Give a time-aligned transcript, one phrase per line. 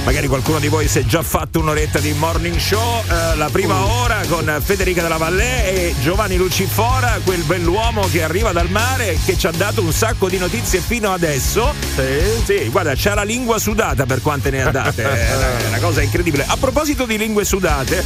[0.00, 0.04] eh.
[0.04, 3.84] Magari qualcuno di voi si è già fatto un'oretta di morning show, eh, la prima
[3.84, 9.18] ora con Federica della Vallée e Giovanni Lucifora, quel bell'uomo che arriva dal mare e
[9.24, 11.74] che ci ha dato un sacco di notizie fino adesso.
[11.94, 12.42] Sì.
[12.44, 15.02] Sì, guarda, c'ha la lingua sudata per quante ne ha date.
[15.02, 16.44] è una cosa incredibile.
[16.46, 18.04] A proposito di lingue sudate,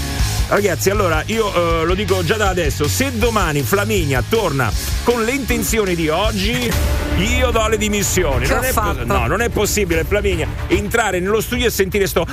[0.55, 4.70] ragazzi, allora io eh, lo dico già da adesso, se domani Flaminia torna
[5.02, 6.70] con le intenzioni di oggi,
[7.16, 8.47] io do le dimissioni.
[8.47, 9.05] Non è, fatto?
[9.06, 12.27] no, non è possibile, Flaminia, entrare nello studio e sentire sto.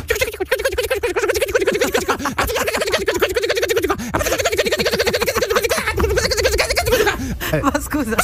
[7.61, 8.15] Ma scusa.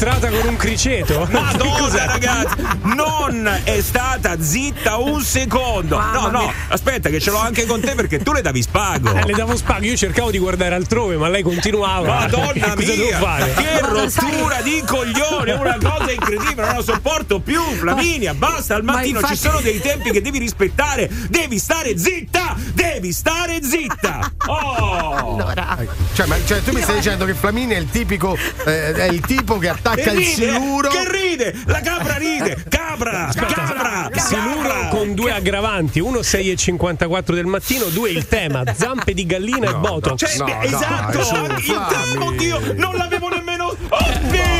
[0.00, 1.26] Entrata con un criceto?
[1.28, 5.96] Madonna, ragazzi, non è stata zitta un secondo.
[5.96, 6.52] Mamma no, no, mia.
[6.68, 9.12] aspetta, che ce l'ho anche con te perché tu le davi spago.
[9.12, 12.14] Eh, le davo spago, io cercavo di guardare altrove, ma lei continuava.
[12.20, 13.52] Madonna Cosa devo mia, fare?
[13.54, 18.76] che Ma rottura di coglioni, è una cosa incredibile, non lo sopporto più, Flaminia, basta,
[18.76, 23.10] al Ma mattino infatti- ci sono dei tempi che devi rispettare, devi stare zitta, devi
[23.12, 24.30] stare zitta.
[24.46, 25.14] Oh!
[25.38, 25.76] Allora.
[26.12, 29.20] Cioè, ma, cioè, tu mi stai dicendo che Flaminia è il tipico, eh, è il
[29.22, 30.88] tipo che attacca Il ride, siluro.
[30.88, 34.88] che ride, la capra ride, capra, capra, Siluro capra.
[34.88, 40.18] con due aggravanti, uno 6,54 del mattino, due il tema, zampe di gallina e botox.
[40.18, 43.76] Cioè, No, dai, esatto, su, anche il tema, oddio, non l'avevo nemmeno.
[43.88, 44.56] Oddio!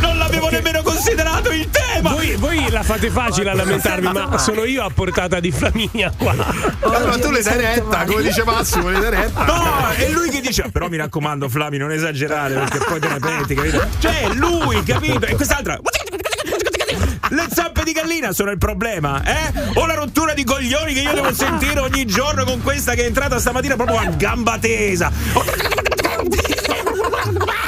[0.00, 2.10] Non l'avevo nemmeno considerato il tema!
[2.10, 6.32] Voi, voi la fate facile a lamentarvi, ma sono io a portata di Flaminia qua.
[6.34, 6.46] Ma
[6.80, 9.44] Oddio, tu le dai retta, come dice Massimo, le dai retta.
[9.44, 13.18] No, è lui che dice, però mi raccomando, Flavi, non esagerare perché poi te ne
[13.18, 13.86] penti, capito?
[13.98, 15.26] Cioè, lui, capito?
[15.26, 15.78] E quest'altra.
[17.28, 19.52] Le zampe di gallina sono il problema, eh?
[19.74, 23.06] O la rottura di coglioni che io devo sentire ogni giorno con questa che è
[23.06, 25.12] entrata stamattina proprio a gamba tesa.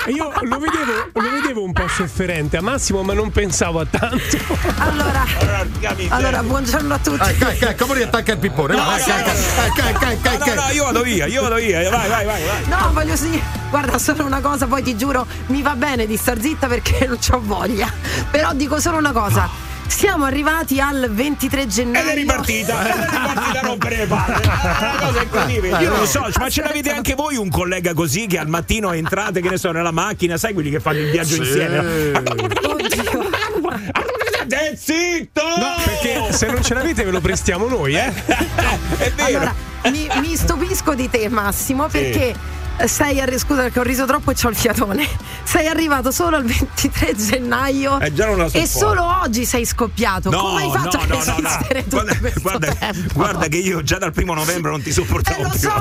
[0.09, 4.37] Io lo vedevo, lo vedevo un po' sofferente a Massimo, ma non pensavo a tanto.
[4.79, 5.25] Allora,
[6.09, 7.29] allora, buongiorno a tutti.
[7.29, 8.75] Ecco, ecco, ecco, come attacca il pippone.
[8.75, 10.73] No, Vai, no, ecco, No, no, ecco.
[10.73, 11.91] io vado via, io vado via.
[11.91, 12.65] Vai, vai, vai, vai.
[12.69, 13.43] No, voglio sì.
[13.71, 17.19] Guarda, solo una cosa, poi ti giuro, mi va bene di star zitta perché non
[17.19, 17.93] c'ho voglia.
[18.31, 19.68] Però dico solo una cosa.
[19.89, 22.05] Siamo arrivati al 23 gennaio.
[22.05, 24.35] Ed è ripartita, ed è ripartita a rompere le palle.
[24.43, 25.83] È una cosa incredibile.
[25.83, 29.41] Io non so, ma ce l'avete anche voi un collega così che al mattino entrate,
[29.41, 31.79] che ne so, nella macchina, sai quelli che fanno il viaggio insieme?
[31.79, 33.31] Oddio.
[34.51, 35.43] Eh, zitto!
[35.43, 38.13] No, perché se non ce l'avete ve lo prestiamo noi, eh?
[38.97, 39.25] È vero.
[39.25, 39.55] Allora,
[39.91, 42.35] mi, mi stupisco di te, Massimo, perché.
[42.87, 45.07] Sei arri- scusa perché ho riso troppo e c'ho il fiatone.
[45.43, 48.13] Sei arrivato solo al 23 gennaio Eh,
[48.53, 50.31] e solo oggi sei scoppiato.
[50.31, 52.77] Come hai fatto a resistere tutto Guarda, guarda,
[53.15, 55.59] guarda che io già dal primo novembre non ti Eh, sopportavo lo più.
[55.59, 55.73] so,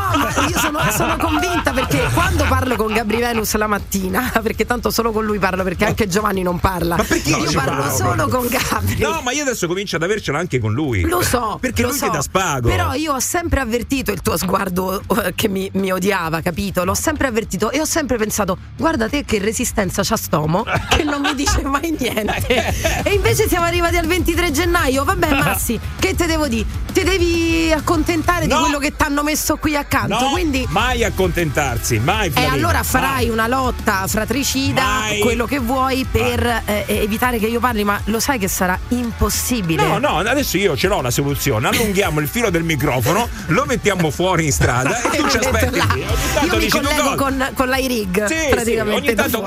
[0.49, 5.11] io sono, sono convinta perché quando parlo con Gabri Venus la mattina, perché tanto solo
[5.11, 6.95] con lui parlo, perché anche Giovanni non parla.
[6.95, 8.97] Ma perché io parlo parla solo con Gabri.
[8.99, 11.01] No, ma io adesso comincio ad avercela anche con lui.
[11.01, 12.05] Lo so, Perché lo lui so.
[12.05, 12.67] che dà spago.
[12.69, 16.83] Però io ho sempre avvertito il tuo sguardo eh, che mi, mi odiava, capito?
[16.87, 21.19] L'ho sempre avvertito e ho sempre pensato, guarda te che resistenza c'ha stomo, che non
[21.19, 23.03] mi dice mai niente.
[23.03, 25.03] E invece siamo arrivati al 23 gennaio.
[25.03, 26.65] Vabbè, Massi, che te devo dire?
[26.93, 28.55] Ti devi accontentare No.
[28.55, 30.17] di quello che ti hanno messo qui accanto.
[30.17, 30.65] No, quindi.
[30.69, 32.83] mai accontentarsi, mai E Flavio, allora mai.
[32.85, 35.19] farai una lotta fratricida, Mai.
[35.19, 39.85] quello che vuoi per eh, evitare che io parli, ma lo sai che sarà impossibile.
[39.85, 41.67] No, no, adesso io ce l'ho la soluzione.
[41.67, 45.79] Allunghiamo il filo del microfono, lo mettiamo fuori in strada e tu ci aspetti.
[45.79, 49.45] Ogni tanto dici collego con, con l'iRig Sì, sì, praticamente ogni da tanto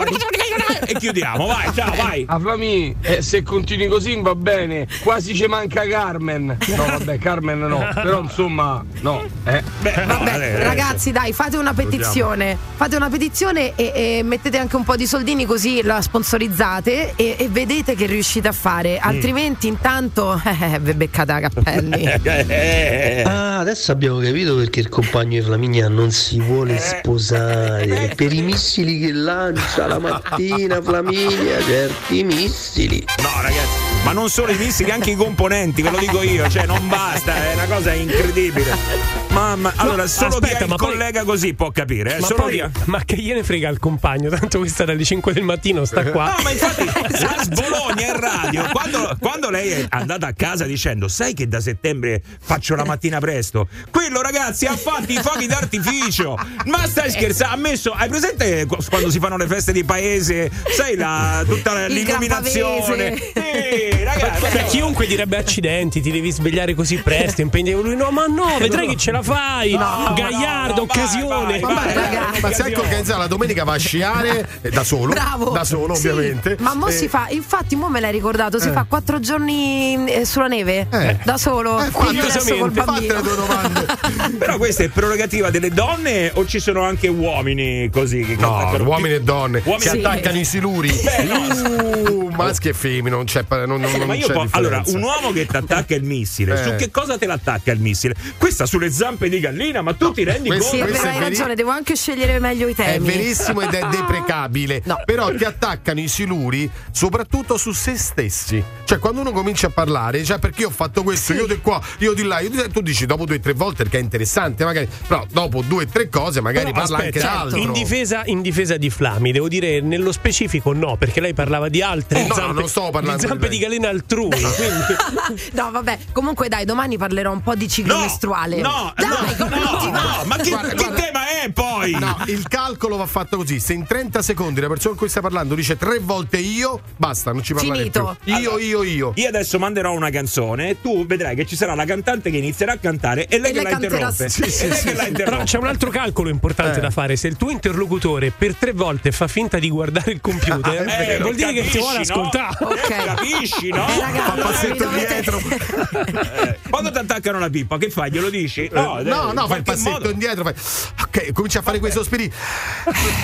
[0.87, 2.25] e chiudiamo, vai, ciao, vai.
[2.27, 6.57] A Flami, eh, se continui così va bene, quasi ci manca Carmen.
[6.67, 9.63] No, vabbè, Carmen no, però insomma, no, eh.
[9.81, 10.63] Beh, no, Vabbè, adesso.
[10.65, 12.57] ragazzi, dai, fate una petizione.
[12.77, 17.37] Fate una petizione e, e mettete anche un po' di soldini così la sponsorizzate e,
[17.39, 18.95] e vedete che riuscite a fare.
[18.95, 19.09] Mm.
[19.09, 22.09] Altrimenti, intanto, eh, ve beccate a cappelli.
[22.51, 27.19] Eh, Ah, adesso abbiamo capito perché il compagno di Flaminia non si vuole sposare.
[28.17, 33.05] Per i missili che lancia la mattina Flaminia, certi missili.
[33.23, 36.67] No, ragazzi, ma non solo i missili, anche i componenti, ve lo dico io, cioè
[36.67, 39.30] non basta, è una cosa incredibile.
[39.31, 42.27] Mamma, allora solo aspetta, chi ha il ma poi- collega così può capire, eh, Ma,
[42.27, 44.29] solo poi, ma che gliene frega il compagno?
[44.29, 46.35] Tanto questa dalle 5 del mattino sta qua.
[46.37, 51.07] No, ma infatti la Sbologna in radio, quando, quando lei è andata a casa dicendo
[51.07, 56.37] sai che da settembre faccio la mattina presto, quello ragazzi ha fatto i fuochi d'artificio,
[56.67, 60.51] ma stai scherzando, ha messo, hai presente qu- quando si fanno le feste di paese,
[60.77, 63.17] sai la, tutta Il l'illuminazione?
[63.17, 67.95] Sì, ragazzi, Cioè, chiunque direbbe accidenti, ti devi svegliare così presto, impegnato lui.
[67.95, 69.73] No, ma no, vedrai che ce la fai?
[69.73, 71.59] No, Gagliardo, no, occasione.
[71.61, 72.41] vai, vai, ragazzi.
[72.41, 75.13] Ma se anche organizzare la domenica va a sciare eh, da solo.
[75.13, 75.51] Bravo.
[75.51, 76.57] Da solo, Sì, ovviamente.
[76.61, 80.25] Ma mo Eh, si fa, infatti, mo me l'hai ricordato, si fa quattro giorni eh,
[80.25, 81.19] sulla neve Eh.
[81.25, 81.81] da solo.
[81.83, 83.87] Eh, Fatte le tue domande.
[84.39, 88.21] Però questa è prerogativa delle donne o ci sono anche uomini così?
[88.25, 89.99] Che No, uomini e donne Uomini si sì.
[89.99, 90.89] attaccano i siluri.
[90.91, 95.03] Uh, maschi e femmine, non c'è, non, non, non Ma io c'è po- allora, un
[95.03, 96.65] uomo che ti attacca il missile, Eh.
[96.65, 98.15] su che cosa te l'attacca il missile?
[98.39, 100.93] Questa sulle zampe di gallina, ma tu ti rendi questo- Sì, conto?
[100.93, 103.07] è vero, è hai veri- ragione, devo anche scegliere meglio i È temi.
[103.07, 104.83] verissimo ed è deprecabile.
[104.85, 105.01] No.
[105.05, 108.63] Però ti attaccano i siluri soprattutto su se stessi.
[108.85, 111.81] Cioè, quando uno comincia a parlare, cioè perché io ho fatto questo, io di qua,
[111.99, 114.01] io di là, io di là, tu dici dopo due o tre volte perché è
[114.01, 114.89] interessante, magari.
[115.07, 117.59] Però dopo due o tre cose magari Però, parla aspetta, anche d'altro.
[117.61, 121.83] in difesa, in difesa di Flami, devo dire nello specifico no, perché lei parlava di
[121.83, 124.29] altre Eh, no, zampe, non stavo parlando di zampe di di, galena altrui.
[124.29, 128.61] quindi- no, vabbè, comunque dai, domani parlerò un po' di ciclo No, mestruale.
[128.61, 131.01] no, dai, no, no, no, ma che, Guarda, che guarda.
[131.01, 131.93] tema è poi?
[131.93, 135.23] No, il calcolo va fatto così: se in 30 secondi la persona con cui stai
[135.23, 138.17] parlando dice tre volte io, basta, non ci parlare Finito.
[138.23, 138.35] più.
[138.37, 139.13] Io, io, io.
[139.17, 142.73] Io adesso manderò una canzone e tu vedrai che ci sarà la cantante che inizierà
[142.73, 144.29] a cantare e lei E che la interrompe.
[144.29, 144.43] sì,
[145.13, 146.83] Però c'è un altro calcolo importante Eh.
[146.83, 147.17] da fare.
[147.17, 150.59] Se il tuo interlocutore per tre volte fa finta di guardare il computer,
[150.91, 152.21] Ah, vero, vuol dire che ti vuole capisci, no?
[152.21, 152.57] ascoltare.
[152.65, 152.91] Ok.
[152.91, 153.89] Eh, capisci, no?
[153.89, 155.41] Eh, ragazzi, Fa passetto indietro.
[156.41, 158.11] Eh, Quando ti attaccano la pippa, che fai?
[158.11, 158.69] Glielo dici?
[158.73, 160.45] No, eh, no, in no, fai il passetto modo- indietro.
[160.45, 160.55] Fai...
[161.03, 162.31] Ok, comincia a fare quei sospiri.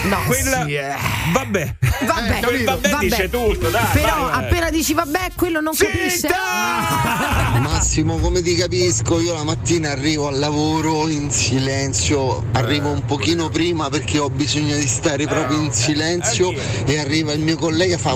[0.04, 0.64] No, Quella...
[0.64, 0.94] Sì, eh.
[1.32, 1.75] Vabbè.
[2.02, 3.04] vabbè, Quel vabbè, vabbè.
[3.04, 3.84] dice tutto, dai.
[3.93, 6.28] Però vai, appena dici vabbè, quello non capisce.
[7.60, 13.48] Massimo, come ti capisco, io la mattina arrivo al lavoro in silenzio, arrivo un pochino
[13.48, 16.52] prima perché ho bisogno di stare proprio in silenzio
[16.84, 18.14] e arriva il mio collega e fa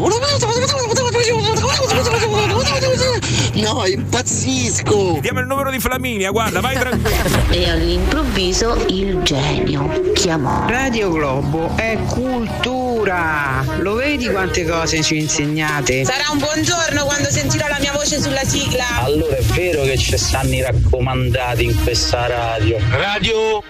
[3.54, 5.18] No, impazzisco!
[5.20, 7.48] Diamo il numero di Flaminia, guarda, vai tranquillo.
[7.50, 9.69] E all'improvviso il genio
[10.14, 10.66] chiamò.
[10.68, 13.64] Radio Globo è cultura.
[13.78, 16.04] Lo vedi quante cose ci insegnate?
[16.04, 19.02] Sarà un buongiorno quando sentirò la mia voce sulla sigla.
[19.02, 22.78] Allora è vero che ci stanno i raccomandati in questa radio.
[22.90, 23.62] Radio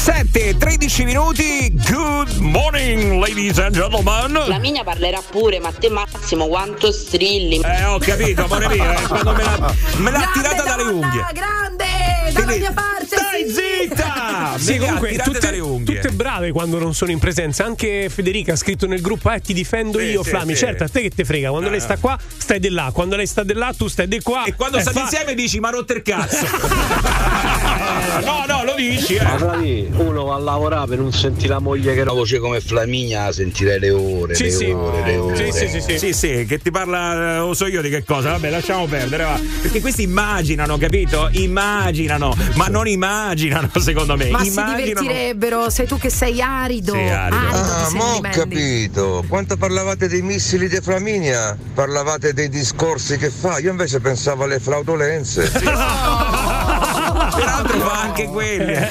[0.00, 1.70] 7, 13 minuti.
[1.86, 4.32] Good morning, ladies and gentlemen.
[4.46, 7.60] Flaminia parlerà pure, ma te Massimo quanto strilli.
[7.62, 11.06] Eh, ho capito, amore mio, eh, quando me l'ha, me l'ha Grande tirata dalle donna,
[11.06, 11.26] unghie.
[11.34, 11.84] Grande,
[12.32, 13.06] dalla Quindi, mia parte.
[13.16, 13.54] Stai sì.
[13.88, 14.28] zitta!
[14.60, 16.00] Sì, comunque tutte, dalle unghie.
[16.00, 17.64] tutte brave quando non sono in presenza.
[17.64, 20.52] Anche Federica ha scritto nel gruppo: Eh, ti difendo Sì, io, sì, Flami.
[20.54, 20.58] sì.
[20.64, 21.50] Certo, a te che te frega.
[21.50, 21.70] Quando Ah.
[21.70, 22.90] lei sta qua, stai di là.
[22.92, 24.44] Quando lei sta di là, tu stai di qua.
[24.44, 26.44] E quando Eh, state fa- insieme dici, ma rotte il cazzo.
[28.24, 29.22] no, no, lo dici, eh.
[29.22, 32.60] Ma Flavi, uno va a lavorare per non sentire la moglie che una voce come
[32.60, 34.70] Flaminia, sentirei le ore, Sì, le sì.
[34.70, 35.52] ore, le ore.
[35.52, 35.98] Sì, sì, sì, sì.
[35.98, 38.30] Sì, sì, che ti parla, eh, lo so io di che cosa.
[38.30, 39.40] Vabbè, lasciamo perdere, va.
[39.62, 41.28] Perché questi immaginano, capito?
[41.32, 44.30] Immaginano, ma non immaginano, secondo me.
[44.30, 44.84] Ma si immaginano.
[44.84, 46.92] divertirebbero, sei tu che sei arido.
[46.92, 47.36] Sì, arido.
[47.36, 49.24] arido Ah, ma ho capito.
[49.28, 53.58] Quando parlavate dei missili di Flaminia, parlavate dei discorsi che fa.
[53.58, 55.50] Io invece pensavo alle flautolenze.
[57.28, 58.72] Peraltro fa anche quelli.
[58.72, 58.88] eh.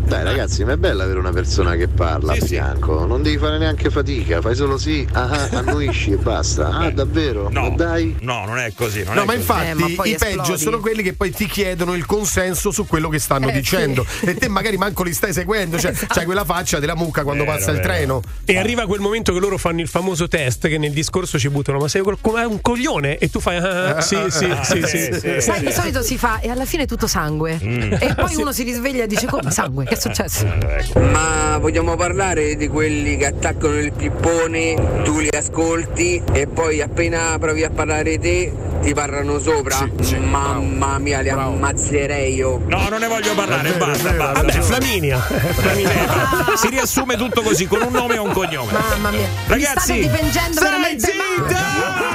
[0.00, 2.48] Dai ragazzi, ma è bella avere una persona che parla Sì, a sì.
[2.48, 6.68] fianco, non devi fare neanche fatica, fai solo sì, ah, ah, annuisci e basta.
[6.68, 7.48] Ah, davvero?
[7.50, 8.16] No, Ma dai.
[8.20, 9.02] no, non è così.
[9.04, 9.38] Non No, è ma così.
[9.38, 13.18] infatti Eh, i peggio sono quelli che poi ti chiedono il consenso su quello che
[13.18, 14.04] stanno Eh, dicendo.
[14.08, 14.26] sì.
[14.26, 17.56] E te magari manco li stai seguendo, cioè c'hai quella faccia della mucca quando Vero,
[17.56, 17.88] passa il vero.
[17.88, 18.22] treno.
[18.44, 21.78] E arriva quel momento che loro fanno il famoso test che nel discorso ci buttano,
[21.78, 23.18] ma sei come un coglione?
[23.18, 25.40] E tu fai, ah, ah, sì, sì, sì, sì, sì, sì.
[25.40, 27.28] Sai, di solito si fa e alla fine tutto sangue.
[27.30, 27.92] Mm.
[27.98, 29.84] E poi uno si risveglia e dice: Come sangue?
[29.84, 30.46] Che è successo?
[31.12, 37.36] Ma vogliamo parlare di quelli che attaccano il pippone, tu li ascolti e poi appena
[37.38, 39.76] provi a parlare te ti parlano sopra?
[39.76, 41.52] Sì, sì, Mamma mia, li Bravo.
[41.52, 42.60] ammazzerei io.
[42.66, 44.32] No, non ne voglio parlare, vero, basta, basta.
[44.32, 44.64] Vabbè, ragione.
[44.64, 45.18] Flaminia.
[45.20, 46.56] Flaminia.
[46.56, 48.72] Si riassume tutto così, con un nome e un cognome.
[48.72, 49.28] Mamma mia.
[49.46, 51.58] Ragazzi, Mi state dipingendo stai veramente zitta!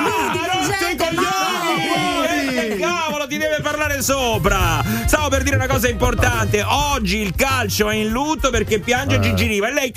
[0.04, 1.45] Mi dipingete
[3.36, 4.82] ti deve parlare sopra.
[5.06, 6.64] Stavo per dire una cosa importante.
[6.64, 9.92] Oggi il calcio è in lutto perché piange Gigi Riva e lei.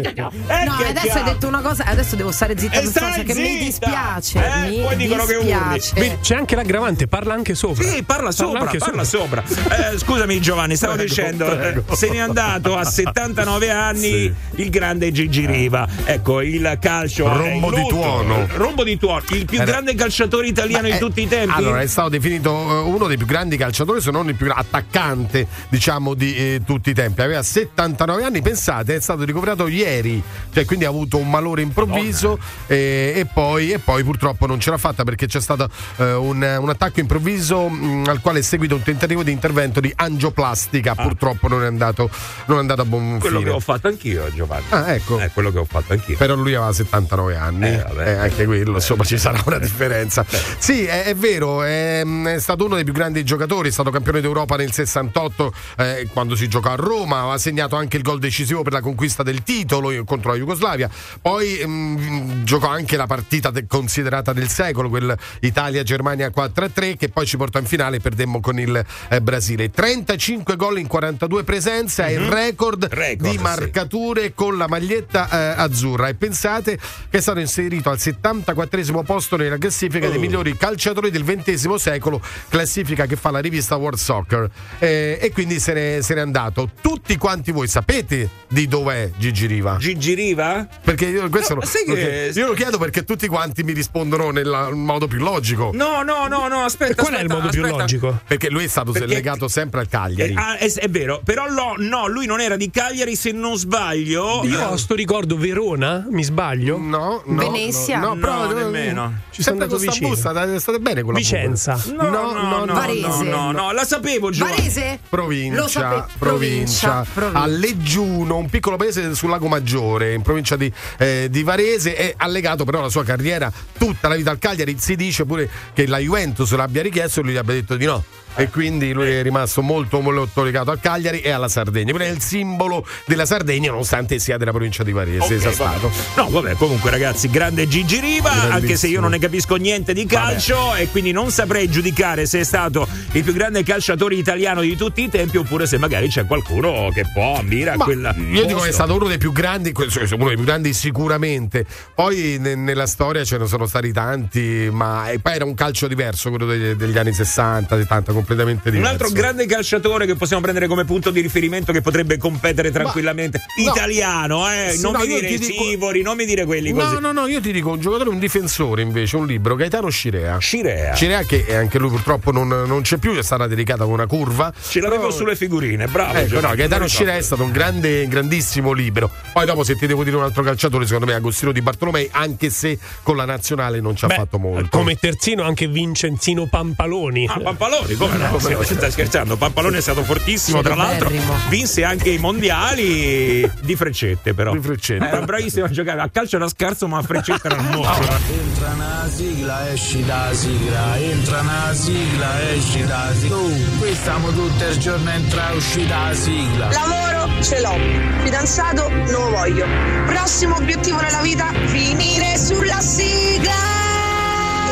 [0.00, 3.02] Eh, No, che adesso hai detto una cosa, adesso devo stare zitta E per stai
[3.12, 4.38] forza che mi dispiace.
[4.44, 5.54] Eh, mi poi dicono che urli.
[5.72, 6.18] dispiace.
[6.22, 7.84] C'è anche l'aggravante, parla anche sopra.
[7.84, 9.42] Sì, parla sopra, anche parla sopra.
[9.42, 11.84] Eh, scusami Giovanni, stavo Prego, dicendo, prego.
[11.90, 15.86] eh, se n'è andato a 79 anni il grande Gigi Riva.
[16.04, 18.46] Ecco, il calcio Rombo di tuono.
[18.54, 21.52] Rombo di tuono, il più Era- grande calciatore italiano Ma di è- tutti i tempi.
[21.54, 25.46] Allora, è stato definito eh, uno dei più grandi calciatori, se non il più attaccante,
[25.68, 27.20] diciamo, di eh, tutti i tempi.
[27.22, 30.22] Aveva 79 anni, pensate, è stato ricoverato ieri ieri,
[30.52, 34.70] cioè quindi ha avuto un malore improvviso e, e poi, e poi purtroppo non ce
[34.70, 38.74] l'ha fatta perché c'è stato eh, un, un attacco improvviso mh, al quale è seguito
[38.74, 42.08] un tentativo di intervento di angioplastica, purtroppo non è andato,
[42.46, 43.18] non è andato a buon Ah.
[43.18, 43.50] Quello fine.
[43.50, 44.64] che ho fatto anch'io, Giovanni.
[44.70, 45.18] Ah, ecco.
[45.18, 46.16] È quello che ho fatto anch'io.
[46.16, 48.06] Però lui aveva 79 anni, Eh, vabbè.
[48.08, 50.24] eh, anche quello, insomma, ci sarà una differenza.
[50.58, 54.20] Sì, è, è vero, è, è stato uno dei più grandi giocatori, è stato campione
[54.20, 58.62] d'Europa nel 68 eh, quando si giocò a Roma, ha segnato anche il gol decisivo
[58.62, 59.71] per la conquista del titolo
[60.04, 60.90] contro la Jugoslavia.
[61.20, 67.26] Poi mm, giocò anche la partita de- considerata del secolo, quel Italia-Germania 4-3, che poi
[67.26, 69.70] ci portò in finale e perdemmo con il eh, Brasile.
[69.70, 72.88] 35 gol in 42 presenze, è il record.
[72.90, 73.42] Record, di sì.
[73.42, 76.08] marcature con la maglietta eh, azzurra.
[76.08, 76.76] E pensate
[77.08, 80.10] che è stato inserito al 74 posto nella classifica Oh.
[80.10, 84.50] dei migliori calciatori del XX secolo, classifica che fa la rivista World Soccer.
[84.78, 86.70] Eh, e quindi se n'è, se n'è andato.
[86.80, 89.61] Tutti quanti voi sapete di dov'è Gigi Riva?
[89.78, 90.66] Gigi Riva?
[90.82, 93.62] Perché io, questo No, lo- sai lo che- chiedo- io lo chiedo perché tutti quanti
[93.62, 95.70] mi rispondono nel modo più logico.
[95.74, 96.92] No, no, no, no, aspetta.
[96.92, 97.80] E qual è il aspetta, modo più aspetta.
[97.80, 98.20] logico?
[98.26, 100.32] Perché lui è stato Perché- legato sempre al Cagliari.
[100.32, 103.56] Eh, ah, è, è vero, però lo- no, lui non era di Cagliari se non
[103.56, 104.42] sbaglio.
[104.44, 106.78] Io ho sto ricordo Verona, mi sbaglio?
[106.78, 107.50] No, no.
[107.50, 107.98] Venezia?
[107.98, 109.20] No, no, però No, nemmeno.
[109.30, 110.08] Ci sono andato vicino.
[110.08, 111.80] busta, state, bene con la Vicenza.
[111.96, 113.06] No, no, no, no, Varese.
[113.06, 114.56] no, no, no, la sapevo Giovanni.
[114.56, 114.90] Varese?
[115.02, 117.40] Lo Provincia, sape- provincia, provincia.
[117.40, 122.14] a Leggiuno, un piccolo paese sul lago Maggiore, in provincia di, eh, di Varese, è
[122.16, 124.76] allegato però alla sua carriera tutta la vita al Cagliari.
[124.78, 128.02] Si dice pure che la Juventus l'abbia richiesto e lui gli abbia detto di no.
[128.34, 131.92] E quindi lui è rimasto molto, molto legato al Cagliari e alla Sardegna.
[131.92, 135.34] Quindi è il simbolo della Sardegna, nonostante sia della provincia di Varese.
[135.34, 135.52] Ok, sia vabbè.
[135.52, 135.90] stato.
[136.16, 138.54] No, vabbè, comunque ragazzi, grande Gigi Riva, Grandissimo.
[138.54, 142.40] anche se io non ne capisco niente di calcio e quindi non saprei giudicare se
[142.40, 146.26] è stato il più grande calciatore italiano di tutti i tempi oppure se magari c'è
[146.26, 149.32] qualcuno che può ambire a Ma quella io dico che è stato uno dei più
[149.32, 151.66] grandi, uno dei più grandi sicuramente.
[151.94, 155.86] Poi ne- nella storia ce ne sono stati tanti, ma e poi era un calcio
[155.88, 158.92] diverso, quello degli, degli anni 60, 70, completamente Un diverso.
[158.92, 163.42] altro grande calciatore che possiamo prendere come punto di riferimento che potrebbe competere tranquillamente.
[163.56, 163.72] no.
[163.72, 164.70] Italiano, eh?
[164.72, 166.94] Sì, non no, mi dire i dico- Sivori, non mi dire quelli così.
[166.94, 170.38] No, no, no, io ti dico un giocatore, un difensore invece, un libro, Gaetano Scirea.
[170.38, 170.94] Scirea.
[170.94, 174.52] Scirea che anche lui purtroppo non, non c'è più, è stata dedicata con una curva.
[174.68, 176.18] Ce l'avevo Però- sulle figurine, bravo.
[176.18, 179.10] Ecco, no, Gaetano Scirea è stato un grande, grandissimo libero.
[179.32, 182.08] Poi dopo se ti devo dire un altro calciatore, secondo me è Agostino Di Bartolomei,
[182.12, 184.76] anche se con la nazionale non ci ha Beh, fatto molto.
[184.78, 187.26] Come terzino anche Vincenzino Pampaloni.
[187.28, 188.38] Ah, Pampaloni, come no?
[188.38, 189.36] Sì, Stai scherzando?
[189.36, 191.10] Pampaloni è stato fortissimo, tra l'altro.
[191.48, 194.52] Vinse anche i mondiali di freccette, però.
[194.52, 195.06] Di freccette.
[195.06, 196.00] Era bravissimo a giocare.
[196.00, 198.16] A calcio era scarso, ma a freccette era un mostro.
[198.32, 203.36] Entra una sigla, esci da sigla, entra una sigla, esci da sigla.
[203.36, 206.68] Tu, qui stiamo tutto il giorno entra e usci da sigla.
[206.70, 207.76] Lavoro ce l'ho,
[208.22, 209.66] fidanzato non lo voglio.
[210.06, 213.81] Prossimo obiettivo nella vita, finire sulla sigla.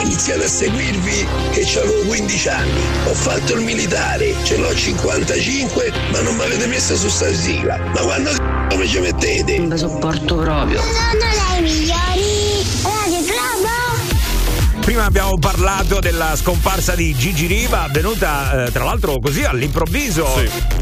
[0.01, 5.93] Ho iniziato a seguirvi che avevo 15 anni, ho fatto il militare, ce l'ho 55,
[6.11, 7.77] ma non mi avete messo su sta sigla.
[7.77, 9.59] Ma quando c***o mi ci mettete?
[9.59, 10.81] Non vi sopporto proprio.
[10.81, 12.30] Sono le migliori.
[14.91, 20.27] Prima abbiamo parlato della scomparsa di Gigi Riva, avvenuta eh, tra l'altro così all'improvviso.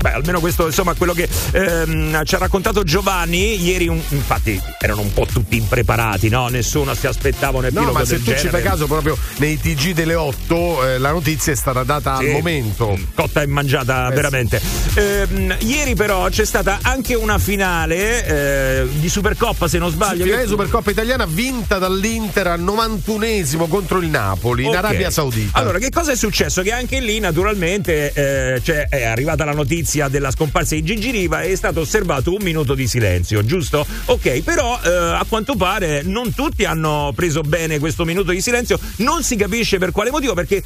[0.00, 3.86] Beh, almeno questo insomma quello che ehm, ci ha raccontato Giovanni ieri.
[3.86, 6.48] un- infatti erano un po' tutti impreparati, no?
[6.48, 9.92] Nessuno si aspettava un No, epilogo ma se tu ci fai caso, proprio nei TG
[9.92, 12.24] delle 8 eh, la notizia è stata data Sì.
[12.28, 12.98] al momento.
[13.14, 14.58] cotta e mangiata Eh, veramente.
[14.94, 20.24] Ehm, ieri però c'è stata anche una finale eh, di Supercoppa, se non sbaglio.
[20.24, 24.76] Finale che- Supercoppa italiana vinta dall'Inter al 91esimo contro il Napoli in Ok.
[24.76, 25.58] Arabia Saudita.
[25.58, 26.62] Allora, che cosa è successo?
[26.62, 31.42] Che anche lì, naturalmente, eh, cioè, è arrivata la notizia della scomparsa di Gigi Riva
[31.42, 33.86] e è stato osservato un minuto di silenzio, giusto?
[34.06, 38.78] Ok, però eh, a quanto pare non tutti hanno preso bene questo minuto di silenzio,
[38.96, 40.62] non si capisce per quale motivo, perché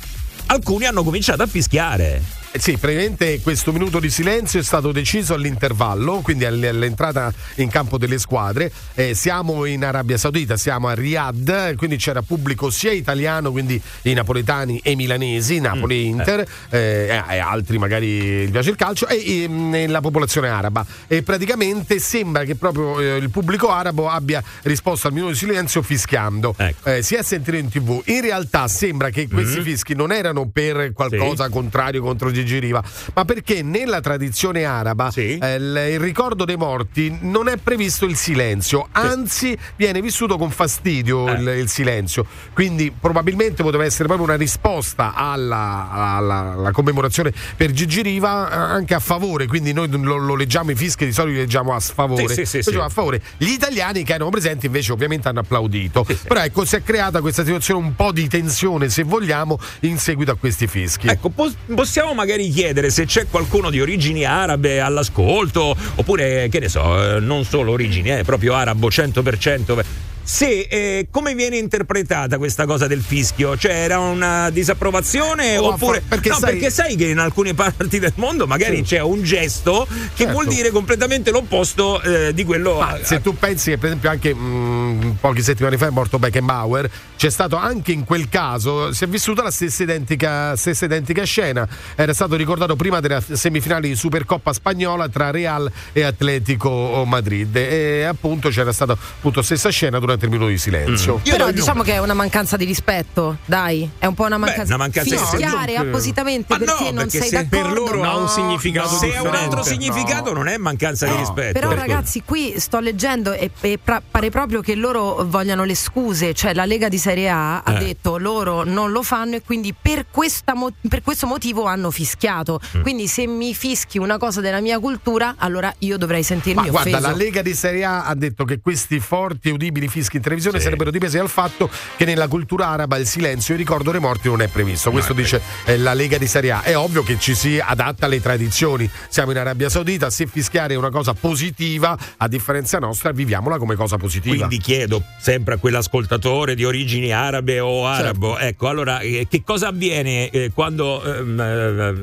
[0.47, 2.42] alcuni hanno cominciato a fischiare.
[2.55, 7.69] Eh Sì, praticamente questo minuto di silenzio è stato deciso all'intervallo, quindi all- all'entrata in
[7.71, 8.71] campo delle squadre.
[8.95, 14.13] Eh, siamo in Arabia Saudita, siamo a Riyadh, quindi c'era pubblico sia italiano, quindi i
[14.13, 19.09] napoletani e i milanesi, Napoli e Inter, eh, e altri magari gli piace il calcio,
[19.09, 20.87] e, e la popolazione araba.
[21.09, 25.83] E praticamente sembra che proprio eh, il pubblico arabo abbia risposto al minuto di silenzio
[25.83, 26.55] fischiando.
[26.85, 28.03] Eh, si è sentito in tv.
[28.05, 32.83] In realtà sembra che questi fischi non erano per qualcosa contrario contro Gigi Gigi Riva,
[33.15, 38.89] ma perché nella tradizione araba eh, il, ricordo dei morti non è previsto il silenzio,
[38.93, 41.41] anzi viene vissuto con fastidio Eh.
[41.41, 42.27] il, il silenzio.
[42.53, 48.55] Quindi probabilmente poteva essere proprio una risposta alla, alla- alla commemorazione per Gigi Riva eh,
[48.55, 51.81] anche a favore, quindi noi lo, lo leggiamo i fischi di solito li leggiamo a
[51.81, 52.29] sfavore.
[52.29, 52.77] Sì, sì, sì, sì.
[52.77, 53.23] a favore.
[53.37, 56.05] Gli italiani che erano presenti invece ovviamente hanno applaudito.
[56.27, 60.33] Però ecco si è creata questa situazione un po' di tensione se vogliamo in seguito
[60.33, 61.07] a questi fischi.
[61.09, 66.69] Ecco, pos- possiamo magari chiedere se c'è qualcuno di origini arabe all'ascolto, oppure che ne
[66.69, 70.11] so, eh, non solo origini, eh, proprio arabo 100%.
[70.25, 73.57] Se eh, come viene interpretata questa cosa del fischio?
[73.57, 77.99] Cioè era una disapprovazione Oh, oppure perché no, sai- perché sai che in alcune parti
[77.99, 78.83] del mondo magari Sì.
[78.83, 80.33] c'è un gesto che Certo.
[80.33, 84.33] vuol dire completamente l'opposto eh, di quello Ma se tu pensi che per esempio anche
[84.33, 89.07] mh, poche settimane fa è morto Beckenbauer, c'è stato anche in quel caso, si è
[89.09, 91.67] vissuta la stessa identica, stessa identica scena.
[91.95, 97.55] Era stato ricordato prima della semifinale di Supercoppa spagnola tra Real e Atletico Madrid.
[97.57, 101.21] E appunto c'era stata appunto stessa scena durante il minuto di silenzio.
[101.25, 104.85] Però diciamo che è una mancanza di rispetto, dai, è un po' una mancanza, una
[104.85, 105.37] mancanza di rispetto.
[105.43, 107.85] fischiare No, appositamente Ma no, perché non perché sei se d'accordo.
[107.85, 111.59] per loro ha un significato se è un altro significato non è mancanza di rispetto.
[111.59, 116.35] Però ragazzi, qui sto leggendo e, e pra- pare proprio che loro vogliano le scuse,
[116.35, 117.79] cioè la Lega di Serie A ha Eh.
[117.85, 122.61] detto loro non lo fanno e quindi per, questa mo- per questo motivo hanno fischiato.
[122.77, 122.83] Mm.
[122.83, 126.91] Quindi se mi fischi una cosa della mia cultura, allora io dovrei sentirmi Ma guarda,
[126.99, 127.07] offeso.
[127.09, 130.61] la Lega di Serie A ha detto che questi forti e udibili fischi in televisione
[130.61, 134.29] sarebbero dipesi dal fatto che nella cultura araba il silenzio e il ricordo dei morti
[134.29, 134.91] non è previsto.
[134.91, 136.63] Questo dice eh, la Lega di Serie A.
[136.63, 138.89] È ovvio che ci si adatta alle tradizioni.
[139.09, 143.75] Siamo in Arabia Saudita, se fischiare è una cosa positiva, a differenza nostra, viviamola come
[143.75, 144.35] cosa positiva.
[144.37, 149.69] Quindi chiedo sempre a quell'ascoltatore di origini arabe o arabo, ecco, allora eh, che cosa
[149.69, 151.41] avviene eh, quando ehm,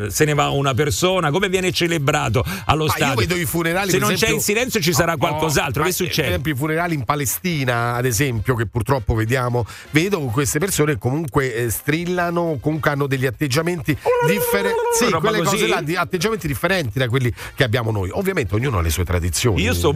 [0.06, 1.32] eh, se ne va una persona?
[1.32, 3.08] Come viene celebrato allo stadio?
[3.22, 3.90] io vedo i funerali.
[3.92, 5.82] Se per non esempio- c'è il silenzio ci sarà No, qualcos'altro.
[5.84, 6.28] ma Che Per succede?
[6.28, 11.70] esempio, i funerali in Palestina, ad esempio, che purtroppo vediamo, vedo queste persone comunque eh,
[11.70, 14.78] strillano, comunque hanno degli atteggiamenti differenti.
[14.98, 15.52] Sì, quelle così?
[15.52, 18.10] cose là, di atteggiamenti differenti da quelli che abbiamo noi.
[18.12, 19.62] Ovviamente ognuno ha le sue tradizioni.
[19.62, 19.92] Io sto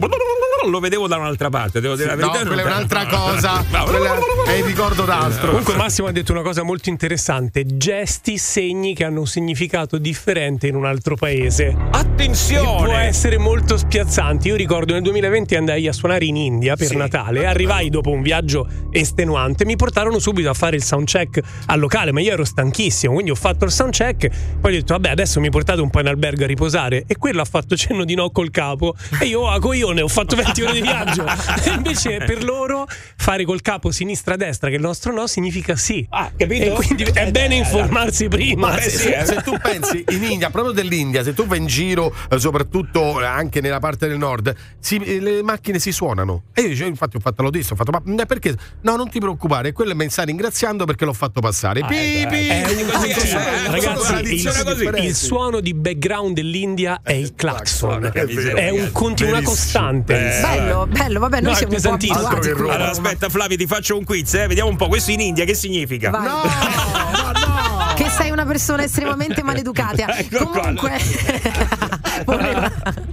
[0.68, 2.38] lo vedevo da un'altra parte, devo dire la verità.
[2.40, 3.62] no, quella è un'altra cosa.
[3.74, 3.84] No.
[3.84, 5.48] Quella è il ricordo d'altro.
[5.48, 10.68] Comunque Massimo ha detto una cosa molto interessante, gesti, segni che hanno un significato differente
[10.68, 11.74] in un altro paese.
[11.90, 12.76] Attenzione!
[12.76, 14.48] Che può essere molto spiazzante.
[14.48, 16.96] Io ricordo nel 2020 andai a suonare in India per Sì.
[16.96, 22.12] Natale, arrivai dopo un viaggio estenuante, mi portarono subito a fare il soundcheck al locale,
[22.12, 25.50] ma io ero stanchissimo, quindi ho fatto il soundcheck, poi ho detto vabbè adesso mi
[25.50, 28.50] portate un po' in albergo a riposare e quello ha fatto cenno di no col
[28.50, 31.24] capo e io a coglione ho fatto 20 ore di viaggio.
[31.64, 36.06] E invece per loro fare col capo sinistra-destra che il nostro no significa sì.
[36.10, 36.64] Ah, capito?
[36.64, 38.68] E quindi è bene informarsi prima.
[38.68, 39.24] Ma Eh se, sì, eh.
[39.24, 43.24] se tu pensi in India, proprio dell'India, se tu vai in giro, eh, soprattutto eh,
[43.24, 46.44] anche nella parte del nord, si- eh, le macchine si suonano.
[46.52, 48.56] E io infatti, ho fatto l'audito, ho fatto, ma mm, perché?
[48.82, 51.80] No, non ti preoccupare, quello mi sta ringraziando perché l'ho fatto passare.
[51.80, 57.12] Ah, Pi, eh, pi, eh, così è, eh, Ragazzi, il, suono di background dell'India è
[57.12, 58.10] il clacson.
[58.12, 58.56] È vero.
[58.56, 59.56] È un continua Verissimo.
[59.56, 60.38] costante.
[60.38, 63.96] Eh, Bello, bello, vabbè, noi No, è siamo un po' Allora, aspetta, Flavio, ti faccio
[63.96, 64.46] un quiz, eh?
[64.46, 64.88] Vediamo un po'.
[64.88, 66.10] Questo in India che significa?
[66.10, 66.26] Vai.
[66.26, 66.42] No,
[67.12, 67.94] ma no!
[67.94, 70.12] Che sei una persona estremamente maleducata.
[70.24, 70.46] Ecco.
[70.46, 70.92] Comunque,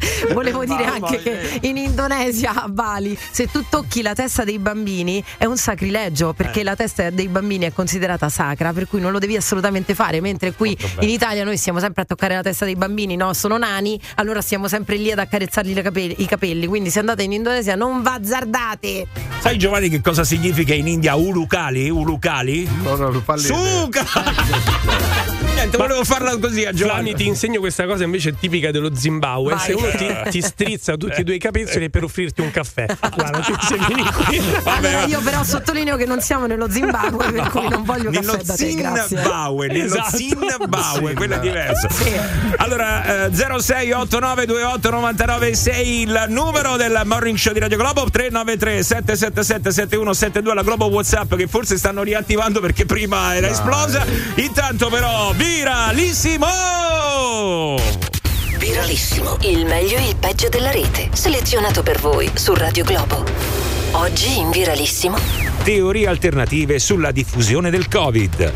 [0.34, 5.24] volevo, dire anche che in Indonesia, a Bali, se tu tocchi la testa dei bambini
[5.38, 9.20] è un sacrilegio perché la testa dei bambini è considerata sacra, per cui non lo
[9.20, 10.22] devi assolutamente fare.
[10.22, 13.34] Mentre qui in Italia noi stiamo sempre a toccare la testa dei bambini, no?
[13.34, 16.68] Sono nani, allora stiamo sempre lì ad accarezzargli capelli- i capelli.
[16.68, 19.08] Quindi se andate in Indonesia non vazzardate.
[19.40, 21.90] Sai Giovanni che cosa significa in India ulukali?
[21.90, 22.68] Ulukali?
[22.84, 24.06] No, no, falli Suca!
[25.54, 27.14] Niente, volevo farla così a Giovanni, Giovanni.
[27.16, 29.54] ti insegno questa cosa invece tipica dello Zimbabwe.
[29.54, 29.66] Vai.
[29.66, 32.86] Se uno ti, ti strizza tutti e due i capezzoli per offrirti un caffè.
[33.14, 34.42] Guarda, tu se vieni qui.
[34.64, 38.44] Allora io però sottolineo che non siamo nello Zimbabwe, per cui non voglio Nello caffè
[38.44, 39.18] da te, grazie.
[39.18, 40.18] Zimbabwe, nello Esatto.
[40.18, 41.88] Zimbabwe, quello è diverso.
[42.58, 50.64] Allora, eh, 0689289996 il numero del morning show di Radio Globo 393 777 7172 la
[50.64, 54.06] Globo WhatsApp che forse stanno riattivando perché prima era esplosa.
[54.36, 56.48] Intanto però viralissimo!
[58.62, 63.26] Viralissimo, il meglio e il peggio della rete, selezionato per voi su Radio Globo.
[63.94, 65.18] Oggi in Viralissimo.
[65.64, 68.54] Teorie alternative sulla diffusione del Covid.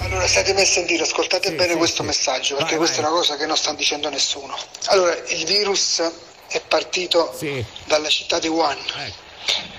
[0.00, 3.46] Allora, state messi in giro, ascoltate bene questo messaggio, perché questa è una cosa che
[3.46, 4.56] non sta dicendo nessuno.
[4.86, 6.02] Allora, il virus
[6.48, 7.32] è partito
[7.84, 8.76] dalla città di Wuhan,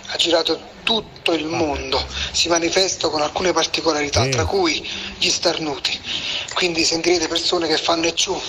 [0.08, 2.02] ha girato tutto il mondo,
[2.32, 4.30] si manifesta con alcune particolarità, Sì.
[4.30, 6.00] tra cui gli starnuti.
[6.54, 8.42] Quindi sentirete persone che fanno e ciù.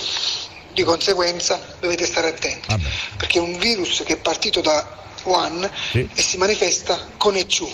[0.75, 2.67] Di conseguenza dovete stare attenti,
[3.15, 4.85] perché è un virus che è partito da
[5.23, 6.07] Wuhan Sì.
[6.13, 7.65] e si manifesta con e ciù.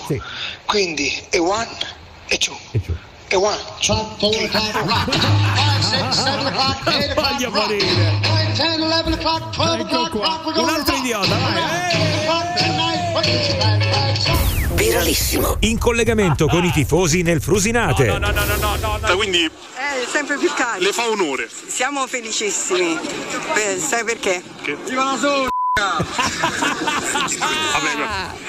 [0.65, 1.67] Quindi è Wuhan
[2.27, 2.55] e ciù.
[3.27, 3.93] E Wuhan, ciù.
[7.15, 8.19] Voglio morire.
[9.79, 10.41] Ecco qua.
[10.53, 11.35] Un altro idiota,
[14.85, 15.57] Viralissimo.
[15.59, 18.07] In collegamento con i tifosi nel Frusinate.
[18.07, 19.15] No, no, no, no, no, no.
[19.15, 20.83] Quindi Eh, sempre più carico.
[20.85, 21.47] le fa onore.
[21.67, 22.97] Siamo felicissimi.
[23.53, 24.41] Beh, sai perché?
[24.87, 25.49] Viva la sola!
[27.31, 27.95] Vabbè,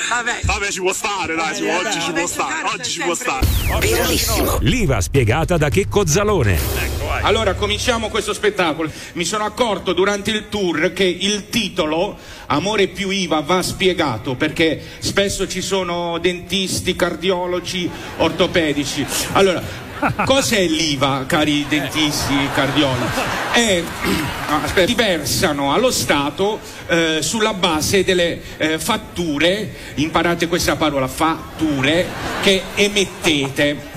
[0.09, 0.41] Vabbè.
[0.45, 3.47] vabbè, ci può stare, dai, ci- oggi ci può stare, oggi ci può stare.
[3.81, 4.59] Viralissimo.
[4.61, 6.59] L'IVA spiegata da Checco Zalone.
[7.23, 8.91] Allora, cominciamo questo spettacolo.
[9.13, 14.83] Mi sono accorto durante il tour che il titolo Amore più IVA va spiegato perché
[14.99, 19.07] spesso ci sono dentisti, cardiologi, ortopedici.
[19.33, 19.63] Allora,
[20.25, 23.21] cos'è l'IVA, cari dentisti, cardiologi?
[23.53, 23.83] È,
[24.49, 24.95] no, aspetta, ti
[25.73, 32.07] allo Stato eh, sulla base delle eh, fatture, imparate questa parola, fatture,
[32.43, 33.91] che emettete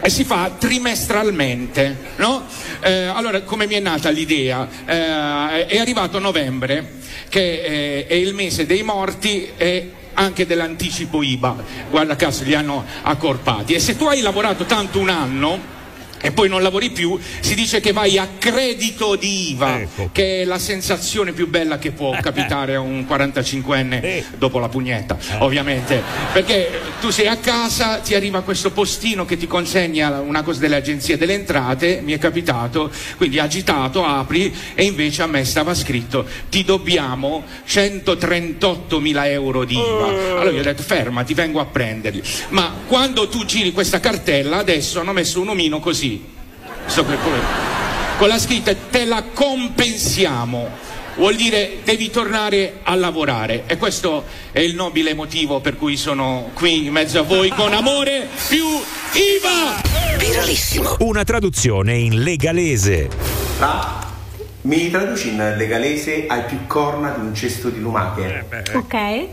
[0.00, 2.44] e si fa trimestralmente, no?
[2.80, 4.68] Eh, allora, come mi è nata l'idea?
[4.84, 11.56] Eh, è arrivato novembre, che eh, è il mese dei morti e anche dell'anticipo IVA.
[11.90, 13.74] Guarda caso, li hanno accorpati.
[13.74, 15.80] E se tu hai lavorato tanto un anno
[16.22, 19.80] e poi non lavori più, si dice che vai a credito di IVA,
[20.12, 25.18] che è la sensazione più bella che può capitare a un 45enne dopo la pugnetta,
[25.38, 26.02] ovviamente.
[26.32, 30.76] Perché tu sei a casa, ti arriva questo postino che ti consegna una cosa delle
[30.76, 36.26] agenzie delle entrate, mi è capitato, quindi agitato, apri e invece a me stava scritto
[36.48, 40.06] ti dobbiamo 138 mila euro di IVA.
[40.06, 42.22] Allora io ho detto fermati, vengo a prenderli.
[42.50, 46.11] Ma quando tu giri questa cartella, adesso hanno messo un omino così,
[48.18, 50.90] con la scritta te la compensiamo.
[51.16, 56.50] Vuol dire devi tornare a lavorare e questo è il nobile motivo per cui sono
[56.54, 59.82] qui in mezzo a voi con amore più IVA!
[60.18, 60.96] Viralissimo.
[61.00, 63.10] Una traduzione in legalese.
[63.56, 63.98] Fra,
[64.62, 68.46] mi traduci in legalese hai più corna di un cesto di lumache?
[68.74, 69.28] Ok.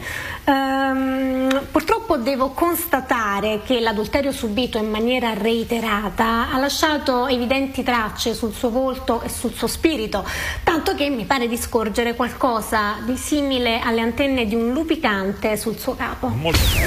[0.50, 8.54] Ehm, purtroppo devo constatare che l'adulterio subito in maniera reiterata ha lasciato evidenti tracce sul
[8.54, 10.26] suo volto e sul suo spirito,
[10.64, 15.78] tanto che mi pare di scorgere qualcosa di simile alle antenne di un lupicante sul
[15.78, 16.34] suo capo.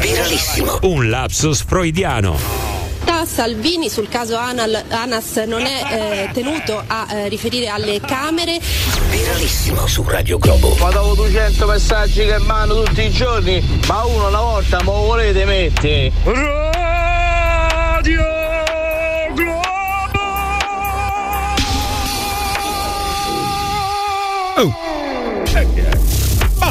[0.00, 0.78] Viralissimo.
[0.82, 2.91] Un lapsus freudiano.
[3.24, 8.60] Salvini sul caso Anal- Anas non è eh, tenuto a eh, riferire alle Camere.
[9.08, 10.74] Viralissimo su Radio Globo.
[10.80, 15.02] Ma dopo 200 messaggi che mando tutti i giorni, ma uno una volta ma lo
[15.02, 16.12] volete mettere?
[16.24, 16.82] Radio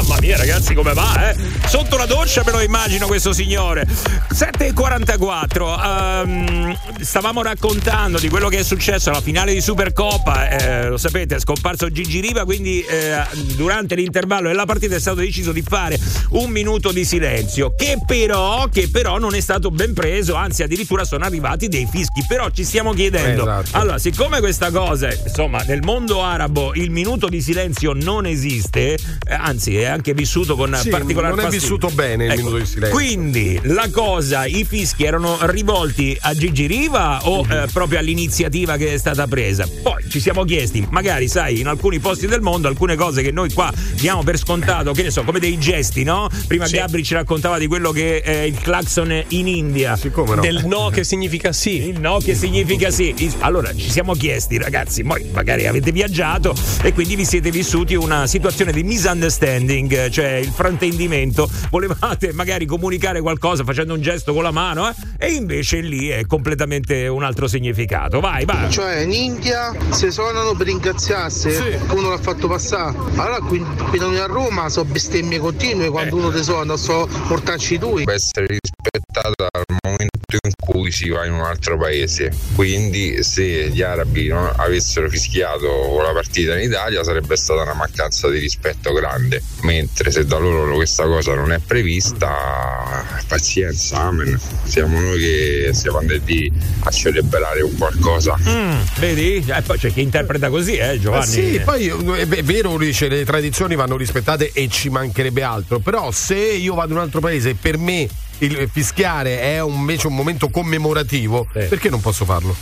[0.01, 1.35] Mamma mia ragazzi come va eh?
[1.67, 8.57] Sotto la doccia me lo immagino questo signore 7.44 ehm, Stavamo raccontando di quello che
[8.59, 13.21] è successo alla finale di Supercoppa eh, Lo sapete è scomparso Gigi Riva Quindi eh,
[13.55, 18.67] durante l'intervallo della partita è stato deciso di fare un minuto di silenzio Che però,
[18.71, 22.63] che però non è stato ben preso Anzi addirittura sono arrivati dei fischi Però ci
[22.63, 23.77] stiamo chiedendo Esatto.
[23.77, 28.99] Allora siccome questa cosa Insomma nel mondo arabo il minuto di silenzio non esiste eh,
[29.33, 31.67] Anzi è anche vissuto con Sì, particolare non è fastidio.
[31.77, 32.95] vissuto bene il Ecco, minuto di silenzio.
[32.97, 37.51] Quindi la cosa, i fischi erano rivolti a Gigi Riva o Mhm.
[37.51, 39.67] eh, proprio all'iniziativa che è stata presa?
[39.81, 43.51] Poi ci siamo chiesti, magari sai, in alcuni posti del mondo alcune cose che noi
[43.53, 46.27] qua diamo per scontato, che ne so, come dei gesti, no?
[46.47, 49.95] Prima Gabri ci raccontava di quello che è il clacson in India.
[49.97, 50.41] Siccome no.
[50.41, 51.87] Del no che significa sì.
[51.89, 53.13] Il no che significa sì.
[53.39, 58.27] Allora ci siamo chiesti, ragazzi, poi magari avete viaggiato e quindi vi siete vissuti una
[58.27, 61.49] situazione di misunderstanding, cioè il fraintendimento.
[61.69, 64.93] Volevate magari comunicare qualcosa facendo un gesto con la mano, eh?
[65.17, 68.19] E invece lì è completamente un altro significato.
[68.19, 68.71] Vai, vai.
[68.71, 72.97] Cioè in India se suonano per ringraziarsi che uno l'ha fatto passare.
[73.15, 78.01] Allora qui, qui a Roma sono bestemmie continue quando uno ti suona, so portarci tu.
[78.03, 82.31] Può essere rispettata dal momento in cui cui si va in un altro paese.
[82.55, 88.29] Quindi se gli arabi non avessero fischiato la partita in Italia sarebbe stata una mancanza
[88.29, 89.41] di rispetto grande,
[89.71, 94.37] mentre se da loro questa cosa non è prevista, pazienza, amen.
[94.65, 96.51] Siamo noi che stiamo andati
[96.83, 98.37] a celebrare un qualcosa.
[98.37, 99.43] Mm, vedi?
[99.47, 101.23] E poi c'è chi interpreta così, eh, Giovanni.
[101.23, 105.79] Eh sì, poi è è vero, dice, le tradizioni vanno rispettate e ci mancherebbe altro,
[105.79, 108.07] però se io vado in un altro paese e per me
[108.39, 112.55] il fischiare è un- invece un momento commemorativo, perché non posso farlo?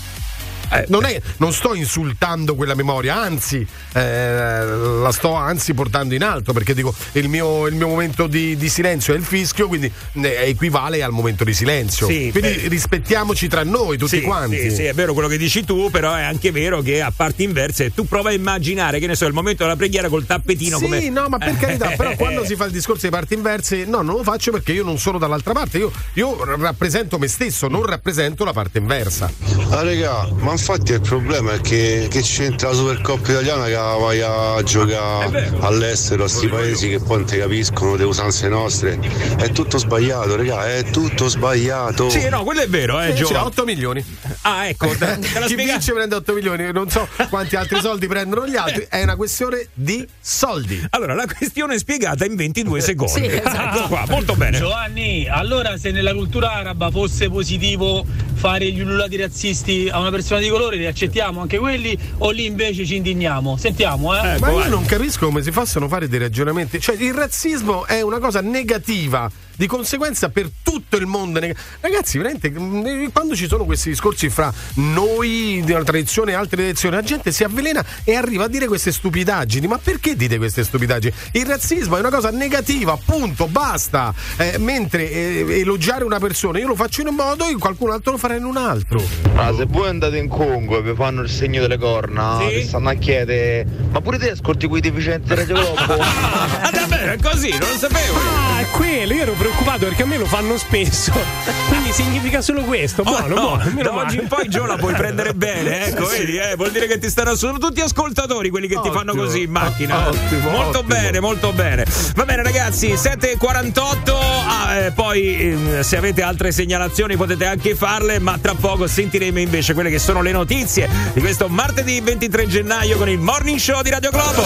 [0.88, 6.53] Non, è- non sto insultando quella memoria, anzi, eh, la sto anzi portando in alto
[6.53, 10.47] perché dico il mio, il mio momento di, di silenzio è il fischio, quindi eh,
[10.49, 12.08] equivale al momento di silenzio.
[12.08, 12.67] Sì, quindi beh.
[12.67, 14.60] rispettiamoci tra noi, tutti Sì, quanti.
[14.60, 17.43] Sì, sì, è vero quello che dici tu, però è anche vero che a parti
[17.43, 20.84] inverse tu prova a immaginare, che ne so, il momento della preghiera col tappetino Sì,
[20.84, 21.10] come.
[21.10, 24.15] no, ma per carità, però quando si fa il discorso di parti inverse, no, non
[24.17, 28.43] lo faccio perché io non sono dall'altra parte, io, io rappresento me stesso, non rappresento
[28.43, 29.32] la parte inversa.
[29.69, 33.95] Ah regà, ma infatti il problema è che, che c'entra la Supercoppa italiana che la
[33.98, 39.00] vai a giocare all'estero a sti paesi che poi non ti capiscono le usanze nostre.
[39.38, 42.10] È tutto sbagliato, regà, è tutto sbagliato.
[42.10, 43.38] Sì, no, quello è vero, eh, Sì, Giovanni.
[43.38, 44.06] c'ha 8 milioni.
[44.41, 47.80] Ah, ecco, te, te la Chi spiega- vince prende 8 milioni, non so quanti altri
[47.82, 50.86] soldi prendono gli altri, è una questione di soldi.
[50.91, 53.13] Allora, la questione è spiegata in 22 secondi.
[53.13, 53.78] Sì, esatto.
[53.80, 54.58] Ecco qua, molto bene.
[54.58, 58.06] Giovanni, allora se nella cultura araba fosse positivo
[58.39, 62.45] fare gli ululati razzisti a una persona di colore, li accettiamo anche quelli o lì
[62.45, 63.58] invece ci indigniamo?
[63.58, 64.39] Sentiamo, eh.
[64.39, 66.80] Ma io non capisco come si possano fare dei ragionamenti.
[66.80, 69.30] Cioè, il razzismo è una cosa negativa.
[69.60, 71.41] Di conseguenza, per tutto il mondo.
[71.82, 76.56] Ragazzi, veramente, mh, quando ci sono questi discorsi fra noi di una tradizione e altre
[76.56, 79.67] tradizioni, la gente si avvelena e arriva a dire queste stupidaggini.
[79.67, 81.13] Ma perché dite queste stupidaggini?
[81.34, 84.13] Il razzismo è una cosa negativa, punto, basta.
[84.38, 88.13] Eh, mentre eh, elogiare una persona, io lo faccio in un modo e qualcun altro
[88.13, 89.04] lo farà in un altro.
[89.34, 92.88] Ma se voi andate in Congo e vi fanno il segno delle corna, vi stanno
[92.88, 95.98] a chiedere, ma pure te ascolti quei deficienti di Radio Globo?
[96.62, 98.17] Ah, davvero, è così, non lo sapevo.
[98.17, 99.49] Ah, è quello, io ero preoccupato
[99.80, 101.12] perché a me lo fanno spesso.
[101.68, 103.02] Quindi significa solo questo.
[103.02, 103.82] Oh, Buono, no, buono.
[103.82, 104.06] da male.
[104.08, 106.98] oggi in poi Gio la puoi prendere bene, ecco, Sì, vedi, eh, vuol dire che
[106.98, 109.24] ti stanno sono tutti ascoltatori quelli che ti fanno Ottimo.
[109.26, 110.08] così in macchina.
[110.10, 110.84] Ottimo, molto ottimo.
[110.84, 111.86] bene, molto bene.
[112.16, 114.16] Va bene ragazzi, 7:48,
[114.48, 119.40] ah, eh, poi eh, se avete altre segnalazioni potete anche farle, ma tra poco sentiremo
[119.40, 123.82] invece quelle che sono le notizie di questo martedì 23 gennaio con il Morning Show
[123.82, 124.44] di Radio Globo.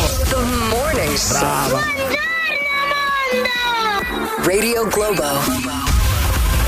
[0.70, 2.33] Morning Brava.
[4.46, 5.83] Radio Globo.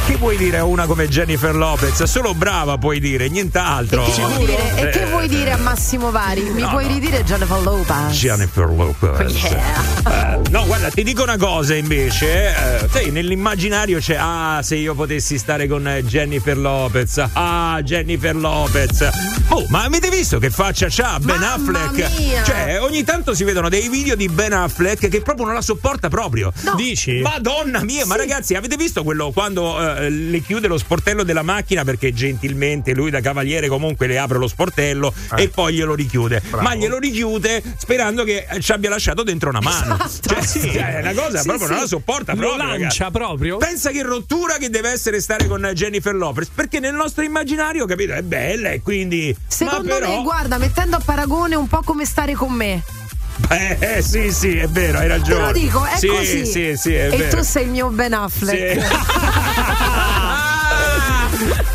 [0.05, 2.03] Che vuoi dire a una come Jennifer Lopez?
[2.03, 4.03] Solo brava puoi dire, nient'altro.
[4.05, 4.75] Che vuoi dire?
[4.75, 6.41] E che Eh, vuoi dire a Massimo Vari?
[6.51, 6.93] Mi No, puoi no.
[6.93, 8.11] ridire Jennifer Lopez?
[8.11, 9.33] Jennifer Lopez.
[9.41, 10.35] Yeah.
[10.35, 12.49] Eh, no, guarda, ti dico una cosa invece.
[12.49, 14.15] eh, sai, nell'immaginario c'è.
[14.19, 17.23] Ah, se io potessi stare con eh, Jennifer Lopez.
[17.33, 19.09] Ah, Jennifer Lopez.
[19.49, 22.11] Oh, ma avete visto che faccia c'ha Ben Affleck?
[22.19, 22.43] mia.
[22.43, 26.09] Cioè, ogni tanto si vedono dei video di Ben Affleck che proprio non la sopporta
[26.09, 26.53] proprio.
[26.75, 27.21] Dici?
[27.21, 31.83] Madonna mia, ma ragazzi, avete visto quello quando eh, le chiude lo sportello della macchina
[31.83, 35.43] perché gentilmente lui da cavaliere comunque le apre lo sportello Eh.
[35.43, 36.41] e poi glielo richiude.
[36.49, 36.63] Bravo.
[36.67, 39.97] Ma glielo richiude sperando che ci abbia lasciato dentro una mano.
[40.21, 40.67] Cioè, Sì.
[40.69, 41.71] è una cosa Sì, proprio sì.
[41.73, 42.63] non la sopporta Lo proprio.
[42.65, 43.11] lancia ragazzi.
[43.11, 43.57] proprio.
[43.57, 48.13] Pensa che rottura che deve essere stare con Jennifer Lopez, perché nel nostro immaginario, capito,
[48.13, 52.33] è bella e quindi Secondo però me, guarda, mettendo a paragone un po' come stare
[52.33, 52.83] con me.
[53.49, 55.45] Eh, eh, sì, sì, è vero, hai Te ragione.
[55.45, 56.45] lo dico, è sì, così.
[56.45, 57.37] Sì, sì, è e vero.
[57.37, 58.81] tu sei il mio Ben Affleck.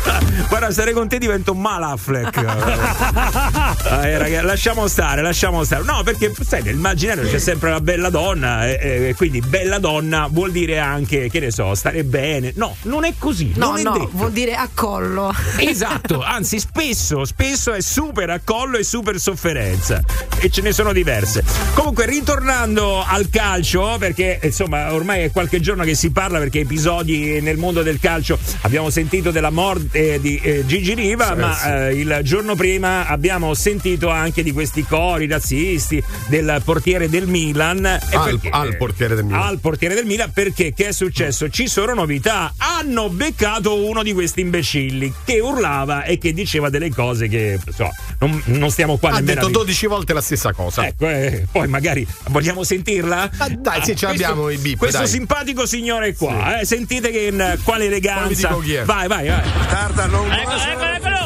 [0.51, 2.35] Guarda, stare con te divento un Malafleck.
[4.03, 5.85] eh, raga, lasciamo stare, lasciamo stare.
[5.85, 10.51] No, perché sai, nell'immaginario c'è sempre la bella donna, e, e quindi bella donna vuol
[10.51, 12.51] dire anche, che ne so, stare bene.
[12.57, 13.53] No, non è così.
[13.55, 14.09] No, non è no, detto.
[14.11, 15.33] vuol dire a collo.
[15.71, 20.03] Esatto, anzi spesso, spesso è super accollo e super sofferenza
[20.37, 21.45] e ce ne sono diverse.
[21.75, 27.39] Comunque ritornando al calcio, perché insomma ormai è qualche giorno che si parla perché episodi
[27.39, 31.67] nel mondo del calcio abbiamo sentito della morte di eh, Gigi Riva, Sì, ma sì.
[31.67, 37.85] eh, il giorno prima abbiamo sentito anche di questi cori razzisti del portiere del Milan.
[37.85, 39.41] E Al, perché- al portiere del Milan.
[39.41, 41.49] al portiere del Milan perché che è successo?
[41.49, 42.53] Ci sono novità.
[42.57, 47.91] Hanno beccato uno di questi imbecilli che urlava e che diceva delle cose che insomma,
[48.19, 49.59] non, non stiamo qua Ha nemmeno detto a dire.
[49.59, 50.85] 12 volte la stessa cosa.
[50.87, 53.29] Ecco, eh, poi magari vogliamo sentirla?
[53.37, 55.07] Ah, dai, sì, ce l'abbiamo i bip, Questo dai.
[55.07, 58.49] simpatico signore qua, eh, sentite che in quale eleganza.
[58.85, 59.41] Vai, vai, vai.
[59.69, 61.21] Tarda, non Eccolo, eccolo, eccolo!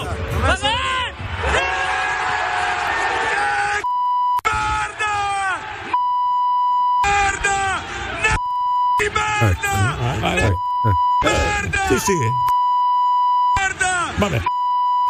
[10.19, 10.57] Vai, vai.
[11.87, 12.33] Sì, sì.
[14.17, 14.41] vabbè.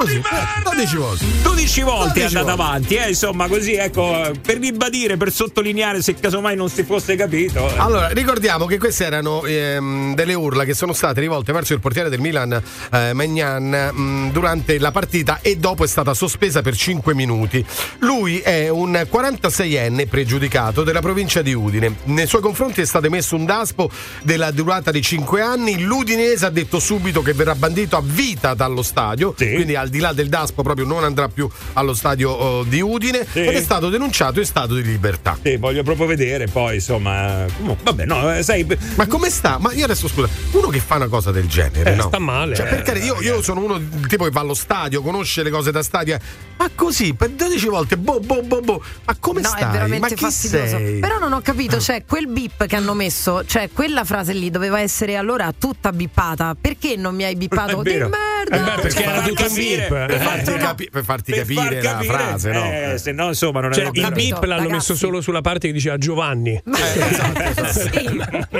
[0.05, 0.21] Così,
[0.63, 1.25] 12 volte.
[1.41, 6.13] 12 volte è 12 andata avanti, eh, insomma, così ecco, per ribadire, per sottolineare se
[6.15, 7.67] casomai non si fosse capito.
[7.67, 7.77] eh.
[7.77, 12.09] Allora, ricordiamo che queste erano ehm, delle urla che sono state rivolte verso il portiere
[12.09, 17.13] del Milan, eh, Magnan, mh, durante la partita e dopo è stata sospesa per 5
[17.13, 17.63] minuti.
[17.99, 21.95] Lui è un 46enne pregiudicato della provincia di Udine.
[22.05, 23.89] Nei suoi confronti è stato emesso un daspo
[24.21, 25.81] della durata di 5 anni.
[25.81, 30.11] L'Udinese ha detto subito che verrà bandito a vita dallo stadio, quindi al di là
[30.13, 33.39] del daspo proprio non andrà più allo stadio oh, di Udine Sì.
[33.39, 35.37] ed è stato denunciato in stato di libertà.
[35.41, 37.45] Sì, voglio proprio vedere poi, insomma.
[37.83, 38.65] Vabbè, no, eh, sai.
[38.95, 39.57] Ma come sta?
[39.59, 42.07] Ma io adesso scusa, uno che fa una cosa del genere, Eh, no?
[42.07, 42.55] sta male.
[42.55, 45.71] Cioè, perché io, io sono uno del tipo che va allo stadio, conosce le cose
[45.71, 46.17] da stadio,
[46.57, 48.83] ma così per 12 volte, boh, boh, boh, boh.
[49.05, 49.63] Ma come No, stai?
[49.63, 50.77] è veramente ma chi fastidioso.
[50.77, 50.99] sei?
[50.99, 54.79] Però non ho capito, cioè quel bip che hanno messo, cioè quella frase lì doveva
[54.79, 56.55] essere allora tutta bippata.
[56.59, 57.81] Perché non mi hai bippato?
[57.83, 58.13] Di merda!
[58.49, 60.19] Eh beh, perché Cioè, era tutto un capire, per eh.
[60.19, 62.63] farti, capi- per farti per capire, far capire, la frase, no?
[62.65, 64.71] eh, se no, insomma, non Cioè, era il bip l'hanno ragazzi.
[64.71, 66.61] messo solo sulla parte che diceva Giovanni.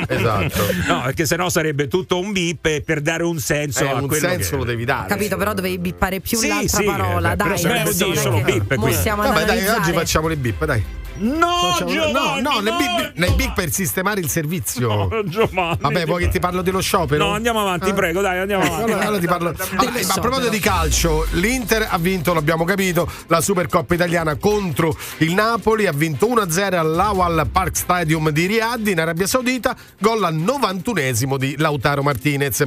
[0.07, 0.63] Esatto.
[0.87, 4.07] No, perché sennò sarebbe tutto un bip e per dare un senso Eh, a un
[4.07, 4.55] quello senso che...
[4.57, 5.07] lo devi dare.
[5.07, 7.57] Capito, però dovevi bippare più Sì, l'altra sì, parola, eh, però dai.
[7.57, 10.83] sarebbe adesso oddio, solo bip, Vabbè, dai, oggi facciamo le bip, dai.
[11.17, 15.07] No, Facciamo- no, Giovanni, no, le no, bip, le bip per sistemare il servizio.
[15.09, 15.77] no, Giovanni.
[15.79, 17.25] Vabbè, vuoi che ti parlo dello sciopero?
[17.27, 17.93] No, andiamo avanti, Eh?
[17.93, 18.91] prego, dai, andiamo Eh, avanti.
[18.91, 19.55] allora, allora ti parlo.
[19.77, 25.33] Allora, a proposito di calcio, l'Inter ha vinto, l'abbiamo capito, la Supercoppa italiana contro il
[25.33, 31.37] Napoli, ha vinto 1-0 all'Awal Park Stadium di Riyadh in Arabia Saudita, gol al 91esimo
[31.37, 32.63] di Lautaro Martinez.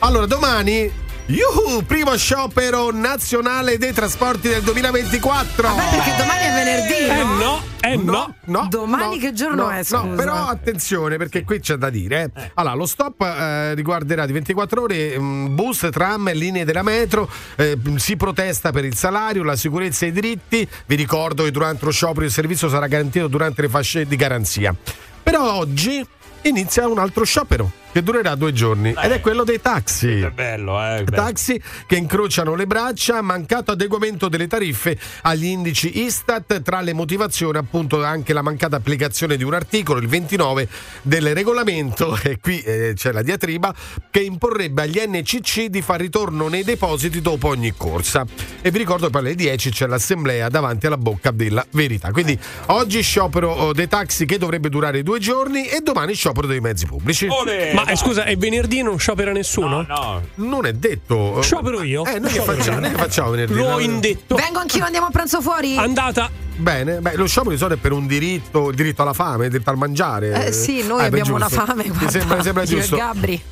[0.00, 0.90] Allora, domani
[1.30, 5.62] Yuhu, primo sciopero nazionale dei trasporti del 2024.
[5.62, 7.08] Vabbè, perché domani è venerdì.
[7.08, 7.34] Eh no?
[7.36, 8.34] no, eh no.
[8.46, 10.06] no, Domani no, che giorno no, è, No, scusa?
[10.16, 12.32] però attenzione perché qui c'è da dire.
[12.34, 12.50] eh.
[12.54, 17.30] Allora, lo stop eh, riguarderà di 24 ore mm, bus, tram, linee della metro.
[17.54, 20.66] eh, si protesta per il salario, la sicurezza e i diritti.
[20.86, 24.74] Vi ricordo che durante lo sciopero il servizio sarà garantito durante le fasce di garanzia.
[25.22, 26.04] Però oggi
[26.42, 30.20] inizia un altro sciopero che durerà due giorni ed è quello dei taxi.
[30.20, 31.04] È bello, eh.
[31.04, 31.16] bello.
[31.16, 37.58] Taxi che incrociano le braccia, mancato adeguamento delle tariffe agli indici Istat, tra le motivazioni
[37.58, 40.68] appunto anche la mancata applicazione di un articolo, il 29
[41.02, 43.74] del regolamento, e qui eh, c'è la diatriba,
[44.10, 48.24] che imporrebbe agli NCC di far ritorno nei depositi dopo ogni corsa.
[48.60, 52.10] E vi ricordo che alle 10 c'è l'assemblea davanti alla bocca della verità.
[52.10, 56.60] Quindi oggi sciopero oh, dei taxi che dovrebbe durare due giorni e domani sciopero dei
[56.60, 57.26] mezzi pubblici.
[57.28, 59.84] Olè, Ma eh, scusa, è venerdì non sciopera nessuno?
[59.86, 60.22] no.
[60.36, 61.40] Non è detto.
[61.42, 62.04] Sciopero io?
[62.04, 63.54] Eh, noi che facciamo, noi che facciamo venerdì?
[63.54, 64.34] L'ho No, indetto.
[64.36, 65.76] Vengo anch'io, andiamo a pranzo fuori?
[65.76, 66.30] Andata.
[66.56, 69.50] Bene, beh, lo sciopero di solito è per un diritto, il diritto alla fame, il
[69.50, 70.46] diritto al mangiare.
[70.46, 71.64] Eh sì, noi beh, abbiamo una giusto.
[71.64, 72.96] fame, Mi sembra, mi sembra e giusto.
[72.96, 73.42] Gabri.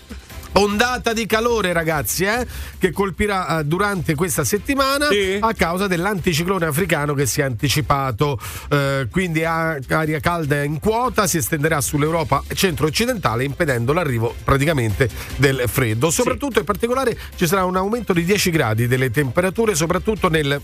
[0.59, 2.45] Ondata di calore, ragazzi, eh,
[2.79, 5.37] che colpirà eh, durante questa settimana Sì.
[5.41, 8.41] a causa dell'anticiclone africano che si è anticipato.
[8.69, 15.63] Eh, quindi a- aria calda in quota si estenderà sull'Europa centro-occidentale, impedendo l'arrivo praticamente del
[15.67, 16.11] freddo.
[16.11, 20.61] Soprattutto in particolare ci sarà un aumento di 10 gradi delle temperature, soprattutto nel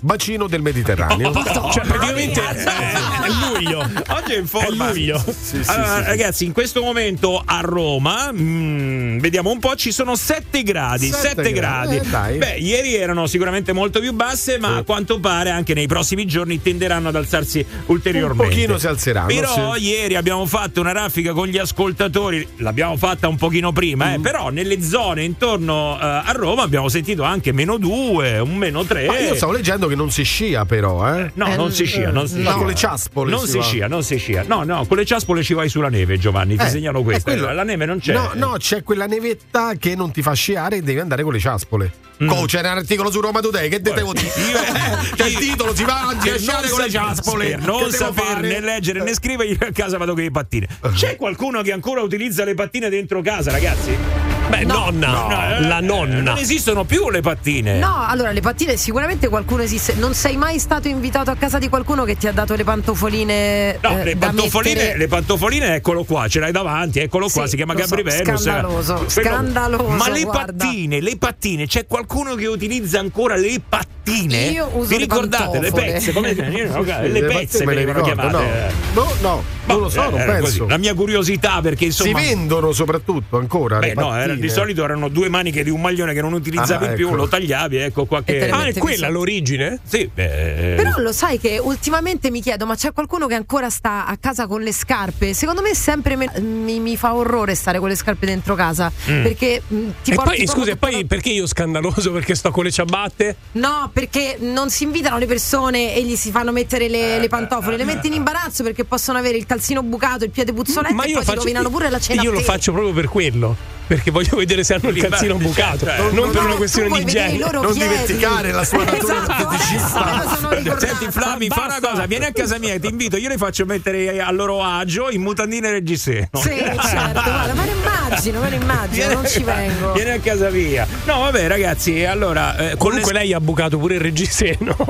[0.00, 1.32] bacino del Mediterraneo.
[1.72, 3.80] Cioè, praticamente è, è luglio.
[4.08, 4.88] Oggi è in forma.
[4.88, 5.18] È luglio.
[5.18, 6.08] Sì, sì, allora, sì, sì.
[6.08, 11.08] ragazzi, in questo momento a Roma, mm, vediamo un po', ci sono 7 gradi.
[11.08, 12.34] Sette 7 gradi, gradi.
[12.34, 12.38] eh.
[12.38, 16.60] Beh, ieri erano sicuramente molto più basse, ma a quanto pare anche nei prossimi giorni
[16.62, 18.42] tenderanno ad alzarsi ulteriormente.
[18.44, 19.82] Un pochino si alzeranno, Però sì.
[19.82, 24.12] ieri abbiamo fatto una raffica con gli ascoltatori, l'abbiamo fatta un pochino prima, Mm.
[24.14, 28.84] eh, però nelle zone intorno eh, a Roma abbiamo sentito anche meno 2, un meno
[28.84, 29.06] 3.
[29.06, 31.30] Ma io stavo leggendo che non si scia, però, eh.
[31.34, 32.58] No, non si scia, non si Ma scia.
[32.58, 34.44] con le ciaspole Non si si scia, non si scia.
[34.46, 36.56] No, no, con le ciaspole ci vai sulla neve, Giovanni.
[36.56, 37.30] Ti Eh, segnalo questo.
[37.30, 37.52] quello.
[37.52, 38.12] La neve non c'è.
[38.12, 41.38] No, no, c'è quella nevetta che non ti fa sciare e devi andare con le
[41.40, 41.92] ciaspole.
[42.26, 44.26] Co, c'è un articolo su Roma Today che devo dire.
[44.26, 44.58] Io,
[45.14, 47.56] c'è il titolo, si va a sciare con le ciaspole.
[47.56, 50.66] non saper né leggere né scrivere, io a casa vado con le pattine.
[50.94, 54.37] C'è qualcuno che ancora utilizza le pattine dentro casa, ragazzi?
[54.48, 55.08] Beh, nonna.
[55.08, 55.28] No,
[55.68, 56.20] La eh, nonna.
[56.20, 57.78] Non esistono più le pattine.
[57.78, 59.94] No, allora le pattine sicuramente qualcuno esiste.
[59.94, 63.78] Non sei mai stato invitato a casa di qualcuno che ti ha dato le pantofoline?
[63.82, 67.50] No, eh, le, pantofoline, mettere- le pantofoline, eccolo qua, ce l'hai davanti, eccolo qua, Sì,
[67.50, 68.40] si chiama Gabri so, Venus.
[68.42, 70.64] scandaloso, Però- scandaloso, Ma le guarda.
[70.64, 73.96] pattine, le pattine, c'è qualcuno che utilizza ancora le pattine?
[74.08, 74.36] Pattine?
[74.48, 76.12] Io uso Vi le ricordate le pezze?
[76.12, 78.72] Come le Le pezze me le ricordo, chiamate?
[78.94, 80.40] No, no, no, non lo so, non Eh, penso.
[80.42, 80.66] così.
[80.68, 83.78] La mia curiosità perché insomma si vendono soprattutto ancora.
[83.78, 86.86] Beh, le no, era- di solito erano due maniche di un maglione che non utilizzavi
[86.86, 87.16] Ah, più, ecco.
[87.16, 88.48] lo tagliavi, ecco qua che.
[88.50, 89.78] Ah, è quella l'origine?
[89.84, 94.06] Sì, beh, Però lo sai che ultimamente mi chiedo, ma c'è qualcuno che ancora sta
[94.06, 95.34] a casa con le scarpe?
[95.34, 98.90] Secondo me sempre me- mi, mi fa orrore stare con le scarpe dentro casa.
[99.10, 99.22] Mm.
[99.22, 102.64] Perché mh, ti e porti poi, scusa, e poi perché io scandaloso perché sto con
[102.64, 103.36] le ciabatte?
[103.52, 107.76] No, perché non si invitano le persone e gli si fanno mettere le, le pantofole,
[107.76, 111.08] le metti in imbarazzo perché possono avere il calzino bucato, il piede puzzoletto Ma e
[111.08, 112.22] io poi ti faccio- rovinano pure la cena.
[112.22, 113.56] Io lo faccio proprio per quello.
[113.88, 117.00] Perché voglio vedere se hanno il calzino bucato, certo, non non- per una questione di
[117.00, 117.38] igiene.
[117.38, 117.88] loro Non piedi.
[117.88, 120.76] dimenticare la sua natura Esatto.
[120.86, 124.20] Senti Flavio, fa una cosa, vieni a casa mia, ti invito, io le faccio mettere
[124.20, 126.28] a loro agio in mutandine reggiseno.
[126.34, 129.92] Sì, certo, guarda, me lo immagino, me lo immagino, non ci vengo.
[129.92, 130.86] Vieni a casa mia.
[131.06, 132.56] No, vabbè, ragazzi, allora.
[132.58, 134.76] eh, con Comunque le, lei ha bucato pure il reggiseno.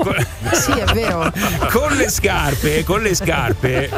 [0.52, 1.30] Sì, è vero.
[1.70, 3.90] con le scarpe, con le scarpe.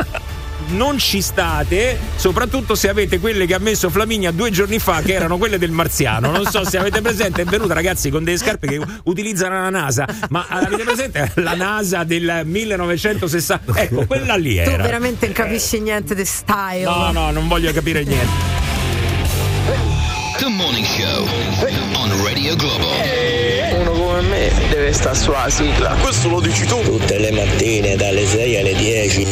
[0.69, 5.15] Non ci state, soprattutto se avete quelle che ha messo Flaminia due giorni fa, che
[5.15, 6.31] erano quelle del marziano.
[6.31, 10.07] Non so se avete presente, è venuta ragazzi con delle scarpe che utilizzano la NASA,
[10.29, 13.81] ma avete presente la NASA del 1960?
[13.81, 14.83] Ecco, quella lì Tu era.
[14.83, 16.85] veramente non capisci niente di style.
[16.85, 18.59] No, no, non voglio capire niente.
[20.39, 21.27] The Morning Show
[21.95, 23.40] on Radio Globo.
[24.93, 25.95] Stare sulla sigla.
[26.01, 26.81] Questo lo dici tu.
[26.83, 29.27] Tutte le mattine dalle 6 alle 10.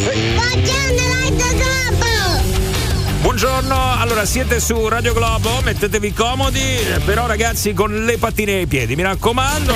[3.21, 6.61] Buongiorno, allora siete su Radio Globo, mettetevi comodi,
[7.05, 9.75] però ragazzi con le pattine ai piedi, mi raccomando.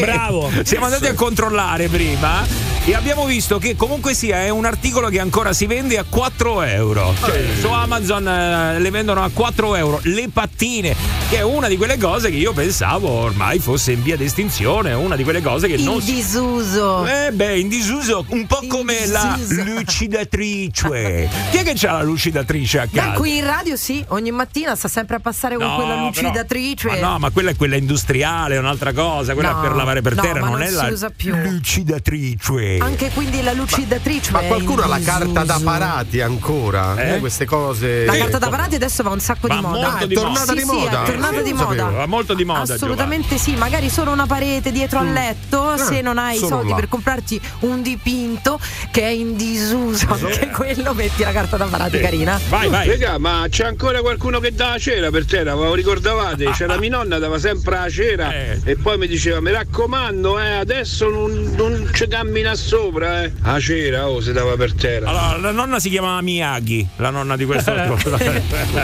[0.00, 0.50] Bravo.
[0.64, 5.20] Siamo andati a controllare prima e abbiamo visto che comunque sia è un articolo che
[5.20, 7.14] ancora si vende a 4 euro.
[7.22, 10.00] Cioè, su Amazon eh, le vendono a 4 euro.
[10.04, 10.96] Le pattine,
[11.28, 14.94] che è una di quelle cose che io pensavo ormai fosse in via di estinzione,
[14.94, 17.04] una di quelle cose che In non si disuso.
[17.06, 19.64] eh beh, in disuso, un po' come la disuso.
[19.64, 21.28] lucidatrice.
[21.50, 23.12] Chi è che c'ha la lucidatrice a Beh, casa?
[23.12, 26.88] qui in radio sì, ogni mattina sta sempre a passare con No, quella però- lucidatrice.
[26.88, 30.14] Ma no, ma quella è quella industriale, è un'altra cosa, quella No, per lavare per
[30.14, 31.10] no, terra, ma non, non è si la usa
[32.80, 34.30] Anche quindi la lucidatrice.
[34.32, 36.94] Ma è qualcuno ha la carta da parati ancora?
[36.96, 37.14] Eh?
[37.14, 38.04] Eh, Queste cose.
[38.04, 39.94] La carta da parati adesso va un sacco Va di moda.
[39.94, 40.20] Ah, è moda.
[40.20, 40.90] tornata di Sì, moda.
[40.90, 41.84] sì, è tornata eh, di moda.
[41.84, 46.18] Va molto di moda, Assolutamente sì, magari solo una parete dietro al letto, se non
[46.18, 46.74] hai i soldi là.
[46.76, 48.58] per comprarti un dipinto
[48.90, 52.02] che è in disuso, anche quello metti la carta da parati Sì.
[52.02, 52.38] carina.
[52.48, 52.88] Vai, vai.
[52.88, 55.54] Raga, ma c'è ancora qualcuno che dà la cera per terra?
[55.54, 56.50] Ve lo ricordavate?
[56.52, 58.60] C'era mia nonna, dava sempre la cera Eh.
[58.64, 63.32] e poi mi diceva: Mi raccomando, eh, adesso non, non ci cammina sopra, eh.
[63.42, 65.08] La cera, oh, si dava per terra.
[65.08, 67.72] Allora, la nonna si chiamava Miyagi, la nonna di questo.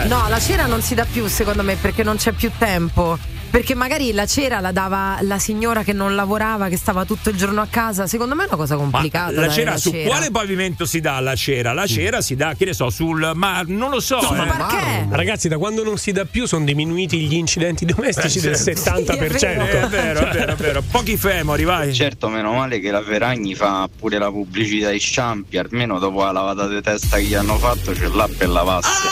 [0.07, 3.17] No, la cera non si dà più secondo me perché non c'è più tempo.
[3.55, 7.37] Perché magari la cera la dava la signora che non lavorava, che stava tutto il
[7.37, 8.05] giorno a casa.
[8.05, 9.31] Secondo me è una cosa Ma complicata.
[9.31, 10.09] la dare cera, la su cera.
[10.09, 11.71] quale pavimento si dà la cera?
[11.71, 13.31] La cera si dà, che ne so, sul.
[13.33, 14.19] Ma non lo so.
[14.19, 14.47] ma eh.
[14.57, 15.07] perché?
[15.09, 18.81] Ragazzi, da quando non si dà più sono diminuiti gli incidenti domestici Eh, del certo.
[19.13, 19.35] 70%.
[19.37, 20.83] Sì, è Eh, È vero, è vero, è vero.
[20.91, 21.93] Pochi femori, vai.
[21.93, 26.33] Certo, meno male che la Ferragni fa pure la pubblicità ai sciampi, almeno dopo la
[26.33, 29.07] lavata di testa che gli hanno fatto c'è là per lavasse.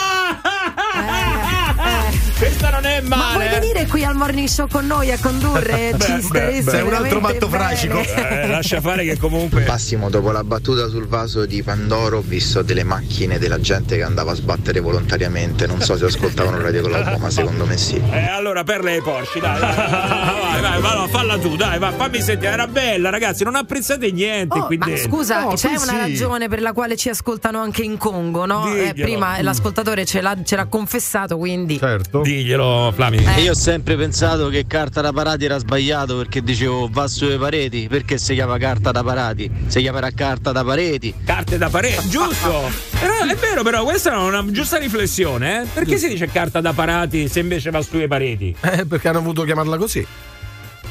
[2.36, 3.58] Questa non è Ma vuoi male.
[3.60, 5.94] venire qui al morning show con noi a condurre?
[5.98, 7.64] Ci staresti beh, un altro matto bene.
[7.64, 8.00] fracico.
[8.00, 9.64] Eh, lascia fare che comunque.
[9.64, 14.02] Massimo, dopo la battuta sul vaso di Pandoro, ho visto delle macchine della gente che
[14.02, 15.66] andava a sbattere volontariamente.
[15.66, 18.02] Non so se ascoltavano Radio Globo, ma secondo me sì.
[18.10, 21.92] Eh, allora per le Porsche, dai, dai, vai, vai, vai, no, falla tu, dai, vai,
[21.96, 22.52] fammi sentire.
[22.52, 25.08] Era bella, ragazzi, non apprezzate niente Oh, qui ma dentro.
[25.08, 25.96] scusa, No, c'è una sì.
[25.96, 28.72] ragione per la quale ci ascoltano anche in Congo, no?
[28.74, 31.78] Eh, prima l'ascoltatore ce l'ha, ce l'ha confessato, quindi.
[31.78, 32.22] Certo.
[32.24, 33.18] Diglielo, Flami.
[33.18, 33.42] Eh.
[33.42, 37.86] Io ho sempre pensato che carta da parati era sbagliato perché dicevo va sulle pareti,
[37.86, 39.50] perché si chiama carta da parati?
[39.66, 41.12] Si chiamerà carta da pareti.
[41.22, 42.70] Carte da parete, giusto?
[42.98, 45.66] Però è vero, però questa è una giusta riflessione, eh?
[45.66, 48.54] Perché si dice carta da parati se invece va sulle pareti?
[48.62, 50.06] Eh, perché hanno voluto chiamarla così.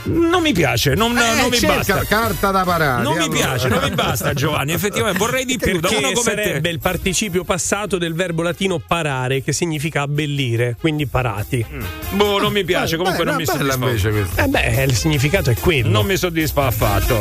[0.06, 2.04] Non mi piace, non, Eh, non mi basta.
[2.06, 3.04] carta da parati.
[3.04, 3.38] Non mi allora.
[3.38, 6.70] piace, non mi basta Giovanni, effettivamente vorrei di più, da Perché uno come sarebbe te.
[6.70, 11.66] il participio passato del verbo latino parare, che significa abbellire, quindi parati.
[12.12, 14.43] Boh, non mi piace, comunque Beh, non no, mi soddisfa.
[14.43, 15.89] Eh beh, il significato è quello.
[15.89, 17.16] Non mi soddisfa affatto.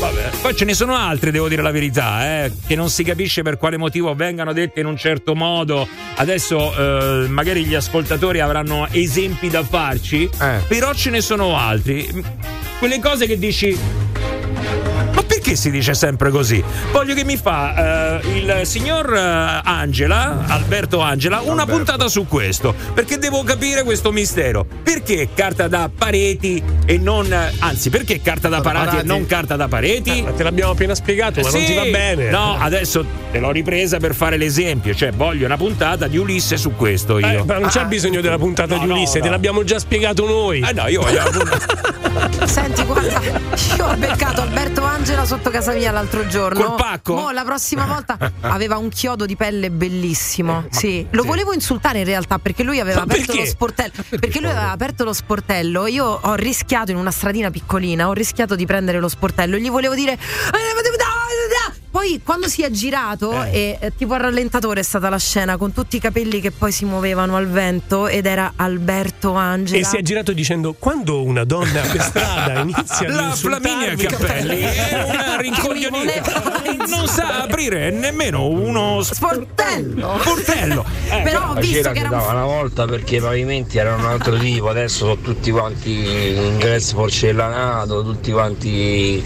[0.00, 0.30] Vabbè.
[0.40, 3.56] Poi ce ne sono altri, devo dire la verità, eh, che non si capisce per
[3.58, 5.86] quale motivo vengano dette in un certo modo.
[6.16, 10.60] Adesso eh, magari gli ascoltatori avranno esempi da farci, Eh.
[10.68, 12.18] però ce ne sono altri.
[12.78, 13.76] Quelle cose che dici.
[15.14, 16.62] Ma perché perché si dice sempre così?
[16.92, 22.72] Voglio che mi fa eh, il signor eh, Angela, Alberto Angela, una puntata su questo,
[22.94, 24.64] perché devo capire questo mistero.
[24.82, 29.06] Perché carta da pareti e non anzi, perché carta da parati e parati.
[29.08, 30.18] non carta da pareti?
[30.18, 31.66] Eh, ma te l'abbiamo appena spiegato, ma non Sì.
[31.66, 32.30] ti va bene.
[32.30, 36.76] No, adesso te l'ho ripresa per fare l'esempio, cioè voglio una puntata di Ulisse su
[36.76, 37.26] questo io.
[37.26, 39.24] Eh, ma non c'è bisogno della puntata No, di Ulisse, no.
[39.24, 40.60] te l'abbiamo già spiegato noi.
[40.60, 42.46] Eh no, io voglio la puntata.
[42.46, 43.20] Senti, guarda,
[43.76, 46.62] io ho beccato Alberto Angela sotto casa mia l'altro giorno.
[46.62, 47.14] Col pacco?
[47.14, 50.66] Mo, la prossima volta aveva un chiodo di pelle bellissimo.
[50.70, 53.40] sì, lo volevo insultare in realtà perché lui aveva Ma aperto perché?
[53.40, 53.92] lo sportello.
[54.20, 55.86] Perché lui aveva aperto lo sportello.
[55.86, 59.56] Io ho rischiato in una stradina piccolina, ho rischiato di prendere lo sportello.
[59.56, 60.18] Gli volevo dire.
[61.90, 65.72] Poi quando si è girato e eh, tipo a rallentatore è stata la scena con
[65.72, 69.80] tutti i capelli che poi si muovevano al vento ed era Alberto Angela.
[69.80, 74.60] E si è girato dicendo: Quando una donna per strada inizia a La Flaminia Cappelli
[74.60, 76.58] è una rincoglionita.
[76.86, 80.18] Non sa aprire nemmeno uno sportello.
[80.20, 80.84] sportello.
[81.10, 84.10] Eh, Però ho visto cera che era un una volta perché i pavimenti erano un
[84.10, 89.22] altro tipo, adesso sono tutti quanti ingresso porcellanato, tutti quanti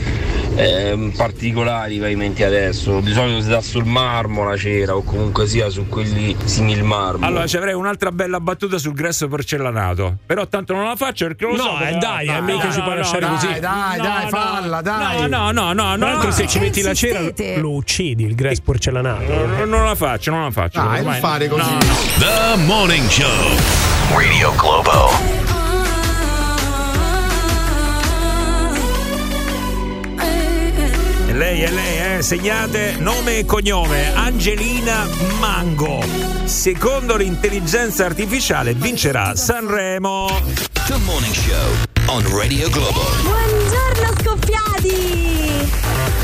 [0.57, 3.01] ehm, particolari i pavimenti adesso.
[3.01, 7.25] Di solito si dà sul marmo la cera o comunque sia su quelli simili marmo.
[7.27, 10.17] Allora ci avrei un'altra bella battuta sul gresso porcellanato.
[10.27, 11.85] Però tanto non la faccio perché lo No, so.
[11.85, 13.47] eh, dai, eh, mica ci puoi lasciare così.
[13.47, 15.29] Dai, dai, No, dai, no, falla, dai.
[15.29, 16.07] No, no, no, no, no.
[16.07, 16.49] l'altro, se no.
[16.49, 17.21] ci metti la cera
[17.57, 19.47] lo uccidi il grass porcellanato.
[19.47, 20.81] Non, non la faccio, non la faccio.
[20.81, 21.71] Dai, non fare così.
[21.71, 21.95] no, no.
[22.19, 23.57] The Morning Show.
[24.13, 25.44] Radio Globo.
[31.35, 32.23] Lei è lei, eh?
[32.23, 34.15] Segnate nome e cognome.
[34.15, 35.07] Angelina
[35.39, 36.03] Mango.
[36.45, 40.29] Secondo l'intelligenza artificiale vincerà Sanremo.
[40.87, 41.73] The Morning Show
[42.07, 43.03] on Radio Globo.
[43.23, 45.71] Buongiorno scoppiati!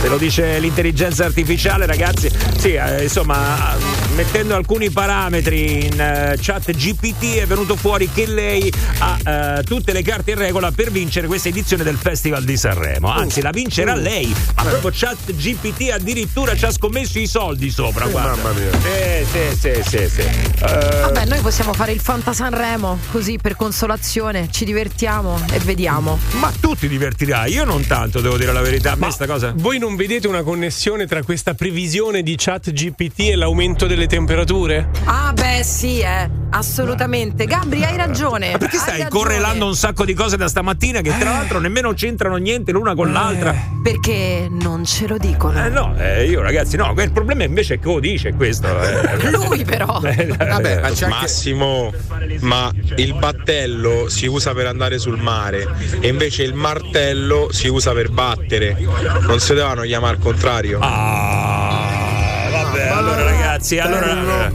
[0.00, 2.30] Se lo dice l'intelligenza artificiale, ragazzi.
[2.56, 3.76] Sì, eh, insomma,
[4.20, 9.94] mettendo alcuni parametri in eh, chat GPT è venuto fuori che lei ha eh, tutte
[9.94, 13.10] le carte in regola per vincere questa edizione del Festival di Sanremo.
[13.10, 14.30] Anzi, la vincerà lei.
[14.56, 18.08] Ma proprio chat GPT addirittura ci ha scommesso i soldi sopra.
[18.08, 18.36] guarda.
[18.36, 18.70] mamma mia.
[18.72, 20.20] Sì, sì, sì, sì, sì.
[20.20, 26.18] Eh, Vabbè, noi possiamo fare il Fanta Sanremo così per consolazione, ci divertiamo e vediamo.
[26.32, 28.92] ma tu ti divertirai, io non tanto, devo dire la verità.
[28.92, 29.54] A me sta cosa.
[29.56, 34.88] Voi non vedete una connessione tra questa previsione di chat GPT e l'aumento delle temperature?
[35.04, 37.44] Ah, beh, sì, eh, assolutamente.
[37.46, 38.50] Gabri, hai ragione.
[38.50, 39.10] Ma perché hai stai ragione.
[39.22, 43.12] correlando un sacco di cose da stamattina che tra l'altro nemmeno c'entrano niente l'una con
[43.12, 43.54] l'altra?
[43.82, 45.64] Perché non ce lo dicono.
[45.64, 48.66] Eh no, eh, io ragazzi, no, il problema invece è che lo dice questo.
[48.82, 49.30] eh.
[49.30, 50.00] Lui però.
[50.00, 51.06] Vabbè, ma c'è anche...
[51.06, 51.92] Massimo,
[52.40, 55.66] ma il battello si usa per andare sul mare
[56.00, 58.76] e invece il martello si usa per battere.
[59.20, 60.78] Non si devono chiamare al contrario.
[60.82, 61.69] Ah,
[62.94, 64.50] vabbè, allora ragazzi, allora,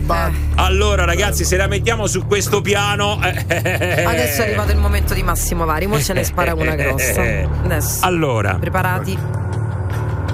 [0.55, 3.19] allora ragazzi, se la mettiamo su questo piano...
[3.23, 7.21] eh, Adesso è arrivato il momento di Massimo Vari, mo ce ne spara una grossa.
[7.63, 8.05] Adesso.
[8.05, 9.17] Allora, Preparati?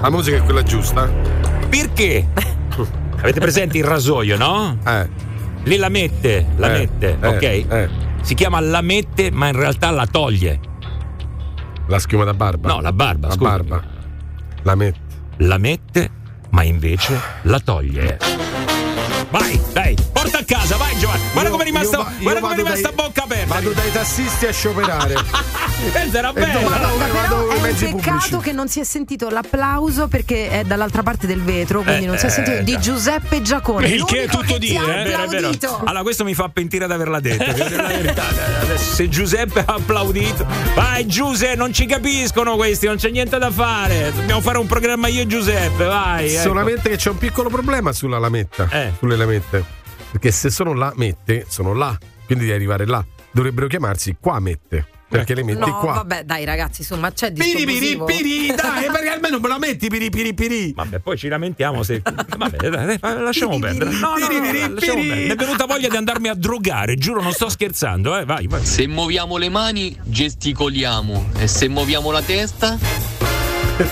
[0.00, 1.08] La musica è quella giusta?
[1.68, 2.26] perché?
[3.22, 4.76] Avete presente il rasoio, no?
[4.86, 5.08] Eh.
[5.64, 7.42] Lì la mette, la Eh, mette, eh, ok?
[7.42, 7.88] eh.
[8.22, 10.58] Si chiama la mette, ma in realtà la toglie.
[11.86, 12.68] La schiuma da barba?
[12.68, 13.50] No, la barba, La scusa.
[13.50, 13.82] barba.
[15.38, 16.10] La mette.
[16.52, 18.18] Ma invece la toglie.
[19.30, 21.22] Vai, dai, porta a casa, vai Giovanni.
[21.32, 23.54] Guarda come è rimasta, io va- io guarda come è rimasta dai- bocca aperta.
[23.54, 25.14] Vado dai tassisti a scioperare.
[25.92, 26.46] Questa era bella.
[26.46, 27.36] però è un peccato
[27.90, 28.38] pubblici?
[28.42, 32.18] che non si è sentito l'applauso perché è dall'altra parte del vetro, quindi Eh, non
[32.18, 32.78] si è sentito eh, di già.
[32.78, 33.88] Giuseppe Giacone.
[33.88, 35.80] Il che è tutto che dire, eh, È vero, è vero.
[35.84, 37.52] Allora, questo mi fa pentire ad averla detta.
[38.76, 44.12] se Giuseppe ha applaudito, vai Giuseppe, non ci capiscono questi, non c'è niente da fare.
[44.14, 46.32] Dobbiamo fare un programma io e Giuseppe, vai.
[46.32, 46.42] ecco.
[46.42, 48.68] Solamente che c'è un piccolo problema sulla lametta.
[48.70, 48.92] Eh.
[48.98, 49.80] Sulle lamette.
[50.12, 51.96] Perché se sono la mette, sono là.
[52.26, 53.04] Quindi devi arrivare là.
[53.32, 54.86] Dovrebbero chiamarsi qua mette.
[55.12, 55.92] Perché le metti No, qua.
[55.92, 58.04] vabbè, dai ragazzi, su, ma c'è Piri piri dispositivo?
[58.06, 60.72] piri, dai, perché almeno me la metti piri piri piri.
[60.74, 62.00] Vabbè, poi ci lamentiamo se.
[62.02, 63.90] Vabbè, dai, dai, lasciamo perdere.
[63.90, 65.08] No, no, no, Piri, no, piri, lasciamo piri.
[65.08, 65.26] perdere.
[65.26, 68.24] Mi è venuta voglia di andarmi a drogare, giuro, non sto scherzando, eh.
[68.24, 68.64] Vai, vai.
[68.64, 71.26] Se muoviamo le mani, gesticoliamo.
[71.38, 72.78] E se muoviamo la testa,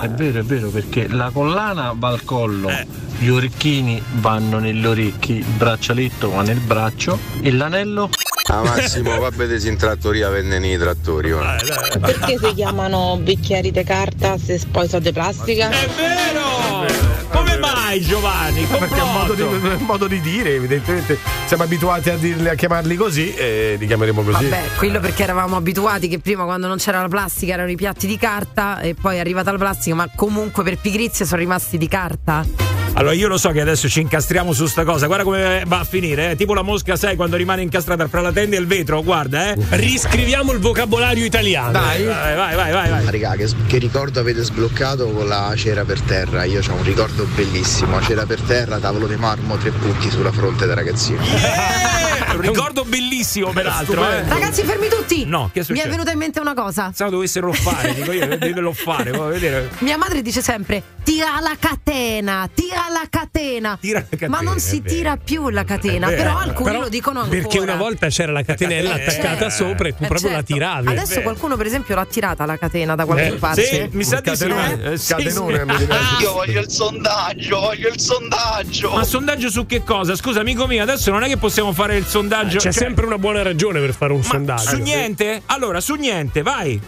[0.00, 2.70] È vero, è vero, perché la collana va al collo,
[3.18, 8.08] gli orecchini vanno negli orecchi, il braccialetto va nel braccio e l'anello.
[8.50, 11.30] Ah Massimo, va a vedere in trattoria vendono i trattori.
[11.30, 11.56] va.
[12.00, 15.68] Perché si chiamano bicchieri di carta se poi sono di plastica?
[15.68, 17.18] È vero!
[17.28, 18.64] Come mai Giovanni?
[18.64, 19.42] Perché è un modo, di,
[19.76, 24.22] un modo di dire, evidentemente siamo abituati a, dirli, a chiamarli così e li chiameremo
[24.22, 24.48] così.
[24.48, 28.06] Vabbè, quello perché eravamo abituati che prima quando non c'era la plastica erano i piatti
[28.06, 31.88] di carta e poi è arrivata la plastica, ma comunque per pigrizia sono rimasti di
[31.88, 32.67] carta.
[32.98, 35.84] Allora io lo so che adesso ci incastriamo su sta cosa, guarda come va a
[35.84, 36.36] finire, eh?
[36.36, 39.54] tipo la mosca, sai, quando rimane incastrata fra la tenda e il vetro, guarda, eh.
[39.70, 41.70] Riscriviamo il vocabolario italiano.
[41.70, 42.90] Dai, vai, vai, vai, vai.
[42.90, 43.04] vai.
[43.04, 46.42] Raga, che, che ricordo avete sbloccato con la cera per terra?
[46.42, 50.66] Io ho un ricordo bellissimo, cera per terra, tavolo di marmo, tre punti sulla fronte
[50.66, 51.22] da ragazzino.
[52.28, 54.22] Eh, un ricordo bellissimo peraltro, eh.
[54.28, 55.24] Ragazzi, fermi tutti!
[55.24, 55.86] No, che Mi succede?
[55.86, 56.84] è venuta in mente una cosa.
[56.84, 59.70] Pensavo dovessero fare, dico io, devo fare, vedere.
[59.78, 63.78] Mia madre dice sempre: tira la catena, tira la catena.
[63.80, 64.94] Tira la catena, Ma non si vero.
[64.94, 67.40] tira più la catena, però alcuni Però- lo dicono ancora.
[67.40, 70.36] Perché una volta c'era la catenella catena, attaccata eh, sopra e tu Eh, proprio la
[70.36, 70.52] certo.
[70.52, 70.86] tiravi.
[70.88, 73.64] Adesso qualcuno, per esempio, l'ha tirata la catena da qualche Eh, parte.
[73.64, 74.46] Sì, mi sa di sì.
[74.46, 74.98] Catenone, eh, eh.
[76.20, 78.90] Io voglio il sondaggio, voglio il sondaggio.
[78.92, 80.14] Ma sondaggio su che cosa?
[80.16, 82.56] Scusa, amico mio, adesso non è che possiamo fare il sondaggio.
[82.58, 84.68] C'è cioè- sempre una buona ragione per fare un Ma sondaggio.
[84.68, 85.42] su niente?
[85.46, 86.80] Allora, su niente, vai.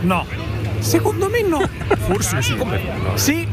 [0.00, 0.26] No.
[0.78, 1.68] Secondo me no.
[2.06, 2.56] Forse sì.
[3.14, 3.46] Sì.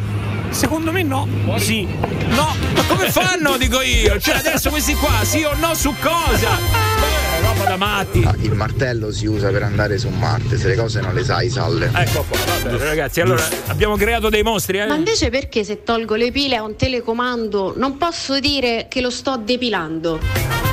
[0.49, 1.27] Secondo me no.
[1.57, 1.87] Sì.
[2.29, 4.19] No, ma come fanno, dico io?
[4.19, 6.57] Cioè, adesso questi qua, sì o no su cosa?
[6.57, 8.23] Eh, roba da matti.
[8.25, 11.49] Ah, il martello si usa per andare su Marte, se le cose non le sai,
[11.49, 11.91] salle.
[11.93, 13.21] Ecco qua, va bene, ragazzi.
[13.21, 14.85] Allora, abbiamo creato dei mostri, eh?
[14.87, 19.09] Ma invece perché se tolgo le pile a un telecomando non posso dire che lo
[19.09, 20.68] sto depilando?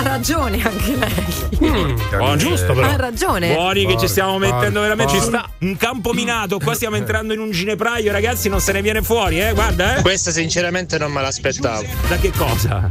[0.00, 2.08] Ha ragione anche lei.
[2.16, 2.88] Buoni, giusto, eh, però.
[2.88, 3.52] Ha ragione.
[3.52, 6.58] Buoni che ci stiamo mettendo veramente ci sta un campo minato.
[6.58, 8.48] Qua stiamo entrando in un ginepraio, ragazzi.
[8.48, 9.52] Non se ne viene fuori, eh?
[9.52, 10.00] Guarda, eh.
[10.00, 11.84] Questa sinceramente non me l'aspettavo.
[12.08, 12.90] Da che cosa?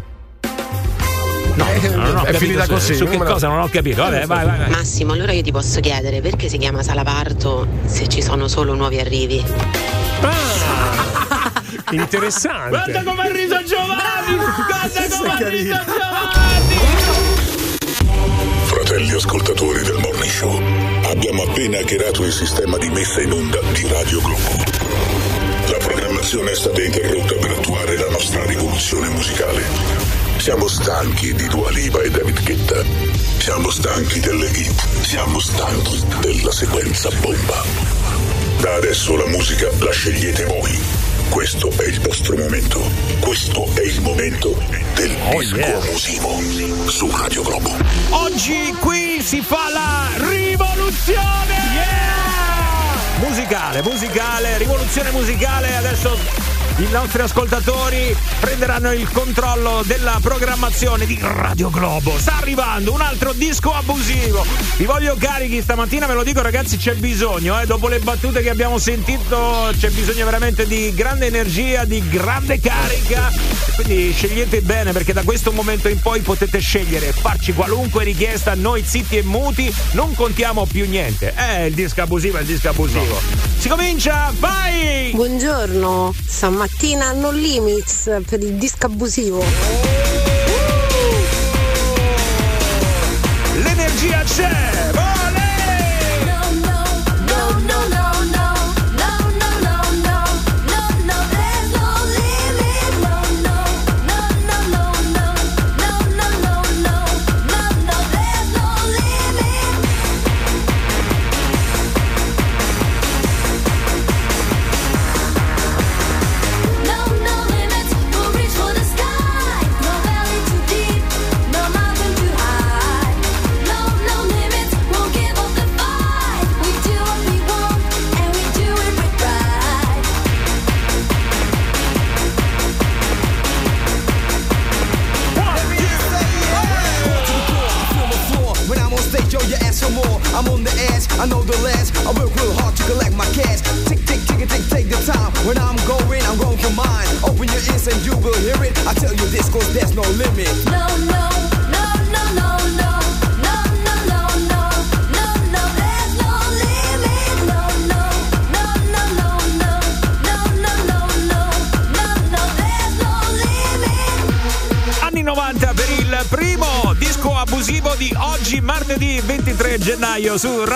[1.55, 4.03] No, non ho è capito finita su- così, Su che cosa non ho capito.
[4.03, 4.70] Vabbè, vai, vai, vai.
[4.70, 8.99] Massimo, allora io ti posso chiedere perché si chiama Salaparto se ci sono solo nuovi
[8.99, 9.43] arrivi?
[10.22, 11.51] Ah,
[11.89, 12.70] interessante.
[12.70, 14.36] Guarda come ha riso Giovanni!
[14.36, 15.80] Guarda come ha riso.
[15.86, 16.99] Giovanni!
[19.20, 20.61] Ascoltatori del Morning Show,
[21.03, 24.63] abbiamo appena hackerato il sistema di messa in onda di Radio Globo.
[25.70, 29.61] La programmazione è stata interrotta per attuare la nostra rivoluzione musicale.
[30.38, 32.82] Siamo stanchi di Dua Lipa e David Guetta.
[33.39, 34.88] Siamo stanchi delle hit.
[35.01, 37.61] Siamo stanchi della sequenza bomba.
[38.61, 41.09] Da adesso la musica la scegliete voi.
[41.30, 42.82] Questo è il vostro momento.
[43.19, 44.49] Questo è il momento
[44.95, 47.71] del disco abusivo su Radio Globo.
[48.09, 51.57] Oggi qui si fa la rivoluzione!
[53.19, 55.75] Musicale, musicale, rivoluzione musicale.
[55.75, 56.17] Adesso
[56.80, 62.17] i nostri ascoltatori prenderanno il controllo della programmazione di Radio Globo.
[62.17, 64.45] Sta arrivando un altro disco abusivo.
[64.77, 67.65] Vi voglio carichi stamattina, ve lo dico ragazzi, c'è bisogno, eh.
[67.65, 73.30] dopo le battute che abbiamo sentito c'è bisogno veramente di grande energia, di grande carica.
[73.75, 78.84] Quindi scegliete bene perché da questo momento in poi potete scegliere, farci qualunque richiesta, noi
[78.86, 81.34] zitti e muti, non contiamo più niente.
[81.36, 83.19] Eh, il disco abusivo è il disco abusivo.
[83.57, 85.11] Si comincia, vai!
[85.11, 86.68] Buongiorno, stamattina
[87.13, 89.43] no limits per il disco abusivo.
[93.53, 94.99] L'energia c'è!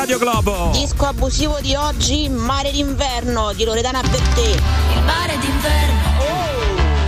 [0.04, 0.70] Radio Globo.
[0.74, 4.49] Disco abusivo di oggi, Mare d'inverno di Loredana Bertè.
[4.49, 6.01] Il mare d'inverno.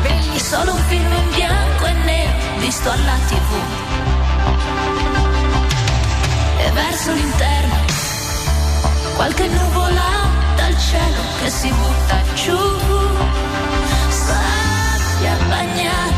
[0.01, 3.53] Vegli solo un film in bianco e nero visto alla tv.
[6.57, 7.75] E verso l'interno
[9.15, 12.85] qualche nuvola dal cielo che si butta giù.
[15.81, 16.14] io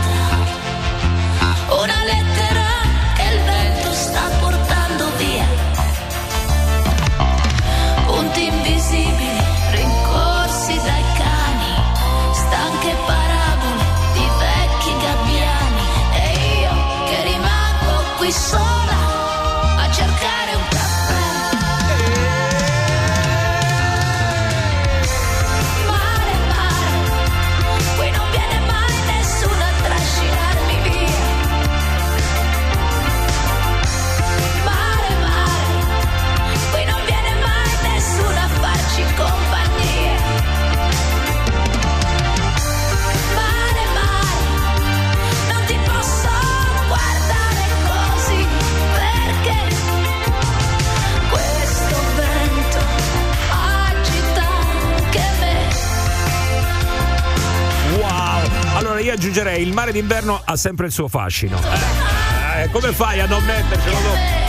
[59.98, 61.60] d'inverno ha sempre il suo fascino.
[61.60, 64.45] Eh, eh, come fai a non mettercelo dopo?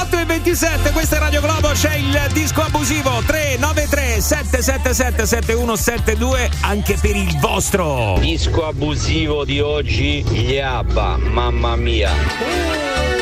[0.00, 6.96] 8 e 27, questa è Radio Globo, c'è il disco abusivo 393 777 7172 anche
[7.00, 8.16] per il vostro.
[8.18, 13.17] Disco abusivo di oggi, gli ABBA, mamma mia.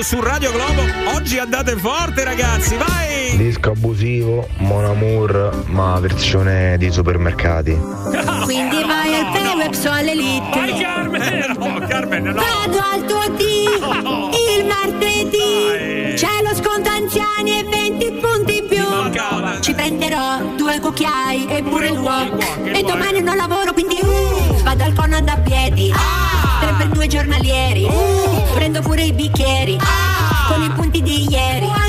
[0.00, 0.82] Abusivo su Radio Globo.
[1.14, 3.36] Oggi andate forte ragazzi, vai!
[3.36, 7.72] Disco abusivo, Mon Amour, ma versione di supermercati.
[8.44, 10.58] Quindi vai al Peweps o all'Elite.
[10.58, 11.38] Vai Carmen!
[11.60, 12.32] No, Carmen, no!
[12.32, 16.14] Vado al tuo D il martedì.
[16.14, 19.60] C'è lo sconto anziani e 20 punti in più.
[19.60, 22.68] Ci prenderò due cucchiai e pure il wok.
[22.72, 25.92] E domani non lavoro, quindi uh, vado al Conad a piedi.
[26.60, 28.39] Tre per due giornalieri.
[28.54, 29.78] Prendo pure i bicchieri.
[30.48, 31.79] Con i punti di ieri.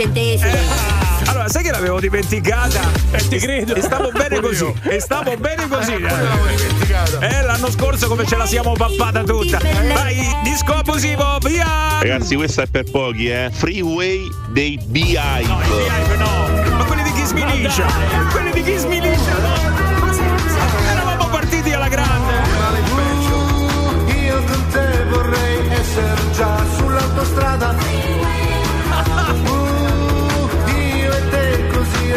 [0.00, 0.98] Per 10 centesimi.
[1.26, 2.80] Allora, sai che l'avevo dimenticata?
[3.10, 3.74] Eh, ti credo.
[3.74, 4.72] E stavo bene così.
[4.84, 5.92] E stavo bene così.
[7.20, 9.58] Eh, l'anno scorso come ce la siamo pappata tutta.
[9.58, 11.98] Vai, disco abusivo, via!
[12.00, 13.50] Ragazzi, questa è per pochi, eh.
[13.52, 15.46] Freeway dei Beehive.
[15.46, 17.86] Ma quelli di chi smiliscia?
[18.30, 19.36] Quelli di chi smiliscia?
[20.90, 22.32] Eravamo partiti alla grande.
[24.20, 27.68] Io con te vorrei essere già sull'autostrada.
[27.68, 28.49] Uh,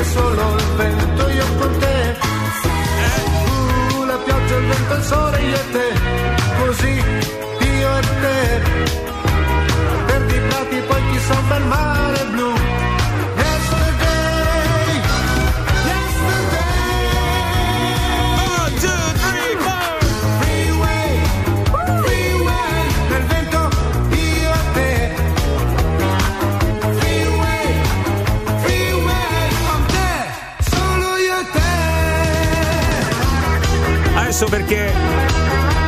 [0.04, 2.16] solo il vento, io con te.
[2.64, 5.88] Uh, la pioggia, il vento, il sole, io e te.
[6.60, 7.04] Così
[7.60, 8.92] io e te.
[10.34, 11.48] I prati, poi chissà un
[34.34, 34.92] Adesso perché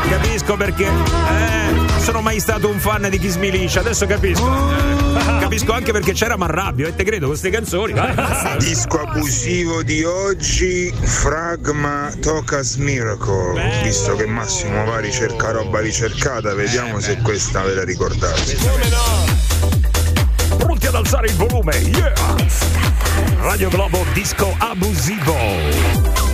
[0.07, 4.45] capisco perché eh, non sono mai stato un fan di chi smiliscia, adesso capisco.
[4.69, 7.93] Eh, capisco anche perché c'era Marrabbio e te credo con queste canzoni.
[7.93, 8.13] vai.
[8.59, 13.81] Disco abusivo di oggi, Fragma Tocas Miracle.
[13.81, 18.57] Visto che Massimo va a ricerca roba ricercata, vediamo se questa ve la ricordate.
[20.55, 22.13] Pronti ad alzare il volume, yeah!
[23.39, 26.24] Radio Globo Disco Abusivo.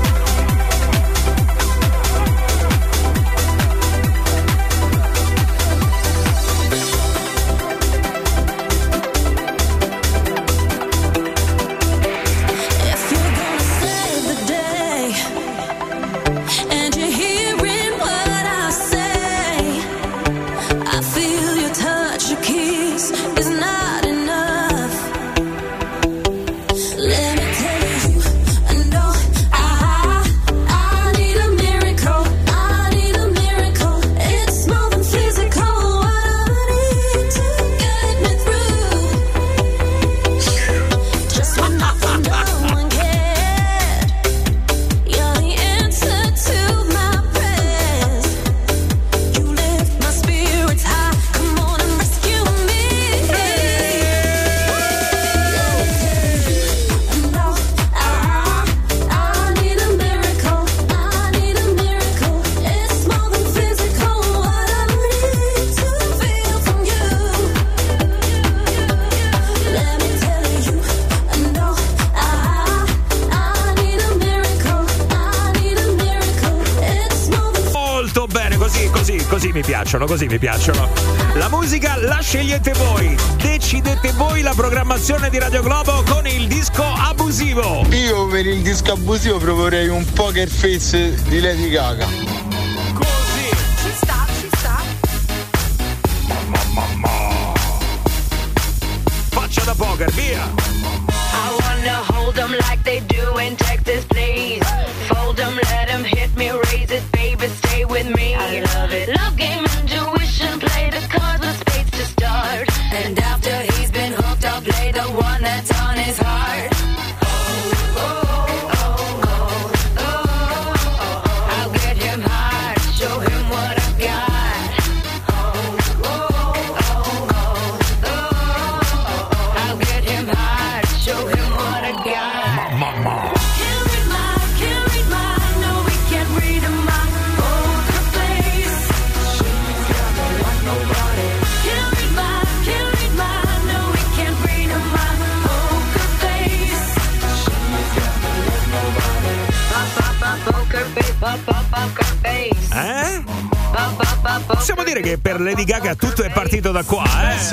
[79.71, 80.89] Piacciono, così mi piacciono.
[81.35, 86.83] La musica la scegliete voi, decidete voi la programmazione di Radio Globo con il disco
[86.83, 87.85] abusivo.
[87.91, 92.20] Io per il disco abusivo proporrei un poker face di Lady Gaga.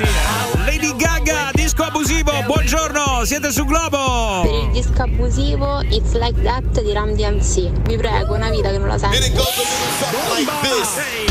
[0.03, 0.65] Eh?
[0.65, 4.41] Lady Gaga, disco abusivo, buongiorno, siete su Globo!
[4.43, 7.69] Per il disco abusivo It's Like That di Ram DMC.
[7.87, 9.31] Vi prego, una vita che non la senti.
[10.45, 11.28] Ma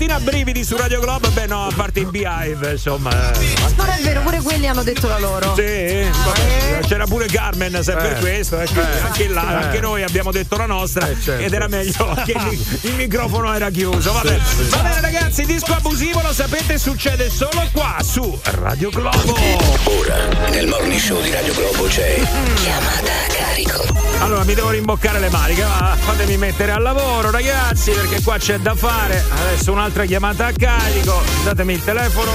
[0.00, 3.10] stamattina brividi su Radio Globo, beh no, a parte in Beehive, insomma.
[3.32, 3.38] eh.
[3.76, 5.54] Non è vero, pure quelli hanno detto la loro.
[5.54, 8.20] Sì, vabbè, c'era pure Carmen, se per Eh.
[8.20, 9.00] questo, eh, Eh.
[9.04, 9.64] anche là, Eh.
[9.64, 11.42] anche noi abbiamo detto la nostra certo.
[11.44, 14.12] ed era meglio che il, il microfono era chiuso.
[14.12, 14.38] Vabbè.
[14.42, 14.68] Sì, sì.
[14.70, 19.36] Va bene ragazzi, disco abusivo lo sapete succede solo qua su Radio Globo.
[19.84, 22.14] Ora, nel morning show di Radio Globo c'è
[22.54, 24.09] chiamata a carico.
[24.20, 28.58] Allora mi devo rimboccare le maniche, va, fatemi mettere al lavoro ragazzi perché qua c'è
[28.58, 29.24] da fare.
[29.28, 32.30] Adesso un'altra chiamata a carico, datemi il telefono.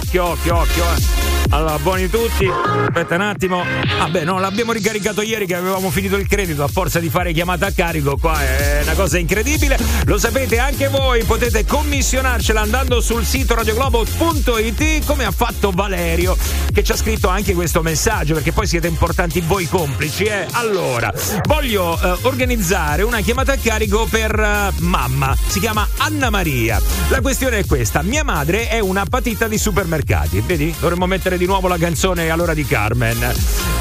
[0.00, 0.84] Occhio, occhio, occhio.
[0.84, 1.27] eh.
[1.50, 2.46] Allora, buoni tutti.
[2.46, 3.64] Aspetta un attimo.
[3.98, 7.32] Ah beh, no, l'abbiamo ricaricato ieri che avevamo finito il credito a forza di fare
[7.32, 8.16] chiamata a carico.
[8.16, 9.78] Qua è una cosa incredibile.
[10.04, 16.36] Lo sapete anche voi, potete commissionarcela andando sul sito radioglobo.it come ha fatto Valerio
[16.72, 20.24] che ci ha scritto anche questo messaggio perché poi siete importanti voi complici.
[20.24, 20.46] Eh?
[20.52, 21.12] Allora,
[21.46, 25.34] voglio eh, organizzare una chiamata a carico per eh, mamma.
[25.46, 26.80] Si chiama Anna Maria.
[27.08, 30.40] La questione è questa: mia madre è una patita di supermercati.
[30.40, 30.74] Vedi?
[30.78, 33.32] Dovremmo mettere di nuovo la canzone allora di Carmen.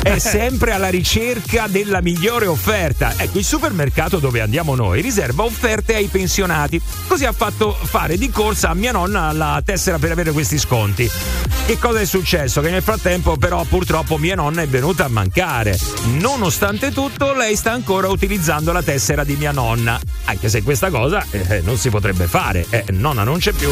[0.01, 3.13] È sempre alla ricerca della migliore offerta.
[3.17, 6.79] Ecco, il supermercato dove andiamo noi riserva offerte ai pensionati.
[7.07, 11.09] Così ha fatto fare di corsa a mia nonna la tessera per avere questi sconti.
[11.67, 12.61] Che cosa è successo?
[12.61, 15.77] Che nel frattempo, però, purtroppo mia nonna è venuta a mancare.
[16.17, 19.99] Nonostante tutto, lei sta ancora utilizzando la tessera di mia nonna.
[20.25, 22.65] Anche se questa cosa eh, non si potrebbe fare.
[22.69, 23.69] Eh, nonna non c'è più.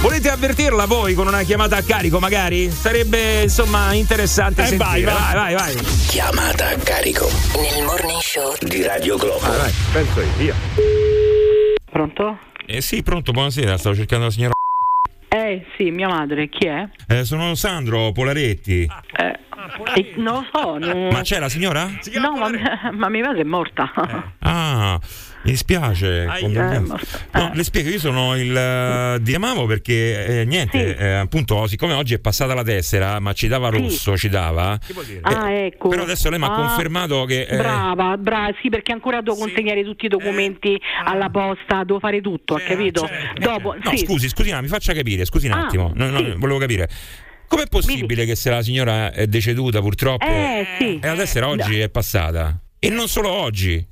[0.00, 2.68] Volete avvertirla voi con una chiamata a carico, magari?
[2.70, 5.02] Sarebbe insomma interessante Eh, sentire.
[5.02, 5.34] vai, vai.
[5.34, 5.84] vai, vai, vai.
[6.08, 7.26] Chiamata a carico.
[7.56, 9.38] Nel morning show di Radio Globo.
[9.40, 10.54] Vai, vai, penso io, via.
[11.90, 12.38] Pronto?
[12.66, 14.52] Eh sì, pronto, buonasera, stavo cercando la signora.
[15.28, 16.88] Eh sì, mia madre, chi è?
[17.08, 18.82] Eh, sono Sandro Polaretti.
[18.82, 19.38] Eh,
[19.94, 20.78] Eh, non lo so.
[20.78, 21.88] non- Ma c'è la signora?
[22.20, 22.48] No, ma,
[22.92, 23.90] ma mia madre è morta.
[24.40, 24.98] Ah,
[25.46, 26.26] mi dispiace.
[26.40, 26.94] Condoglianze.
[27.32, 31.66] eh, No, le spiego, io sono il eh, ti chiamavo perché eh, niente, eh, appunto,
[31.66, 33.78] siccome oggi è passata la tessera, ma ci dava Sì.
[33.78, 34.78] rosso, ci dava.
[35.22, 35.88] Ah, ecco.
[35.88, 39.36] Però adesso lei mi ha Ah, confermato che eh, Brava, brava, sì, perché ancora devo
[39.36, 43.08] consegnare tutti i documenti alla posta, devo fare tutto, ha capito?
[43.38, 44.04] Dopo, No, sì.
[44.04, 45.92] scusi, scusi, no, mi faccia capire, scusi un Ah, attimo.
[45.94, 46.34] No, no, sì.
[46.36, 46.88] volevo capire.
[47.48, 50.98] Com'è possibile che se la signora è deceduta purtroppo Eh, sì.
[51.00, 52.58] e la tessera oggi è passata?
[52.78, 53.84] E non solo oggi.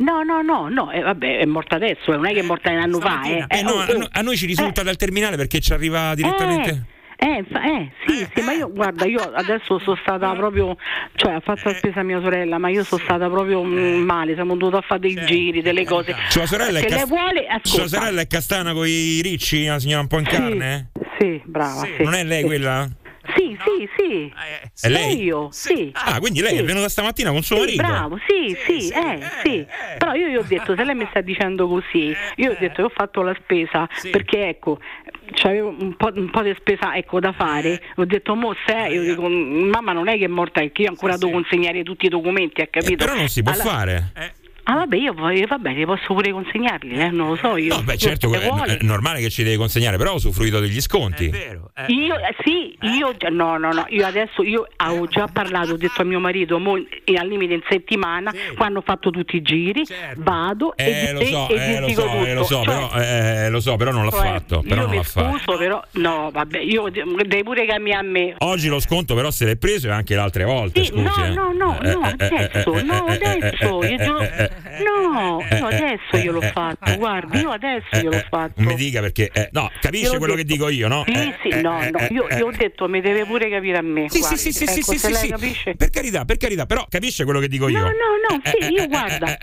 [0.00, 2.70] No, no, no, no, eh, vabbè, è morta adesso, eh, non è che è morta
[2.70, 3.44] un anno fa, eh.
[3.48, 6.84] Eh, no, oh, a, no- a noi ci risulta dal terminale perché ci arriva direttamente.
[7.22, 10.74] Eh, eh, sì, sì, ma io guarda, io adesso sono stata proprio,
[11.16, 14.56] cioè ha fatto la spesa mia sorella, ma io sono stata proprio mm, male, siamo
[14.56, 16.16] dovuti a fare dei giri, delle cose.
[16.30, 19.78] Sua sorella, è Che cas- lei vuole, sua sorella è castana con i ricci, una
[19.78, 20.90] signora un po' in Sì, carne?
[21.18, 21.82] Sì, brava.
[21.82, 22.02] sì.
[22.04, 22.42] Non è lei
[23.36, 23.56] Sì.
[23.56, 23.64] quella?
[23.66, 24.32] Sì, sì,
[24.76, 24.86] sì.
[24.86, 25.22] È lei?
[25.22, 25.90] Io, sì.
[25.94, 26.58] Ah, quindi lei Sì.
[26.58, 27.82] è venuta stamattina con suo Sì, marito?
[27.82, 29.66] bravo, sì, sì, eh, sì.
[29.98, 32.82] Però io gli ho detto, se lei mi sta dicendo così, io ho detto che
[32.82, 34.78] ho fatto la spesa, perché ecco,
[35.32, 39.02] c'avevo un po', un po' di spesa ecco, da fare, ho detto, mo se, io
[39.02, 42.08] dico, mamma non è che è morta, è che io ancora devo consegnare tutti i
[42.08, 42.92] documenti, ha capito?
[42.92, 44.12] Eh, Però non si può Alla- fare.
[44.70, 47.74] Ah vabbè, io vabbè, li posso pure consegnarli, eh, non lo so io.
[47.74, 48.76] No, beh, certo, è, vuole.
[48.76, 51.24] è normale che ci devi consegnare, però ho usufruito degli sconti.
[51.88, 55.76] Io eh, sì, io già- no, no, no, io adesso io avevo già parlato, ho
[55.76, 59.42] detto a mio marito, mo, e al limite in settimana, quando ho fatto tutti i
[59.42, 59.82] giri,
[60.18, 62.24] vado Eh, e, lo so, e eh, lo dico so, tutto.
[62.26, 64.60] eh, lo so, Cioè, però, eh, lo so, però non l'ha cioè, fatto.
[64.60, 65.38] Però io non mi l'ha fatto.
[65.38, 68.34] scuso, però no, vabbè, io de- devi pure cambiare a me.
[68.38, 71.02] Oggi lo sconto però se l'è preso e anche le altre volte, Sì, scusi.
[71.20, 71.30] no, eh.
[71.30, 74.18] no, no, Eh, no, eh, eh, adesso, eh, no, eh, adesso, eh, io giuro-
[74.64, 78.00] eh, eh, no, eh, io eh, adesso eh, gliel'ho eh, fatto, guarda, io adesso eh,
[78.00, 78.52] gliel'ho eh, fatto.
[78.56, 81.04] Non mi dica perché, eh, no, capisce Io quello che detto- dico io, no?
[81.06, 82.36] Sì, Eh, sì, eh, no, eh, no, eh, io, eh.
[82.38, 84.06] io ho detto mi deve pure capire a me.
[84.10, 84.36] Sì, guardi.
[84.38, 85.28] sì, sì, sì, ecco, sì, sì, sì.
[85.28, 85.74] capisce.
[85.74, 87.78] Per carità, per carità, però capisce quello che dico io.
[87.78, 87.90] No, no,
[88.28, 89.36] no, Eh, sì, eh, io eh, guarda,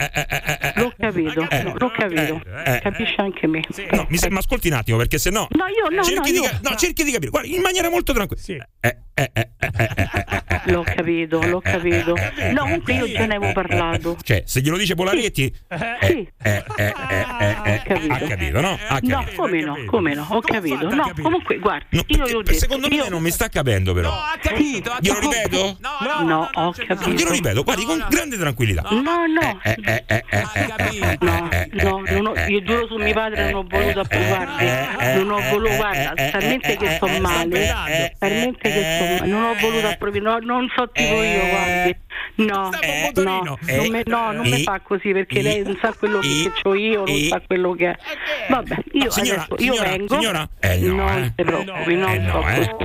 [0.75, 3.61] l'ho capito, no, l'ho capito, eh, capisce anche me.
[3.91, 5.47] No, mi se- ma ascolti un attimo, perché se no.
[5.51, 8.13] No, io no, cerchi, no, di, io- no, cerchi di capire, guarda, in maniera molto
[8.13, 8.67] tranquilla.
[8.79, 10.71] Eh, eh, eh, eh, eh, eh, eh, eh.
[10.71, 12.13] L'ho capito, l'ho capito.
[12.51, 14.17] No, comunque io già ne avevo parlato.
[14.21, 15.53] Cioè, se glielo dice Polaretti, Sì.
[15.69, 18.77] eh, eh, eh, eh, eh, ha capito, no?
[18.87, 19.41] Ha No, capito.
[19.41, 20.89] come no, come no, ho capito.
[20.89, 22.57] No, comunque guarda, io gli ho detto.
[22.57, 24.09] Secondo me io- non mi sta capendo, però.
[24.11, 25.31] ha capito, ha Glielo capito.
[25.43, 25.77] ripeto?
[26.23, 27.09] No, ho capito.
[27.11, 28.81] Glielo ripeto, guardi, con grande tranquillità.
[28.89, 30.67] No, no, Eh, eh, eh, eh, eh,
[31.11, 33.99] eh, no, eh, eh, no, non ho- io giuro su mio padre non ho voluto
[34.01, 34.65] approvarli,
[35.23, 39.87] non ho voluto, guarda, talmente che sto male, talmente che sto male, non ho voluto
[39.87, 41.95] approvare, no, non so tipo io, guardi,
[42.37, 42.69] no,
[43.15, 46.75] no, non me, no, non mi fa così perché lei non sa quello che ho
[46.75, 47.97] io, non sa quello che è.
[48.49, 50.49] Vabbè, io signora, adesso, io signora, vengo, signora?
[50.59, 51.33] Eh, no, non eh.
[51.35, 52.75] si preoccupi, non Eh, no, so eh.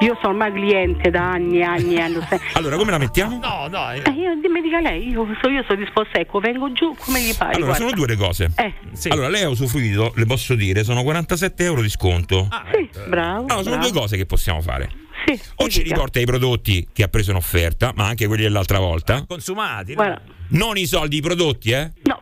[0.00, 2.18] Io sono ormai cliente da anni e anni e anni.
[2.52, 3.38] Allora, come la mettiamo?
[3.38, 6.94] No, no, Eh, io, mi dica lei, io, so, io sono disposta, ecco, vengo giù
[6.98, 7.54] come gli pare.
[7.54, 7.84] Allora, guarda.
[7.88, 8.50] sono due le cose.
[8.56, 8.74] Eh.
[9.10, 12.48] Allora, lei ha usufruito, le posso dire, sono 47 euro di sconto.
[12.72, 13.46] Sì, bravo.
[13.46, 13.90] Allora, sono bravo.
[13.90, 15.04] due cose che possiamo fare.
[15.26, 18.78] Sì, O ci riporta i prodotti che ha preso in offerta, ma anche quelli dell'altra
[18.78, 19.24] volta.
[19.26, 19.94] Consumati.
[19.94, 20.02] no?
[20.02, 21.90] Guarda, Non i soldi, i prodotti, eh?
[22.02, 22.20] no,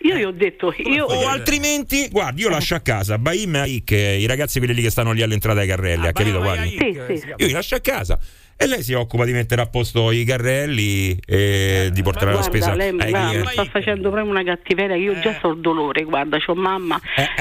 [0.00, 1.06] io gli ho detto, io...
[1.06, 4.90] O altrimenti, guardi, io lascio a casa Baim e Ike, i ragazzi quelli lì che
[4.90, 6.38] stanno lì all'entrata ai carrelli, ha capito?
[6.38, 6.70] Guardi?
[6.70, 7.28] Sì, sì.
[7.36, 8.18] Io li lascio a casa.
[8.58, 12.50] E lei si occupa di mettere a posto i carrelli e di portare la Guarda,
[12.50, 13.52] spesa lei ai guarda, mi clienti.
[13.52, 15.20] sta facendo proprio una cattiveria, io Eh.
[15.20, 16.98] già so il dolore, guarda, c'ho mamma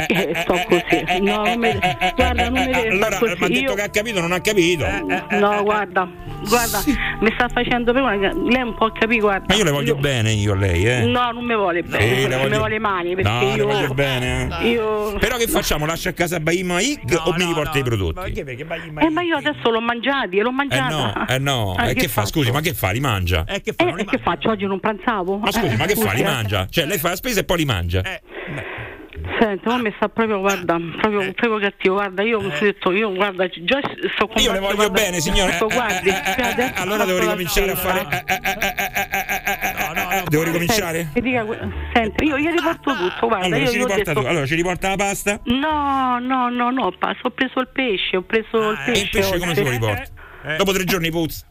[0.08, 1.04] e sto così.
[1.22, 1.72] No, non mi,
[2.16, 3.32] guarda, non mi Eh, Allora, così.
[3.32, 4.86] ha detto Io, che ha capito, non ha capito.
[4.86, 6.10] no, guarda,
[6.50, 6.84] guarda,
[7.22, 9.46] mi sta facendo proprio una lei un po' capì, guarda.
[9.48, 11.06] Ma io le voglio bene, io a lei, eh.
[11.06, 13.56] No, non mi vuole bene, Sì, le non mi voglio- vuole mani perché No, le
[13.56, 14.50] io voglio bene.
[14.62, 14.68] eh.
[14.76, 15.86] Io Però che facciamo?
[15.86, 18.32] Lascia a casa Baim e Ike o mi riporta i prodotti?
[18.42, 21.04] Eh, ma io adesso l'ho mangiati, l'ho Eh mangiata.
[21.14, 21.76] No, eh no.
[21.80, 22.22] Eh, E che fa?
[22.22, 22.28] faccio?
[22.28, 22.92] Scusi, ma che fa?
[22.92, 23.44] Li mangia?
[23.48, 24.50] Eh, che Eh, e che faccio?
[24.50, 25.38] Oggi non pranzavo?
[25.38, 26.02] Ma scusi, Eh, ma che fa?
[26.04, 26.26] Li scusi, eh.
[26.26, 26.68] mangia?
[26.70, 28.02] Cioè, lei fa la spesa e poi li mangia?
[29.40, 31.96] Senti, ma mi sta proprio, guarda, proprio, proprio cattivo.
[31.96, 33.80] Guarda, io mi sono detto, io guarda, già
[34.14, 35.54] sto con Io le voglio guarda, bene, signore.
[35.54, 38.00] sto, guardi, Eh, eh, eh, eh, allora ho devo ricominciare a fare.
[38.02, 41.10] eh, eh, eh, eh, eh, Devo ricominciare?
[41.14, 41.46] E dica,
[41.94, 44.22] senti, io gli riporto tutto, guarda, Allora io ci ho riporta detto...
[44.22, 44.28] tu.
[44.28, 45.40] Allora ci riporta la pasta?
[45.46, 49.02] No, no, no, no, pa- ho preso il pesce, ho preso il E pesce.
[49.04, 50.04] il pesce come se lo riporta?
[50.58, 51.46] Dopo tre giorni puzza.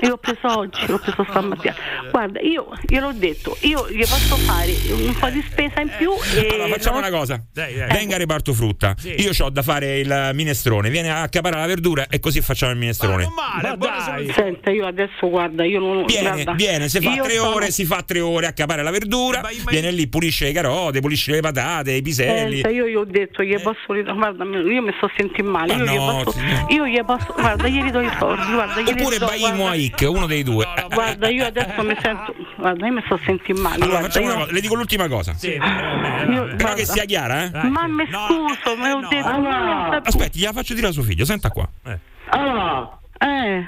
[0.00, 1.74] Io l'ho preso oggi, l'ho preso stamattina.
[2.10, 6.48] Guarda, io gliel'ho detto, io gli posso fare un po' di spesa in più e.
[6.50, 7.42] Allora facciamo no- una cosa.
[7.52, 7.88] Dai, dai.
[7.88, 8.94] Venga a reparto frutta.
[9.16, 10.90] Io ho da fare il minestrone.
[10.90, 13.26] Viene a accaparare la verdura e così facciamo il minestrone.
[13.34, 14.32] Male, buona soluzione.
[14.34, 16.04] Senta, io adesso guarda, io non.
[16.04, 18.82] Viene, guarda, viene, si fa io tre sono- ore, si fa tre ore a capare
[18.82, 22.54] la verdura, viene lì, pulisce le carote, pulisce le patate, i piselli.
[22.60, 25.92] Senta, io gli ho detto, gli posso ridare, guarda, io mi sto sentendo male, Ma
[25.92, 26.38] io, no, gli posso,
[26.68, 29.18] io gli posso, guarda, gli ridò i soldi, guarda, gli Oppure
[29.54, 30.64] ridò, Baim Moaik, uno dei due.
[30.64, 32.34] Eh, Guarda, io adesso mi sento.
[32.56, 33.74] Guarda, io mi sto sentendo male.
[33.76, 35.34] Allora guarda, facciamo io- una cosa, le dico l'ultima cosa.
[35.42, 37.68] io- Però che sia chiara, eh?
[37.68, 39.26] Ma mi scuso, me l'ho detto.
[39.26, 41.68] Ah, Aspetti, gliela faccio dire a suo figlio, senta qua.
[41.84, 41.98] Eh.
[42.30, 43.64] Ah, eh.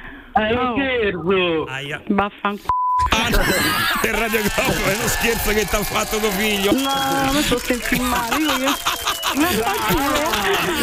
[0.55, 1.65] Oh.
[2.09, 2.69] Vaffanculo.
[4.01, 6.73] Per Radio Globo è uno scherzo che ti ha fatto tuo figlio.
[6.73, 8.37] No, mi sto sentendo male.
[8.39, 8.77] Io.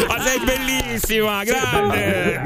[0.06, 2.42] Ma sei bellissima, grande.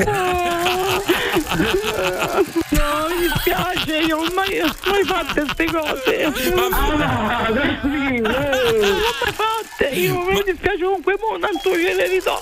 [2.71, 6.33] No, mi dispiace, io non ho mai fatte queste cose.
[6.55, 8.23] Ma non l'ho mai
[9.33, 12.41] fatte, io mi dispiace comunque, mo, tanto gliele ridò.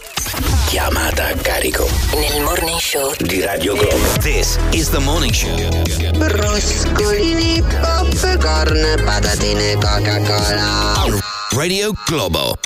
[0.66, 3.96] Chiamata a carico Nel morning show di Radio Globo.
[4.20, 5.54] This is the morning show.
[6.16, 11.20] Broscolini, popcorn, patatine, Coca-Cola
[11.52, 12.58] Radio Globo.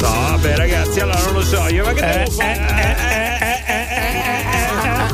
[0.00, 2.96] No, vabbè, ragazzi, allora non lo so io, ma che Eh, devo fare?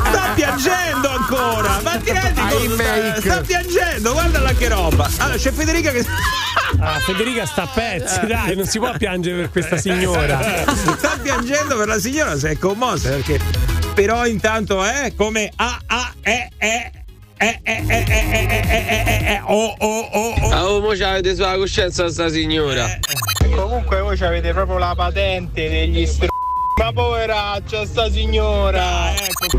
[0.09, 1.81] Sta piangendo ancora!
[1.83, 2.75] Ma ti rendi conto?
[2.75, 5.11] Sta, sta piangendo, guardala che roba!
[5.19, 6.05] Allora, c'è Federica che.
[6.79, 10.41] Ah, Federica sta a pezzi, dai, non si può piangere per questa signora.
[10.97, 13.39] sta piangendo per la signora, si è commossa perché.
[13.95, 17.03] Però intanto è come A A E E
[19.47, 20.51] Oh, oh, oh, oh.
[20.51, 22.87] Ah, oh, avete sulla coscienza sta signora.
[23.55, 26.27] Comunque voi avete proprio la patente degli str...
[26.77, 29.13] Ma poveraccia sta signora!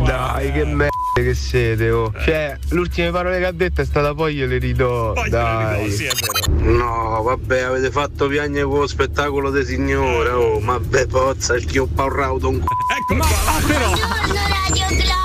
[0.03, 2.11] Dai, che merda che siete, oh.
[2.11, 5.13] Cioè, le ultime parole che ha detto è stata poi io le ridò.
[5.30, 6.09] Dai.
[6.57, 10.38] No, vabbè, avete fatto piangere con lo spettacolo di signora.
[10.38, 13.26] Oh, ma beh, pozza, il che ho paurato un Ecco
[13.66, 13.89] però.
[13.89, 15.24] Radio Globo!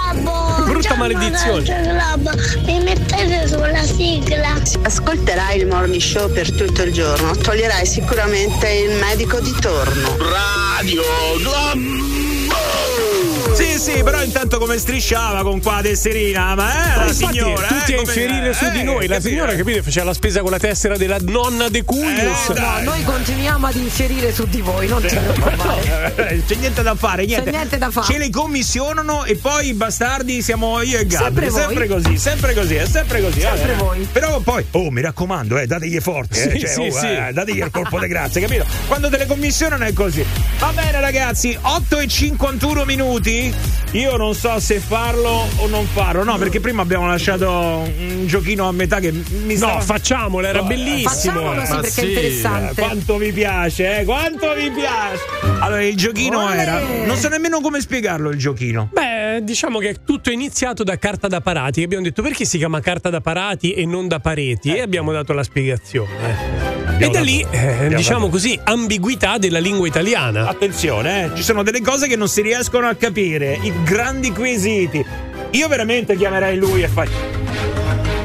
[0.81, 2.16] Brutta maledizione.
[2.64, 4.59] Mi mettete sulla sigla.
[4.83, 10.16] Ascolterai il morning show per tutto il giorno, toglierai sicuramente il medico di torno.
[10.16, 11.03] Radio
[11.37, 12.20] Globo.
[13.55, 17.66] Sì, sì, però intanto come strisciava con qua tesserina, ma eh, la Infatti, signora.
[17.66, 19.07] tutti eh, a come- infierire su di eh, noi.
[19.07, 19.28] La capito?
[19.28, 22.48] signora, capite, faceva la spesa con la tessera della nonna De Culius.
[22.48, 26.14] No, noi continuiamo ad infierire su di voi, non ti preoccupare.
[26.16, 27.51] Eh, C'è niente da fare, niente.
[27.51, 28.07] C'è niente da fare.
[28.12, 31.48] Ce le commissionano e poi i bastardi siamo io e Gabri.
[31.48, 31.61] Sempre voi.
[31.61, 33.40] Sempre così, sempre così, è sempre così.
[33.40, 33.76] Sempre eh.
[33.76, 34.09] voi.
[34.12, 37.07] Però poi, oh, mi raccomando, eh, dategli forte, eh, Sì, cioè, sì, oh, sì.
[37.07, 38.64] eh, dategli il colpo di grazia, capito?
[38.86, 40.24] Quando te le commissionano è così.
[40.59, 43.39] Va bene, ragazzi, 8 e 51 minuti.
[43.93, 48.68] Io non so se farlo o non farlo, no, perché prima abbiamo lasciato un giochino
[48.68, 51.09] a metà che mi stava No, facciamolo, era No, bellissimo.
[51.09, 52.70] Facciamolo sì, perché è interessante.
[52.80, 54.05] eh, Quanto vi piace, eh?
[54.05, 55.22] Quanto vi piace?
[55.61, 56.57] Allora, il giochino Olè.
[56.57, 56.80] era.
[57.05, 58.91] Non so nemmeno come spiegarlo il giochino.
[58.93, 61.82] Beh, diciamo che tutto è iniziato da carta da parati.
[61.82, 65.32] Abbiamo detto perché si chiama carta da parati e non da pareti e abbiamo dato
[65.32, 66.70] la spiegazione.
[67.03, 70.46] E da lì, eh, diciamo così, ambiguità della lingua italiana.
[70.46, 75.03] Attenzione, eh, ci sono delle cose che non si riescono a capire, i grandi quesiti.
[75.53, 77.48] Io veramente chiamerei lui e faccio.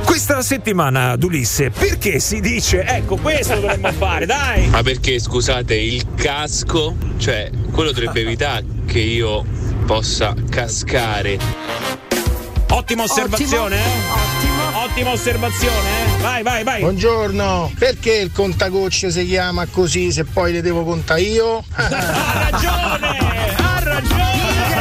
[0.03, 4.67] Questa settimana, Dulisse, perché si dice, ecco, questo dovremmo fare, dai!
[4.67, 9.45] Ma perché scusate, il casco, cioè quello dovrebbe evitare che io
[9.85, 11.39] possa cascare.
[12.69, 13.79] Ottima osservazione, eh?
[13.79, 14.44] Ottimo.
[14.85, 16.21] Ottima osservazione, eh?
[16.21, 16.81] Vai, vai, vai!
[16.81, 21.63] Buongiorno, perché il contagocce si chiama così se poi le devo contare io?
[21.73, 23.17] Ha ragione!
[23.57, 24.73] Ha ragione!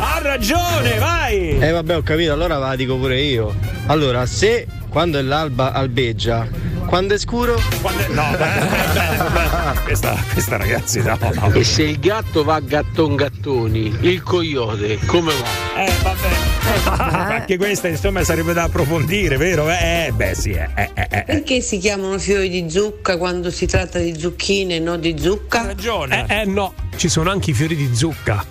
[0.00, 1.58] Ha ragione, vai!
[1.60, 3.54] Eh vabbè, ho capito, allora la dico pure io.
[3.86, 6.48] Allora, se quando è l'alba albeggia,
[6.86, 7.60] quando è scuro?
[7.80, 11.52] Quando- No, beh, questa, questa ragazzi, no, no.
[11.52, 15.82] E se il gatto va gatton gattoni, il coyote come va?
[15.84, 17.32] Eh, vabbè.
[17.34, 19.68] Anche questa, insomma, sarebbe da approfondire, vero?
[19.70, 21.22] Eh, beh, sì, eh, eh, eh, eh.
[21.24, 25.66] Perché si chiamano fiori di zucca quando si tratta di zucchine e non di zucca?
[25.66, 26.26] ragione.
[26.28, 28.44] Eh, eh, no, ci sono anche i fiori di zucca.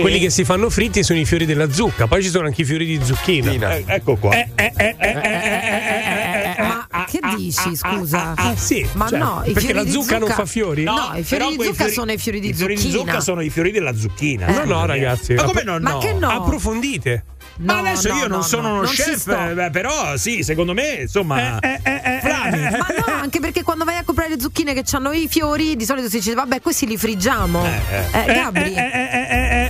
[0.00, 2.64] Quelli che si fanno fritti sono i fiori della zucca, poi ci sono anche i
[2.64, 3.74] fiori di zucchina.
[3.76, 4.32] Eh, ecco qua.
[4.34, 8.34] Eh, eh, eh, eh, eh, eh, eh, Ma che dici, scusa?
[8.36, 10.82] Ah, sì, Ma cioè, no, i perché fiori la di zucca non fa fiori?
[10.82, 13.00] No, i fiori di zucca sono i fiori di I fiori di zucchina.
[13.04, 14.46] zucca sono i fiori della zucchina.
[14.46, 15.34] No, no, ragazzi.
[15.34, 15.78] Ma come no?
[15.78, 15.98] Ma no?
[15.98, 16.28] che no?
[16.28, 17.24] Approfondite.
[17.58, 20.16] No, Ma adesso no, io non no, sono no, uno non chef, eh, beh, però
[20.16, 21.58] sì, secondo me, insomma.
[21.58, 21.80] Eh,
[22.20, 22.60] Flami.
[22.62, 25.84] Ma no, anche perché quando vai a comprare le zucchine che hanno i fiori, di
[25.84, 27.64] solito si dice, vabbè, questi li friggiamo.
[27.64, 28.74] Eh, Gabri,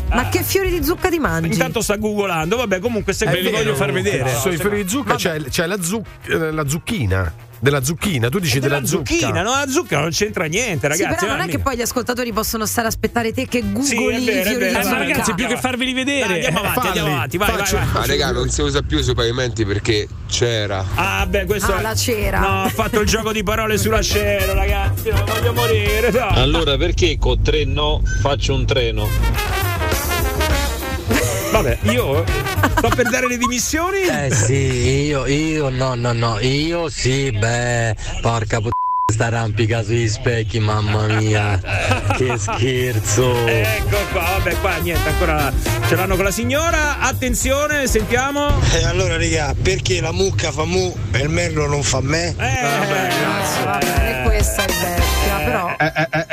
[0.09, 1.53] ma che fiori di zucca ti mangi?
[1.53, 4.35] Intanto sta googolando, vabbè, comunque se Ve li voglio far vedere.
[4.35, 7.33] Sui fiori di zucca c'è, c'è la, zuc- eh, la zucchina.
[7.59, 11.25] Della zucchina, tu dici della, della zucchina, no, la zucca non c'entra niente, Sì, ragazzi.
[11.25, 13.97] però non è che poi gli ascoltatori possono stare a aspettare te che googoli Sì,
[13.97, 14.99] è vero, i vero, Eh, ma zucca.
[14.99, 16.27] ragazzi, più che farveli vedere.
[16.27, 17.87] Dai, andiamo avanti, Falli, andiamo avanti, vai, vai, faccio- vai.
[17.93, 20.85] Ma raga, non si usa più sui pavimenti perché c'era.
[20.95, 22.39] Ah, beh, questo Ah, è- la cera.
[22.41, 25.09] No, ha fatto il gioco di parole sulla scena, ragazzi.
[25.11, 26.11] Non voglio morire.
[26.11, 26.27] no.
[26.29, 29.09] Allora perché con tre no faccio un treno?
[31.57, 32.23] Vabbè, io
[32.77, 34.03] sto per dare le dimissioni.
[34.03, 38.75] Eh sì, io, io, no, no, no, io sì, beh, porca puttana.
[39.11, 41.59] Sta arrampica sui specchi, mamma mia,
[42.17, 43.47] che scherzo!
[43.47, 45.53] Ecco qua, vabbè, qua niente, ancora
[45.87, 46.99] ce l'hanno con la signora.
[46.99, 48.49] Attenzione, sentiamo.
[48.75, 52.35] E allora, raga, perché la mucca fa mu e il merlo non fa me?
[52.37, 55.75] Eh, vabbè, E questa è vecchia, però.
[55.79, 56.26] Vabbè,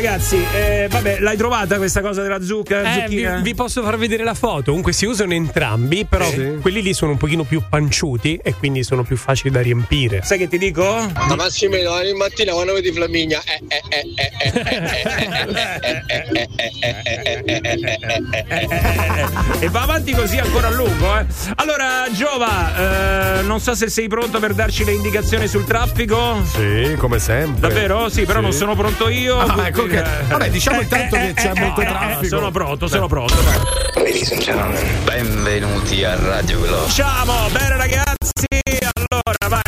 [0.00, 3.04] ragazzi, eh, vabbè, l'hai trovata questa cosa della zucca?
[3.04, 4.70] Eh, vi, vi, posso far vedere la foto.
[4.70, 6.56] Comunque si usano entrambi, però sì.
[6.62, 10.22] quelli lì sono un pochino più panciuti e quindi sono più facili da riempire.
[10.22, 10.82] Sai che ti dico?
[10.82, 13.42] Ma Massimiliano, ogni mattina quando vedi Flaminia.
[19.60, 21.26] E va avanti così ancora a lungo, eh.
[21.56, 26.42] Allora, Giova, eh, non so se sei pronto per darci le indicazioni sul traffico.
[26.44, 27.68] Sì, come sempre.
[27.68, 28.08] Davvero?
[28.08, 28.44] Sì, però sì.
[28.44, 29.38] non sono pronto io.
[29.38, 32.36] Ah, ecco che- eh, vabbè, diciamo eh, intanto eh, che c'è molto traffico.
[32.36, 33.34] Sono pronto, sono pronto.
[33.94, 36.88] Ladies and gentlemen, benvenuti a Radio Globo.
[36.88, 38.09] Ciao, bene ragazzi.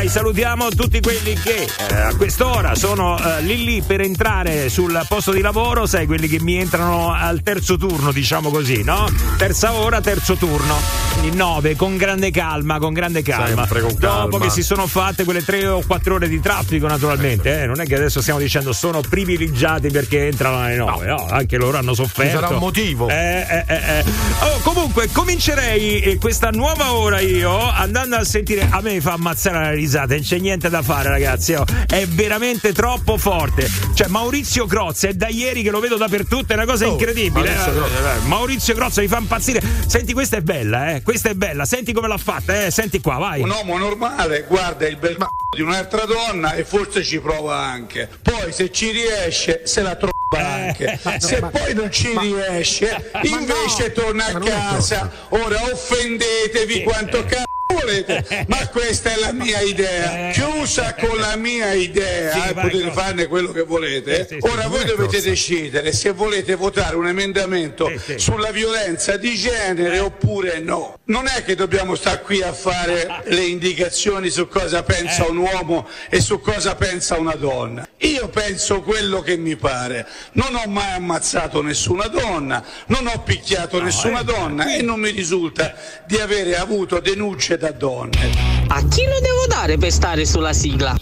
[0.02, 5.00] Vai, salutiamo tutti quelli che eh, a quest'ora sono eh, lì lì per entrare sul
[5.06, 9.08] posto di lavoro, sai, quelli che mi entrano al terzo turno, diciamo così, no?
[9.36, 10.74] Terza ora, terzo turno.
[11.12, 13.64] Quindi nove, con grande calma, con grande calma.
[13.64, 14.22] Sempre con calma.
[14.22, 17.80] Dopo che si sono fatte quelle tre o quattro ore di traffico, naturalmente, eh, non
[17.80, 21.94] è che adesso stiamo dicendo sono privilegiati perché entrano alle nove, no, anche loro hanno
[21.94, 22.22] sofferto.
[22.22, 23.08] Ci sarà un motivo.
[23.08, 24.04] Eh, eh, eh.
[24.40, 28.66] Oh, comunque, comincerei questa nuova ora io andando a sentire.
[28.68, 31.54] A me fa ammazzare la risata, non c'è niente da fare, ragazzi.
[31.54, 31.64] oh.
[31.86, 33.68] È veramente troppo forte.
[33.94, 37.54] Cioè, Maurizio Crozza è da ieri che lo vedo dappertutto, è una cosa Oh, incredibile.
[37.54, 37.76] Maurizio eh.
[37.76, 38.14] Crozza.
[38.14, 39.62] Eh, Maurizio Crozza mi fa impazzire.
[39.86, 41.02] Senti, questa è bella, eh.
[41.02, 41.64] Questa è bella.
[41.64, 42.70] Senti come l'ha fatta, eh.
[42.70, 43.40] Senti qua, vai.
[43.42, 48.08] Un uomo normale guarda il bel c***o di un'altra donna e forse ci prova anche.
[48.22, 50.98] Poi se ci riesce se la trova anche.
[51.18, 55.10] Se poi non ci riesce, invece torna a casa.
[55.30, 60.30] Ora offendetevi quanto cazzo volete, ma questa è la mia idea.
[60.30, 63.00] Chiusa con la mia idea, Sì, eh, vai, potete Crozza.
[63.00, 64.26] farne quello che volete.
[64.28, 64.52] Sì, sì, sì.
[64.52, 65.28] Ora voi dovete Crozza.
[65.28, 70.98] decidere se volete votare un emendamento sulla violenza di genere oppure no.
[71.04, 75.86] Non è che dobbiamo stare qui a fare le indicazioni su cosa pensa un uomo
[76.08, 77.86] e su cosa pensa una donna.
[77.98, 80.06] Io penso quello che mi pare.
[80.32, 85.74] Non ho mai ammazzato nessuna donna, non ho picchiato nessuna donna e non mi risulta
[86.06, 88.32] di avere avuto denunce da donne.
[88.66, 90.96] A chi lo devo dare per stare sulla sigla?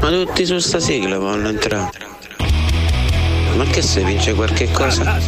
[0.00, 2.11] Ma tutti su sta sigla vanno entrare.
[3.56, 5.18] Ma che se vince qualche cosa?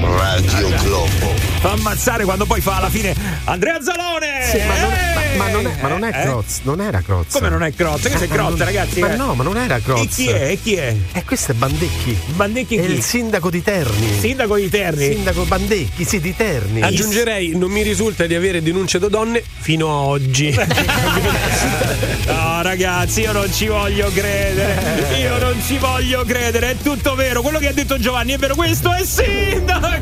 [0.00, 1.32] Radio Globo.
[1.60, 4.42] Fa ammazzare quando poi fa alla fine Andrea Zalone!
[4.50, 6.22] Sì, ma non è, ma, ma non è, ma non è Eh?
[6.22, 7.32] Croz, non era Croz.
[7.32, 8.08] Come non è Crozza?
[8.10, 9.00] Che sei ma non- Crozza, ragazzi?
[9.00, 9.16] Ma eh?
[9.16, 10.00] no, ma non era Croz.
[10.02, 10.48] E chi è?
[10.50, 10.94] E chi è?
[11.12, 12.18] E questo è Bandecchi.
[12.34, 12.92] Bandecchi È chi?
[12.92, 14.18] il sindaco di Terni.
[14.18, 15.12] Sindaco di Terni?
[15.12, 16.82] Sindaco Bandecchi, sì, di Terni.
[16.82, 20.54] Aggiungerei, non mi risulta di avere denunce da donne fino a oggi.
[22.26, 25.16] No, ragazzi, io non ci voglio credere.
[25.18, 26.70] Io non ci voglio credere.
[26.70, 27.42] È tutto vero.
[27.42, 28.54] Quello che detto Giovanni è vero.
[28.54, 29.93] Questo è sindaco.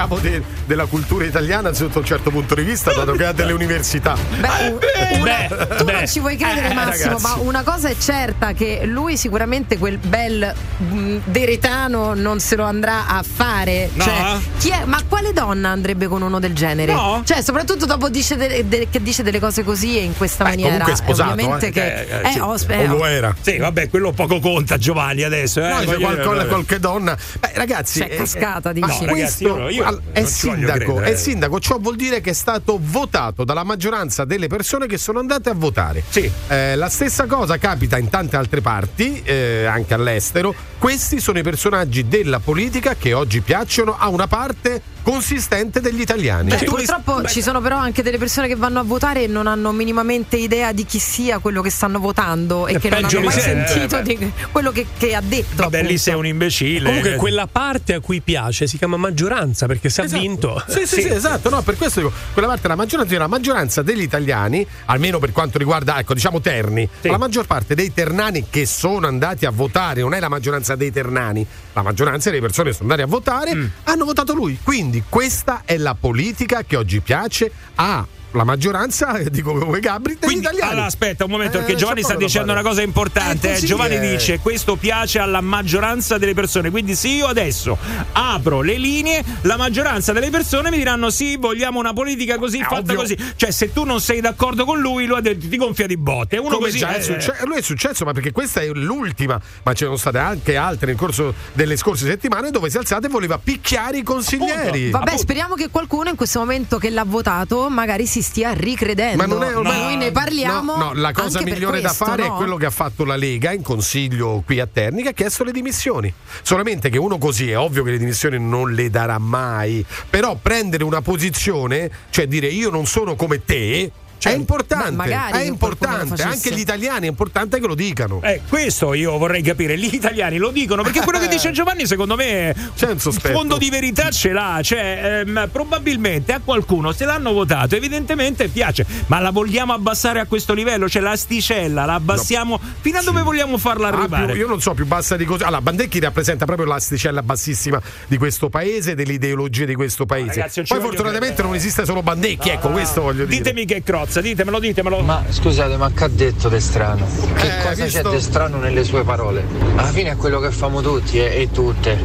[0.00, 3.52] Capo de- della cultura italiana sotto un certo punto di vista, dato che ha delle
[3.52, 4.16] università.
[4.38, 7.22] Beh, una- tu non ci vuoi credere, eh, Massimo, ragazzi.
[7.22, 12.64] ma una cosa è certa: che lui sicuramente quel bel mh, deretano non se lo
[12.64, 13.90] andrà a fare.
[13.92, 14.04] No?
[14.04, 16.92] Cioè, chi è- ma quale donna andrebbe con uno del genere?
[16.94, 17.22] No.
[17.24, 20.70] Cioè, soprattutto dopo dice de- de- che dice delle cose così e in questa maniera.
[20.70, 21.70] Comunque è sposato, ovviamente eh.
[21.70, 22.00] che.
[22.00, 22.38] Eh, eh, sì.
[22.38, 23.34] oh, spe- oh, era.
[23.40, 25.60] Sì, vabbè, quello poco conta Giovanni adesso.
[25.60, 25.68] Eh.
[25.68, 26.48] No, dice Voglio qual- dire, qual- vabbè.
[26.48, 27.16] qualche donna.
[27.38, 28.00] Beh, ragazzi.
[28.00, 28.86] C'è eh, cascata, eh, dici.
[28.86, 31.16] ma No, ragazzi, questo io- io al- è sindaco, credere, è eh.
[31.16, 35.50] sindaco, ciò vuol dire che è stato votato dalla maggioranza delle persone che sono andate
[35.50, 36.02] a votare.
[36.08, 36.30] Sì.
[36.48, 40.54] Eh, la stessa cosa capita in tante altre parti, eh, anche all'estero.
[40.78, 46.50] Questi sono i personaggi della politica che oggi piacciono a una parte consistente degli italiani.
[46.50, 49.72] Beh, purtroppo ci sono però anche delle persone che vanno a votare e non hanno
[49.72, 53.40] minimamente idea di chi sia quello che stanno votando e Eh, che non hanno mai
[53.40, 55.62] sembra, sentito eh, di quello che, che ha detto.
[55.62, 56.02] Vabbè, lì appunto.
[56.02, 56.86] sei un imbecille.
[56.86, 60.62] Comunque quella parte a cui piace si chiama maggioranza perché se ha vinto.
[60.66, 64.02] Sì, sì, sì, esatto, no, per questo dico, quella parte della maggioranza, la maggioranza degli
[64.02, 69.06] italiani, almeno per quanto riguarda, ecco, diciamo Terni, la maggior parte dei ternani che sono
[69.06, 72.90] andati a votare, non è la maggioranza dei ternani, la maggioranza delle persone che sono
[72.90, 74.58] andate a votare, hanno votato lui.
[74.62, 80.16] Quindi questa è la politica che oggi piace a la maggioranza, eh, dico come Gabri,
[80.18, 80.70] degli italiani.
[80.72, 83.54] Allora aspetta un momento, Eh, perché Giovanni sta dicendo una cosa importante.
[83.54, 83.60] Eh, eh.
[83.66, 84.10] Giovanni è.
[84.12, 86.70] dice: Questo piace alla maggioranza delle persone.
[86.70, 87.76] Quindi, se io adesso
[88.12, 92.78] apro le linee, la maggioranza delle persone mi diranno: Sì, vogliamo una politica così, fatta
[92.78, 92.96] ovvio.
[92.96, 93.16] così.
[93.36, 96.36] Cioè, se tu non sei d'accordo con lui, lui ha detto ti gonfia di botte.
[96.36, 99.40] Uno Come così già è eh, succe- lui è successo, ma perché questa è l'ultima,
[99.62, 102.80] ma ce ne sono state anche altre nel corso delle scorse settimane dove si è
[102.80, 104.90] alzata e voleva picchiare i consiglieri.
[104.90, 109.16] Vabbè, speriamo che qualcuno in questo momento che l'ha votato magari si stia ricredendo.
[109.16, 110.76] Ma non è ormai- Noi ne parliamo.
[110.76, 112.34] No, no, la cosa migliore questo, da fare no?
[112.34, 115.44] è quello che ha fatto la Lega in consiglio qui a Terni, che ha chiesto
[115.44, 116.12] le dimissioni.
[116.42, 120.84] Solamente che uno così è ovvio che le dimissioni non le darà mai, però prendere
[120.84, 123.90] una posizione, cioè dire io non sono come te.
[124.28, 128.20] È importante, ma magari è che importante, anche gli italiani è importante che lo dicano.
[128.22, 129.78] Eh, questo io vorrei capire.
[129.78, 133.34] Gli italiani lo dicono perché quello che dice Giovanni, secondo me, C'è un sospetto.
[133.36, 134.60] fondo di verità ce l'ha.
[134.62, 140.26] Cioè, ehm, probabilmente a qualcuno se l'hanno votato, evidentemente piace, ma la vogliamo abbassare a
[140.26, 140.88] questo livello?
[140.88, 144.26] Cioè, l'asticella la abbassiamo fino a dove vogliamo farla Ah, arrivare?
[144.32, 145.42] più- io non so più bassa di così.
[145.44, 150.40] Allora, Bandecchi rappresenta proprio l'asticella bassissima di questo paese, delle ideologie di questo paese.
[150.40, 151.46] ragazzi, Poi fortunatamente credere.
[151.48, 153.36] non esiste solo Bandecchi, ecco, questo voglio dire.
[153.36, 154.98] Ditemi che crozza, ditemelo, ditemelo.
[155.02, 157.06] Ma scusate, ma che ha detto De Strano?
[157.34, 158.02] Che Eh, cosa visto?
[158.02, 159.44] c'è De Strano nelle sue parole?
[159.76, 161.96] Alla fine è quello che famo tutti e, e tutte.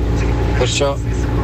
[0.58, 0.96] Perciò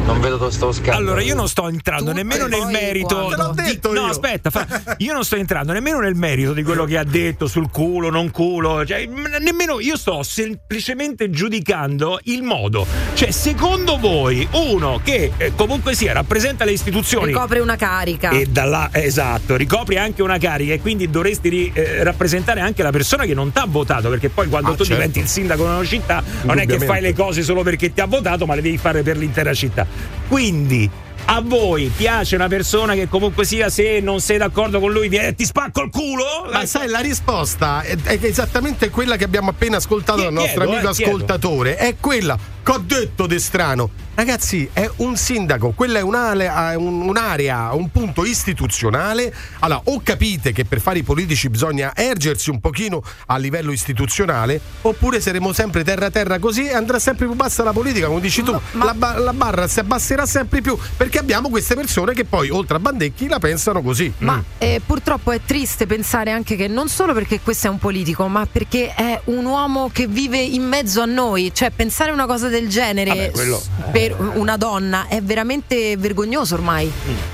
[0.04, 0.94] non vedo dove sto scambio.
[0.94, 3.28] Allora, io non sto entrando nemmeno nel merito.
[3.28, 4.06] Te l'ho di- detto no, io.
[4.06, 4.66] aspetta, fa-
[4.98, 8.30] io non sto entrando nemmeno nel merito di quello che ha detto sul culo, non
[8.30, 8.84] culo.
[8.84, 9.06] Cioè,
[9.40, 12.86] nemmeno io sto semplicemente giudicando il modo.
[13.14, 17.26] Cioè, secondo voi, uno che eh, comunque sia rappresenta le istituzioni.
[17.26, 18.30] Ricopre una carica.
[18.30, 22.82] E da là, esatto, ricopri anche una carica e quindi dovresti ri- eh, rappresentare anche
[22.82, 24.94] la persona che non ti ha votato, perché poi quando Ah, tu certo.
[24.94, 28.00] diventi il sindaco di una città non è che fai le cose solo perché ti
[28.00, 29.86] ha votato, ma le devi fare per l'intera città.
[30.28, 30.90] Quindi
[31.24, 35.34] a voi piace una persona che comunque sia se non sei d'accordo con lui viene,
[35.34, 36.48] ti spacco il culo?
[36.52, 40.72] Ma sai, la risposta è, è esattamente quella che abbiamo appena ascoltato dal nostro chiedo,
[40.72, 41.10] amico eh, chiedo.
[41.10, 41.76] ascoltatore.
[41.76, 43.90] È quella che ho detto De Strano.
[44.14, 49.34] Ragazzi, è un sindaco, quella è un'area, un- un'area, un punto istituzionale.
[49.60, 54.60] Allora, o capite che per fare i politici bisogna ergersi un pochino a livello istituzionale,
[54.82, 58.42] oppure saremo sempre terra terra così e andrà sempre più bassa la politica, come dici
[58.42, 58.52] tu.
[58.72, 62.76] La, ba- la barra si abbasserà sempre più perché abbiamo queste persone che poi, oltre
[62.76, 64.12] a Bandecchi, la pensano così.
[64.18, 64.40] Ma Mm.
[64.58, 68.46] eh, purtroppo è triste pensare anche che non solo perché questo è un politico, ma
[68.46, 71.50] perché è un uomo che vive in mezzo a noi.
[71.52, 73.60] Cioè, pensare una cosa del genere Vabbè, quello-
[73.90, 76.88] per una donna è veramente vergognoso ormai.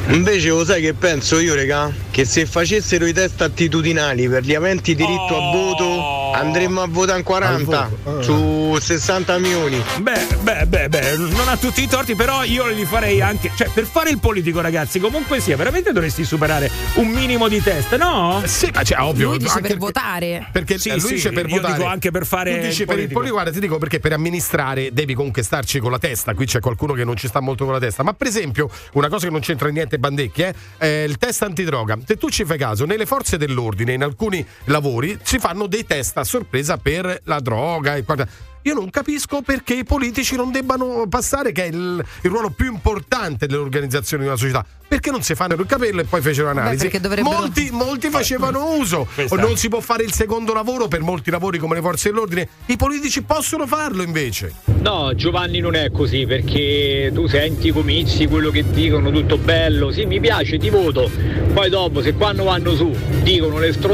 [0.08, 1.92] Invece lo sai che penso io, regà?
[2.10, 7.18] Che se facessero i test attitudinali per gli aventi diritto a voto andremmo a votare
[7.18, 9.82] in 40 Al su 60 milioni.
[10.00, 13.50] Beh, beh, beh, beh, non ha tutti i torti, però io li farei anche.
[13.58, 17.96] Cioè, per fare il politico, ragazzi, comunque sia, veramente dovresti superare un minimo di test,
[17.96, 18.40] no?
[18.44, 19.30] Sì, ma cioè, ovvio.
[19.30, 20.48] Lui dice anche per votare.
[20.52, 21.74] Perché Sì, eh, lui sì, dice per io votare.
[21.74, 23.32] dico anche per fare Tu dici il per il politico.
[23.34, 26.34] guarda, ti dico perché per amministrare devi comunque starci con la testa.
[26.34, 28.04] Qui c'è qualcuno che non ci sta molto con la testa.
[28.04, 31.98] Ma per esempio, una cosa che non c'entra niente Bandecchi, eh, è il test antidroga.
[32.06, 36.16] Se tu ci fai caso, nelle forze dell'ordine, in alcuni lavori, si fanno dei test
[36.18, 38.28] a sorpresa per la droga e guarda.
[38.62, 42.66] Io non capisco perché i politici non debbano passare, che è il, il ruolo più
[42.72, 44.64] importante dell'organizzazione di una società.
[44.88, 46.82] Perché non si fanno il capello e poi fecero analisi?
[46.84, 49.06] perché dovrebbero- Molti, molti facevano uso.
[49.14, 52.08] Questa- O non si può fare il secondo lavoro per molti lavori come le forze
[52.10, 52.48] dell'ordine.
[52.66, 54.54] I politici possono farlo invece.
[54.80, 59.90] No, Giovanni non è così perché tu senti i comizi, quello che dicono, tutto bello,
[59.90, 61.10] sì mi piace, ti voto.
[61.52, 63.92] Poi dopo se quando vanno su dicono le stro...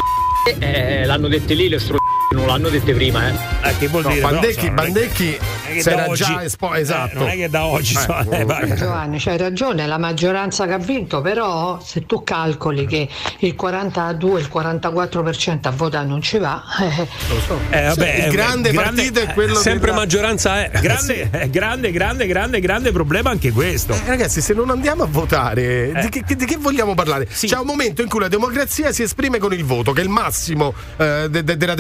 [0.59, 1.99] Eh, l'hanno dette lì le stro...
[2.35, 3.33] non l'hanno dette prima, eh.
[3.69, 4.21] Eh, che vuol No, dire?
[4.21, 7.19] Bandecchi, che- Bandecchi non è che si da era oggi- già espo- eh, esatto.
[7.19, 8.75] non è che da oggi Eh, so- eh, oh, vai.
[8.77, 13.09] Giovanni, c'hai ragione, la maggioranza che ha vinto, però se tu calcoli che
[13.39, 17.09] il 42, il 44% a votare non ci va, eh,
[17.71, 20.71] Eh, vabbè, Sì, il eh, grande partito è quello Sempre della- maggioranza è.
[20.81, 23.93] Grande, eh, grande, grande, grande, grande problema anche questo.
[23.95, 26.01] Eh, ragazzi, se non andiamo a votare, Eh.
[26.01, 27.27] di, che, di che vogliamo parlare?
[27.27, 30.11] C'è un momento in cui la democrazia si esprime con il voto, che è il
[30.11, 31.75] massimo eh, de- de- della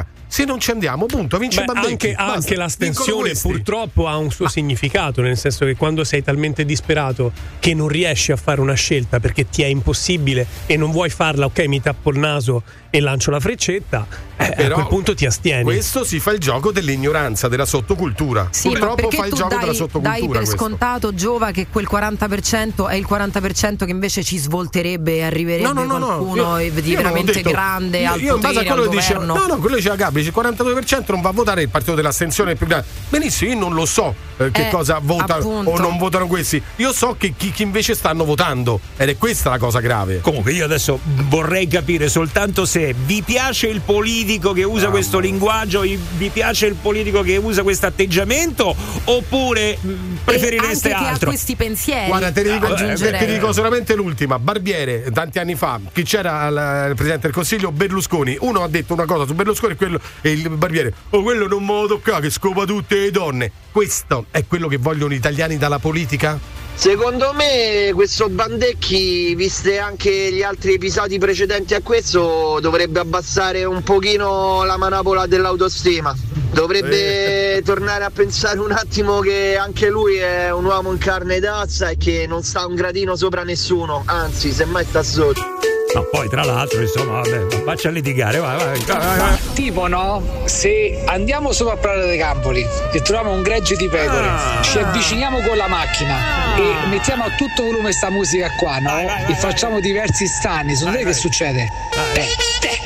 [0.00, 0.18] democrazia.
[0.30, 2.10] Se non ci andiamo, punto, vince Beh, Bandecchi.
[2.10, 7.32] anche, anche l'astensione purtroppo ha un suo significato, nel senso che quando sei talmente disperato
[7.58, 11.46] che non riesci a fare una scelta perché ti è impossibile e non vuoi farla,
[11.46, 14.06] ok, mi tappo il naso e lancio la freccetta,
[14.40, 15.62] Eh, a quel punto ti astieni.
[15.64, 18.48] Questo si fa il gioco dell'ignoranza, della sottocultura.
[18.50, 20.26] Sì, Purtroppo fa il gioco dai, della dai sottocultura.
[20.26, 20.56] per questo.
[20.56, 25.72] scontato, Giova, che quel 40% è il 40% che invece ci svolterebbe e arriverebbe No,
[25.72, 26.06] no, no, no.
[26.06, 29.00] qualcuno Io- di io veramente detto- grande io, al io in base a potere, quello
[29.00, 29.34] governo.
[29.34, 32.66] no, no, quello diceva Gabri, il 42% non va a votare il partito dell'astensione più
[32.66, 32.86] grande.
[33.08, 35.70] Benissimo, io non lo so eh, che Eh, cosa votano appunto.
[35.70, 36.62] o non votano questi.
[36.76, 40.20] Io so che chi, chi invece stanno votando ed è questa la cosa grave.
[40.20, 40.98] Comunque io adesso
[41.28, 46.74] vorrei capire soltanto se vi piace il politico che usa questo linguaggio, vi piace il
[46.74, 48.74] politico che usa questo atteggiamento
[49.04, 51.28] oppure mh, preferireste anche che altro?
[51.28, 52.06] ha questi pensieri.
[52.06, 53.26] Guarda, te ne dico, aggiungerei.
[53.26, 54.38] ti dico solamente l'ultima.
[54.38, 57.72] Barbiere, tanti anni fa, chi c'era al il presidente del consiglio?
[57.72, 58.36] Berlusconi.
[58.40, 61.64] Uno ha detto una cosa su Berlusconi e, quello, e il barbiere, oh, quello non
[61.64, 63.50] me lo tocca, che scopa tutte le donne.
[63.72, 66.59] Questo è quello che vogliono gli italiani dalla politica?
[66.80, 73.82] Secondo me questo Bandecchi, viste anche gli altri episodi precedenti a questo, dovrebbe abbassare un
[73.82, 76.16] pochino la manapola dell'autostima.
[76.50, 81.44] Dovrebbe tornare a pensare un attimo che anche lui è un uomo in carne ed
[81.44, 85.69] ossa e che non sta un gradino sopra nessuno, anzi semmai sta sotto.
[85.94, 89.38] No, poi tra l'altro, insomma, vabbè, faccia a litigare, vai, vai, vai, vai, vai.
[89.54, 94.28] Tipo no, se andiamo sopra a Prato dei Campoli e troviamo un gregge di pecore,
[94.28, 94.62] Ah.
[94.62, 98.98] ci avviciniamo con la macchina e mettiamo a tutto volume sta musica qua, no?
[99.28, 101.68] e facciamo diversi stani, secondo te che succede?
[102.14, 102.24] Te,
[102.60, 102.78] te,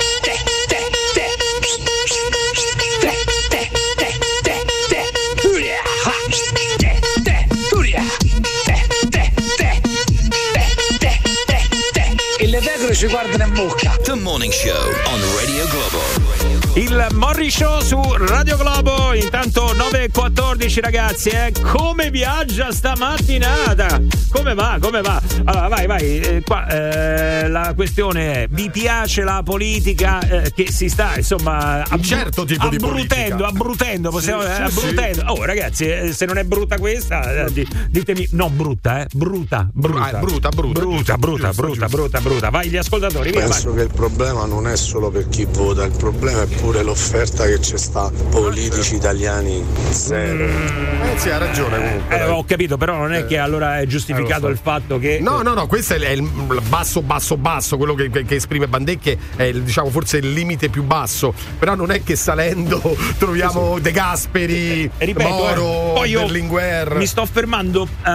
[12.94, 13.96] ci guardano in bocca.
[14.02, 16.63] The Morning Show on Radio Globo.
[16.76, 21.52] Il Morri Show su Radio Globo, intanto 9.14 ragazzi, eh.
[21.62, 24.02] come viaggia sta mattinata?
[24.28, 24.78] Come va?
[24.80, 25.22] Come va?
[25.44, 30.72] Allora vai, vai, eh, qua eh, la questione è, vi piace la politica eh, che
[30.72, 35.22] si sta insomma abbru- certo tipo di abbrutendo, abbrutendo, possiamo Sì, sì, abbrutendo.
[35.28, 39.70] Oh ragazzi, eh, se non è brutta questa, eh, di- ditemi, no brutta, eh, bruta,
[39.72, 40.02] bruta.
[40.02, 40.80] Ah, è brutta, brutta.
[40.80, 42.50] Brutta, brutta, brutta, brutta, brutta.
[42.50, 43.50] Vai gli ascoltatori, via, vai.
[43.50, 47.44] Penso che il problema non è solo per chi vota, il problema è pure l'offerta
[47.44, 48.10] che c'è sta.
[48.30, 50.44] Politici italiani zero.
[50.46, 52.18] Eh sì, ha ragione comunque.
[52.18, 54.48] Eh, ho capito, però non è che allora è giustificato Eh, so.
[54.48, 55.18] il fatto che.
[55.20, 56.22] No, no, no, questo è il,
[56.66, 60.84] basso, basso, basso, quello che, che- esprime Bandecchi è il, diciamo forse il limite più
[60.84, 61.34] basso.
[61.58, 62.80] Però non è che salendo
[63.18, 66.94] troviamo De Gasperi, Ripeto, Moro, eh, poi io Berlinguer.
[66.94, 68.10] mi sto fermando eh,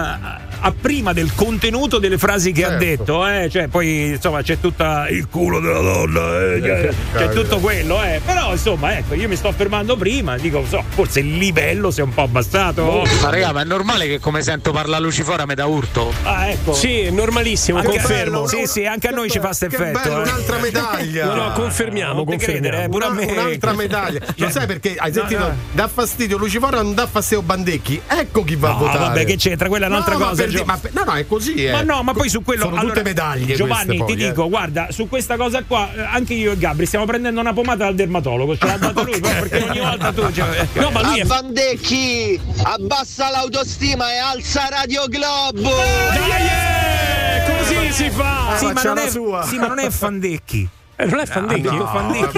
[0.62, 2.84] a prima del contenuto delle frasi che ha Certo.
[2.84, 6.94] detto, eh, cioè poi insomma c'è tutta il culo della donna, eh, c'è, c'è
[7.24, 7.42] capito.
[7.42, 8.20] tutto quello, eh.
[8.24, 12.02] Però insomma, ecco, io mi sto fermando prima, dico, so, forse il livello si è
[12.02, 13.02] un po' abbassato.
[13.22, 16.12] Ma raga, ma è normale che come sento parlare Lucifora mi dà urto?
[16.22, 16.72] Ah, ecco.
[16.72, 18.46] Sì, è normalissimo, Anche- confermo.
[18.46, 19.98] Sì, sì, anche a noi ci fa questo Che effetto.
[20.00, 20.22] bello, eh.
[20.22, 21.24] un'altra medaglia.
[21.30, 22.60] No, no, confermiamo, confermiamo.
[22.60, 23.32] credere, eh, pure a Una- me.
[23.32, 24.20] un'altra medaglia.
[24.36, 25.40] Lo sai perché hai no, sentito?
[25.40, 25.54] no.
[25.72, 28.00] Dà fastidio Lucifora, non dà fastidio Bandecchi.
[28.06, 28.98] Ecco chi va a No, votare.
[28.98, 29.68] vabbè, che c'entra?
[29.68, 31.64] Quella è un'altra No, ma cosa, per Gio- di- ma per- no, no, è così.
[31.64, 31.72] eh.
[31.72, 33.54] Ma no, ma poi su quello Sono allora, tutte medaglie.
[33.54, 34.16] Giovanni, ti eh.
[34.16, 37.84] dico, guarda, su questa cosa qua, eh, anche io e Gabri stiamo prendendo una pomata
[37.84, 38.28] dal dermatologo.
[38.56, 40.32] Ce l'ha data lui, poi, perché ogni volta tu.
[40.32, 41.26] Cioè, no, ma lui A è.
[41.26, 45.70] Bandecchi, abbassa l'autostima e alza Radio Globo!
[45.70, 48.56] Eh, così si fa!
[48.56, 49.42] Sì, ma è, sua.
[49.44, 50.68] sì, ma non è Fandecchi.
[51.00, 51.66] Eh, non è Fandecchi?
[51.66, 52.36] Ah, no, Fandecchi.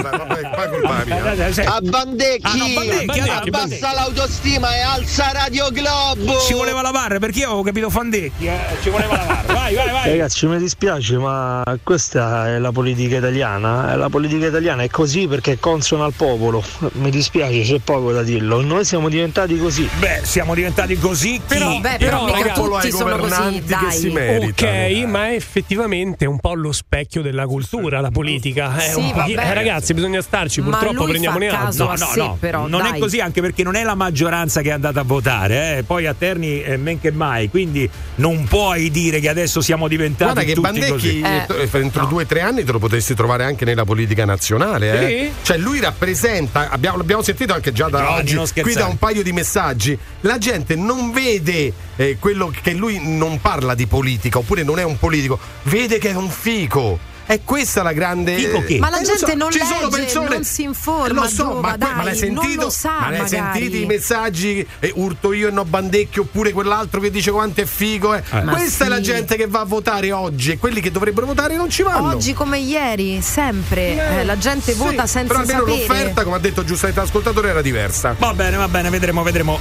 [1.59, 1.65] Eh.
[1.65, 6.39] A Bandecchi, Ah, abbassa l'autostima e alza Radio Globo!
[6.39, 8.57] Ci voleva lavare perché io avevo capito Fandecchi, eh.
[8.81, 9.53] Ci voleva lavare.
[9.53, 10.09] Vai, vai, vai.
[10.11, 13.91] Ragazzi, mi dispiace, ma questa è la politica italiana.
[13.93, 16.63] Eh, La politica italiana è così perché è consona al popolo.
[16.93, 18.61] Mi dispiace, c'è poco da dirlo.
[18.61, 19.89] Noi siamo diventati così.
[19.99, 21.41] Beh, siamo diventati così.
[21.45, 21.79] Però-?
[21.79, 24.47] Beh, Però, però, mica ragazzi, tutti ai sono così, governanti che si dai.
[24.49, 28.52] Ok, ma è effettivamente un po' lo specchio della cultura, la politica.
[28.53, 29.49] È Sì, un pochino- vabbè.
[29.51, 31.83] eh, ragazzi, bisogna starci, Ma purtroppo lui prendiamone atto.
[31.83, 32.99] No, no, sé, no, però, non è dai.
[32.99, 35.83] così anche perché non è la maggioranza che è andata a votare, eh.
[35.83, 40.31] poi a Terni eh, men che mai, quindi non puoi dire che adesso siamo diventati
[40.33, 41.21] Guarda che tutti Bandecchi così.
[41.21, 44.91] eh, entro due o tre anni te lo potresti trovare anche nella politica nazionale.
[45.09, 45.23] eh.
[45.25, 45.31] Sì?
[45.43, 49.23] Cioè lui rappresenta, abbiamo, l'abbiamo sentito anche già da Giovanni, oggi, qui da un paio
[49.23, 54.63] di messaggi, la gente non vede eh, quello che lui non parla di politica oppure
[54.63, 57.11] non è un politico, vede che è un fico.
[57.25, 58.35] È questa la grande.
[58.35, 58.79] Fico che?
[58.79, 61.59] Ma la Eh, gente non ci sono legge, persone- non si informa, Lo so, Giova,
[61.61, 62.41] ma, que- ma dai, l'hai sentito?
[62.43, 63.29] non lo sa, ma l'hai magari.
[63.61, 64.67] sentiti i messaggi?
[64.79, 68.13] eh, urto io e no Bandecchi oppure quell'altro che dice quanto è figo?
[68.13, 68.23] eh?
[68.43, 69.03] Ma Questa è la sì.
[69.03, 72.09] gente che va a votare oggi e quelli che dovrebbero votare non ci vanno.
[72.09, 74.19] Oggi come ieri, sempre.
[74.19, 75.77] eh, la gente Sì, vota senza però almeno sapere.
[75.87, 78.15] l'offerta, come ha detto giustamente l'ascoltatore, era diversa.
[78.19, 79.57] Va bene, va bene, vedremo, vedremo.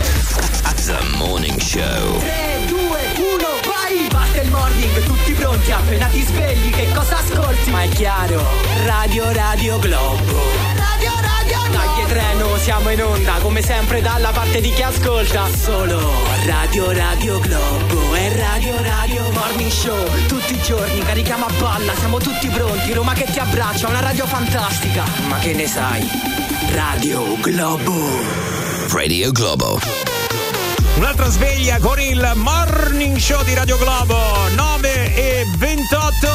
[0.84, 2.51] The Morning Show.
[5.62, 7.70] Pronti, appena ti svegli, che cosa ascolti?
[7.70, 8.42] Ma è chiaro,
[8.84, 10.40] Radio Radio Globo.
[10.74, 15.48] Radio Radio siamo in onda, come sempre dalla parte di chi ascolta.
[15.48, 16.00] Solo
[16.44, 20.26] Radio Radio Globo e Radio Radio Morning Show.
[20.26, 22.92] Tutti i giorni carichiamo a palla, siamo tutti pronti.
[22.92, 25.04] Roma che ti abbraccia, una radio fantastica.
[25.28, 26.06] Ma che ne sai?
[26.70, 27.94] Radio Globo.
[28.88, 30.21] Radio Globo.
[30.96, 34.14] Un'altra sveglia con il morning show di Radio Globo
[34.54, 36.28] 9 e 28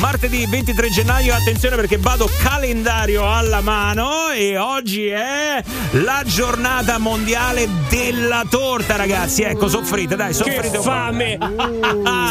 [0.00, 5.62] martedì 23 gennaio attenzione perché vado calendario alla mano e oggi è
[5.92, 11.38] la giornata mondiale della torta ragazzi ecco soffrite dai soffrite Che fame!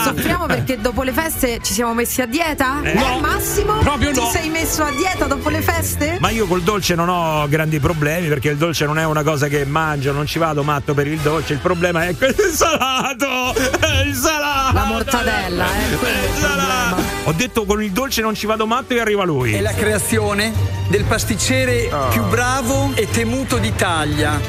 [0.04, 2.82] Soffriamo perché dopo le feste ci siamo messi a dieta?
[2.84, 2.92] Eh.
[2.92, 3.74] Eh, No, Massimo?
[3.78, 4.30] proprio Ti no.
[4.30, 6.18] sei messo a dieta dopo le feste?
[6.20, 9.48] Ma io col dolce non ho grandi problemi perché il dolce non è una cosa
[9.48, 11.54] che mangio, non ci vado matto per il dolce.
[11.54, 13.54] Il problema è quel salato!
[13.54, 14.74] È il salato!
[14.74, 16.96] La mortadella, eh, quello è il problema.
[17.26, 19.54] Ho detto con il dolce non ci vado matto e arriva lui.
[19.54, 20.54] È la creazione
[20.88, 22.08] del pasticcere Ah.
[22.08, 24.40] più bravo e temuto d'Italia.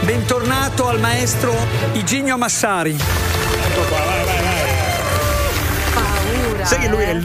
[0.00, 1.54] Bentornato al maestro
[1.92, 2.98] Iginio Massari.
[6.62, 7.20] Sai che lui è il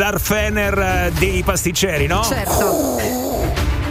[1.08, 2.24] eh, dei pasticceri, no?
[2.24, 3.35] Certo.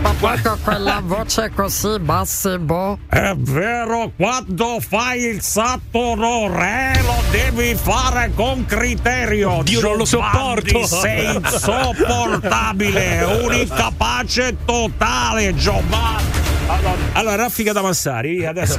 [0.05, 2.99] Ma con quella voce così Massimo.
[3.09, 9.63] È vero, quando fai il saturo re lo devi fare con criterio.
[9.63, 10.85] Dio, non lo sopporto.
[10.87, 16.43] Sei insopportabile, un incapace totale, Giovanni.
[17.13, 18.79] Allora, raffica da Massari adesso.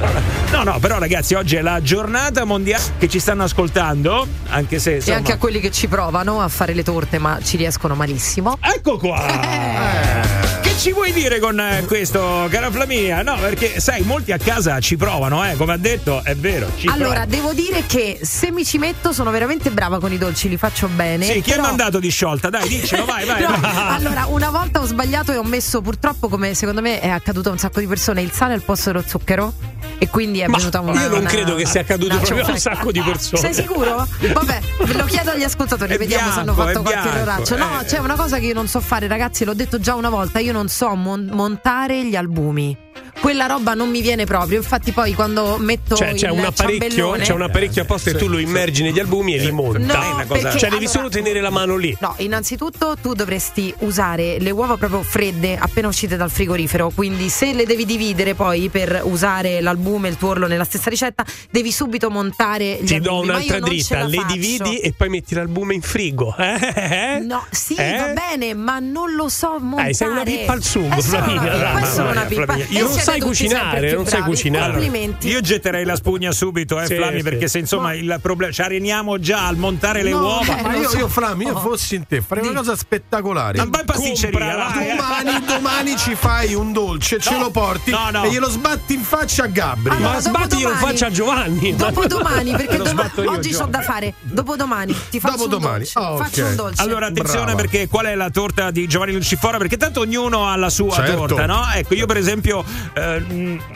[0.52, 4.92] No, no, però ragazzi, oggi è la giornata mondiale che ci stanno ascoltando, anche se
[4.92, 7.94] E insomma, anche a quelli che ci provano a fare le torte, ma ci riescono
[7.94, 8.58] malissimo.
[8.60, 9.24] Ecco qua!
[9.26, 13.22] Che ci vuoi dire con eh, questo, cara Flaminia?
[13.22, 16.70] No, perché sai, molti a casa ci provano, eh, come ha detto, è vero.
[16.86, 17.26] Allora, provano.
[17.26, 20.88] devo dire che se mi ci metto sono veramente brava con i dolci, li faccio
[20.88, 21.24] bene.
[21.24, 22.50] Sì, chi però- è mandato di sciolta?
[22.50, 23.42] Dai, dicelo, vai, vai.
[23.42, 23.96] No, vai.
[23.96, 27.52] allora, una volta ho sbagliato e ho messo purtroppo, come secondo me è accaduto a
[27.52, 29.52] un sacco di persone, il sale al posto dello zucchero.
[29.98, 31.00] E quindi è Ma venuta una.
[31.00, 33.40] io non una- credo che sia accaduto una proprio a un sacco di persone.
[33.40, 34.06] Sei sicuro?
[34.32, 37.56] Vabbè, ve lo chiedo agli ascoltatori, È vediamo se hanno bianco, fatto qualche bianco, erroraccio.
[37.56, 37.84] No, eh.
[37.86, 40.52] c'è una cosa che io non so fare, ragazzi, l'ho detto già una volta, io
[40.52, 42.76] non so mon- montare gli albumi.
[43.20, 47.12] Quella roba non mi viene proprio, infatti poi quando metto Cioè, c'è il un apparecchio,
[47.12, 49.78] c'è un apparecchio apposta e tu lo immergi negli albumi e li monta.
[49.78, 51.96] No, È una cosa- perché cioè, devi allora- solo tenere la mano lì.
[52.00, 57.52] No, innanzitutto tu dovresti usare le uova proprio fredde appena uscite dal frigorifero, quindi se
[57.52, 62.10] le devi dividere poi per usare l'albume e il tuorlo nella stessa ricetta, devi subito
[62.10, 64.32] montare gli Ti do albumi, ma un'altra io dritta, le faccio.
[64.34, 66.34] dividi e poi metti l'albume in frigo.
[66.36, 67.18] Eh?
[67.26, 67.96] No, sì, Eh?
[67.96, 69.90] va bene, ma non lo so montare.
[69.90, 72.44] Eh, sei una pippa al sugo, Flaminia, pippa, dai, è una pippa.
[72.44, 72.66] Flaminia.
[73.06, 74.72] Sai cucinare, non sai cucinare.
[74.72, 75.28] Complimenti.
[75.28, 77.22] Io getterei la spugna subito, eh, Sì, Flami, sì.
[77.22, 78.52] perché se insomma il problema.
[78.52, 80.58] Ci areniamo già al montare le No, uova.
[80.58, 80.98] eh, Ma io, so.
[80.98, 81.60] io Flam, io Oh.
[81.60, 83.58] fossi in te, farei una cosa spettacolare.
[83.58, 84.88] Ma vai in pasticceria, vai.
[84.88, 84.94] eh.
[84.96, 88.24] Domani, domani ci fai un dolce, ce No, lo porti no, no.
[88.24, 89.94] e glielo sbatti in faccia a Gabri.
[89.94, 91.76] Allora, Ma sbatti glielo domani- faccia a Giovanni.
[91.76, 94.14] Dopodomani, perché doma- sbatto io, oggi c'ho da fare.
[94.20, 95.72] Dopodomani ti faccio Dopodomani.
[95.72, 95.98] un dolce.
[95.98, 96.22] Ah, ok.
[96.24, 96.82] Faccio un dolce.
[96.82, 97.60] Allora, attenzione Brava.
[97.60, 99.58] perché qual è la torta di Giovanni Lucifora?
[99.58, 101.26] Perché tanto ognuno ha la sua Certo.
[101.26, 101.64] torta, no?
[101.72, 102.64] Ecco, io per esempio
[102.96, 103.22] eh,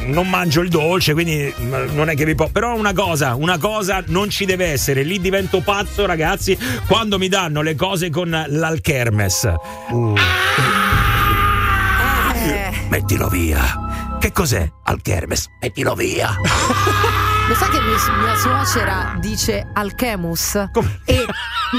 [0.06, 2.48] non mangio il dolce, quindi mh, non è che vi può.
[2.48, 5.02] Però una cosa, una cosa non ci deve essere.
[5.02, 9.44] Lì divento pazzo, ragazzi, quando mi danno le cose con l'alchermes.
[12.34, 14.16] Eh, Mettilo via.
[14.18, 15.48] Che cos'è alchermes?
[15.60, 16.34] Mettilo via.
[17.50, 20.54] lo sai che mi- mia suocera dice alchemus?
[21.04, 21.24] E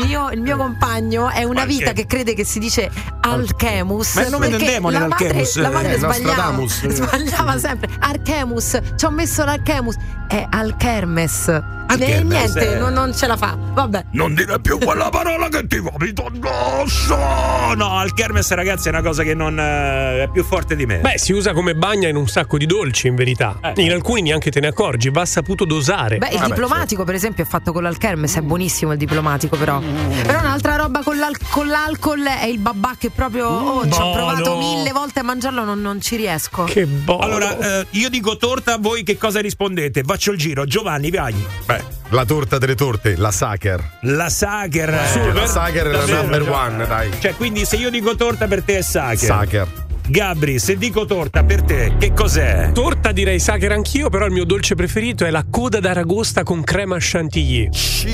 [0.06, 2.92] mio- il mio compagno è una vita Alche- che crede che si dice
[3.22, 4.16] alchemus.
[4.16, 7.90] Ma è il nome del demone, la madre, la madre Eh, sbagliava, sbagliava sempre.
[8.00, 9.96] Archemus, ci ho messo l'alchemus.
[10.28, 11.48] È alchermes.
[11.48, 12.80] E Alchermes, niente, eh.
[12.80, 13.58] non, non ce la fa.
[13.60, 14.06] Vabbè.
[14.12, 17.18] Non dire più quella parola che ti vomito addosso.
[17.18, 21.00] No, alchermes, ragazzi, è una cosa che non eh, è più forte di me.
[21.00, 23.58] Beh, si usa come bagna in un sacco di dolci, in verità.
[23.62, 23.74] Eh.
[23.84, 26.18] In alcuni neanche te ne accorgi, va saputo dosare.
[26.18, 29.80] Beh, il Vabbè, diplomatico, per esempio, è fatto con l'alchermes, è buonissimo il diplomatico, però.
[29.80, 34.12] Però un'altra roba con, l'al- con l'alcol è il babà che proprio oh, ci ho
[34.12, 36.64] provato mille volte a mangiarlo, non, non ci riesco.
[36.66, 37.24] Che buono.
[37.24, 40.04] Allora, eh, io dico torta, voi che cosa rispondete?
[40.04, 40.66] Faccio il giro.
[40.66, 41.34] Giovanni, vai.
[41.66, 44.00] Beh, la torta delle torte, la Sacher.
[44.02, 44.90] La Sacher.
[44.90, 47.12] Eh, la Sacher è la number one, dai.
[47.20, 49.18] Cioè, quindi se io dico torta per te è Sacher.
[49.18, 49.81] Sacher.
[50.16, 52.72] Gabri, se dico torta per te, che cos'è?
[52.74, 56.98] Torta direi sacher anch'io, però il mio dolce preferito è la coda d'aragosta con crema
[57.00, 57.70] chantilly.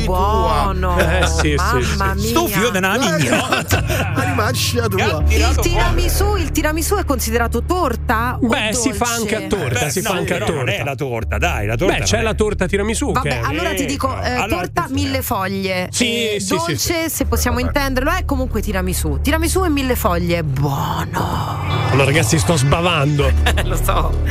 [0.05, 0.95] Buono.
[0.99, 1.95] Eh, sì, Mamma sì, sì.
[1.97, 2.15] mia.
[2.29, 3.83] Sto fio di una mignotta.
[4.13, 5.23] Animaccia tua.
[5.27, 8.37] Il tiramisù, il tiramisù è considerato torta?
[8.39, 10.65] o Beh, si fa anche a torta, Beh, si no, fa anche a però non
[10.65, 10.71] torta.
[10.79, 11.95] è la torta, dai, la torta.
[11.97, 12.35] Beh, c'è non la è.
[12.35, 15.87] torta tiramisù Vabbè, che è- allora ti dico eh, Allora, torta mille foglie.
[15.91, 16.05] Sì,
[16.35, 17.15] Eh, sì, sì, dolce, sì.
[17.15, 19.19] se possiamo intenderlo, è comunque tiramisù.
[19.19, 20.43] Tiramisù e mille foglie.
[20.43, 21.86] Buono.
[21.91, 23.31] Allora, ragazzi, sto sbavando.
[23.65, 24.21] Lo so.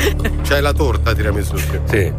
[0.42, 1.56] C'è la torta tiramisù.
[1.88, 2.12] Sì.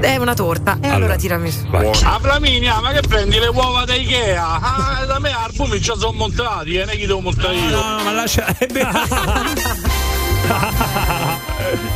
[0.00, 0.78] È una torta.
[0.80, 1.66] E allora, tiramisù.
[1.72, 4.60] A Flaminia, ma che prendi le uova da Ikea?
[4.60, 7.70] Ah, da me albumi già sono montati, e ne chi devo montare io?
[7.70, 8.46] No, no, ma lascia.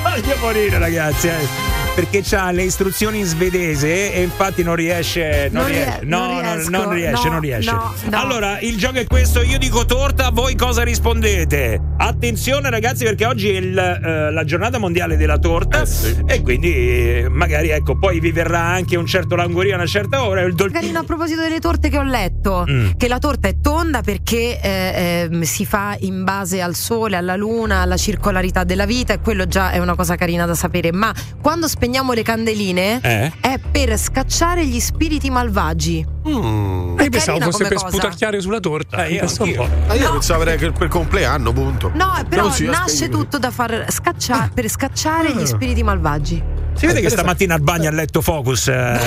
[0.03, 1.29] Voglio morire, ragazzi.
[1.29, 1.82] eh.
[1.95, 5.51] Perché c'ha le istruzioni in svedese e infatti non riesce.
[5.53, 6.01] Non, Non rie- riesce.
[6.05, 6.71] No, non no, riesco.
[6.71, 7.71] non riesce, No, non riesce.
[7.71, 8.19] no, no.
[8.19, 11.79] Allora, il gioco è questo: io dico torta, voi cosa rispondete?
[11.99, 15.85] Attenzione, ragazzi, perché oggi è il, eh, la giornata mondiale della torta.
[16.27, 20.25] E quindi eh, magari ecco, poi vi verrà anche un certo languorino a una certa
[20.25, 20.41] ora.
[20.41, 20.73] Il dolce.
[20.73, 22.93] Carino, a proposito delle torte che ho letto, Mm.
[22.97, 27.37] che la torta è tonda perché eh, ehm, si fa in base al sole, alla
[27.37, 30.91] luna, alla circolarità della vita e quello già è una cosa carina da sapere.
[30.93, 33.33] Ma quando spegniamo le candeline Eh?
[33.41, 36.07] è per scacciare gli spiriti malvagi.
[36.29, 36.97] Mm.
[37.01, 37.89] Io pensavo fosse per cosa.
[37.89, 39.05] sputacchiare sulla torta.
[39.05, 39.27] Eh, io
[39.57, 39.69] po'.
[39.89, 41.91] Ma io pensavo era che per compleanno, punto.
[41.93, 46.61] No, eh, però a nasce tutto da far scacciare per scacciare gli spiriti malvagi.
[46.75, 48.69] Si vede che stamattina al bagno ha letto Focus.
[48.69, 48.99] eh.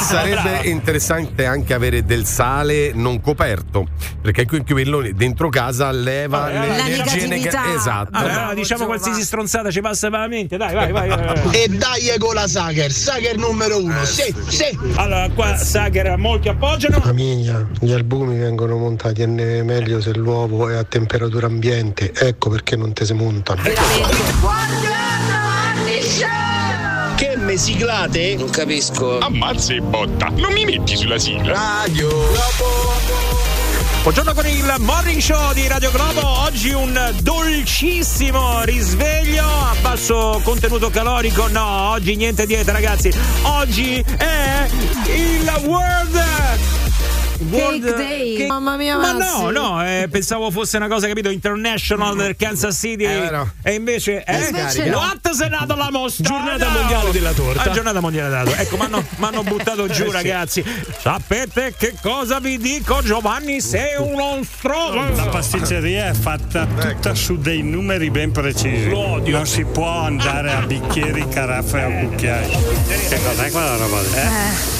[0.00, 3.88] Sarebbe interessante anche avere del sale non coperto,
[4.22, 7.62] perché que- quello dentro casa leva Ah, le la energie negatività.
[7.62, 8.10] neg- Esatto.
[8.22, 11.08] Bravo, diciamo qualsiasi stronzata ci passa per la mente, dai, vai, vai.
[11.08, 11.34] vai.
[11.50, 14.04] E dai con la Sager, Sager numero uno.
[14.04, 14.78] Sì, sì.
[14.96, 17.00] Allora, qua Sager molti appoggiano.
[17.00, 22.92] Famiglia, gli albumi vengono montati meglio se l'uovo è a temperatura ambiente, ecco perché non
[22.92, 23.62] te si montano.
[27.16, 28.36] Che me siglate?
[28.36, 29.18] Non capisco.
[29.18, 30.28] Ammazza e botta.
[30.28, 31.54] Non mi metti sulla sigla.
[31.54, 32.97] Radio.
[34.08, 36.26] Buongiorno con il morning show di Radio Globo.
[36.26, 41.46] Oggi un dolcissimo risveglio a basso contenuto calorico.
[41.48, 43.12] No, oggi niente dieta, ragazzi.
[43.42, 44.66] Oggi è
[45.14, 46.87] il World.
[47.50, 48.46] Cake Day.
[48.46, 53.04] Mamma mia, ma no, no, eh, pensavo fosse una cosa, capito, international del Kansas City.
[53.04, 53.30] Eh,
[53.62, 54.98] e invece è Invece no.
[54.98, 56.24] What se nato la mostra?
[56.24, 57.64] Giornata mondiale della torta.
[57.64, 58.60] La giornata mondiale della torta.
[58.60, 60.64] Ecco, mi hanno buttato giù, ragazzi.
[60.98, 63.60] Sapete che cosa vi dico, Giovanni?
[63.60, 65.22] Sei uno stronzo.
[65.22, 68.88] La pasticceria è fatta tutta su dei numeri ben precisi.
[68.88, 72.50] Non si può andare a bicchieri, caraffe o cucchiai.
[73.08, 74.08] Che cos'è quella roba lì?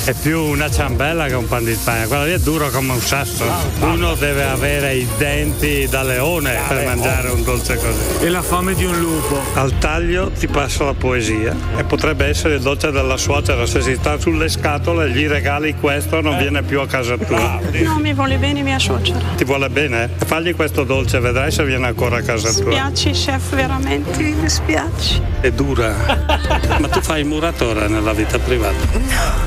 [0.04, 2.06] È più una ciambella che un pan di spagna.
[2.06, 3.44] Quella lì è duro come un sasso.
[3.80, 8.24] Uno deve avere i denti da leone per mangiare un dolce così.
[8.24, 9.38] E la fame di un lupo.
[9.52, 11.54] Al taglio ti passa la poesia.
[11.76, 13.66] E potrebbe essere il dolce della suocera.
[13.66, 17.60] Se si sta sulle scatole gli regali questo non viene più a casa tua.
[17.82, 19.20] No, mi vuole bene mia suocera.
[19.36, 20.08] Ti vuole bene?
[20.16, 22.70] Fagli questo dolce, vedrai se viene ancora a casa tua.
[22.70, 25.20] Spiaci, chef, veramente, mi spiaci.
[25.40, 25.94] È dura.
[26.80, 28.86] Ma tu fai il muratore nella vita privata?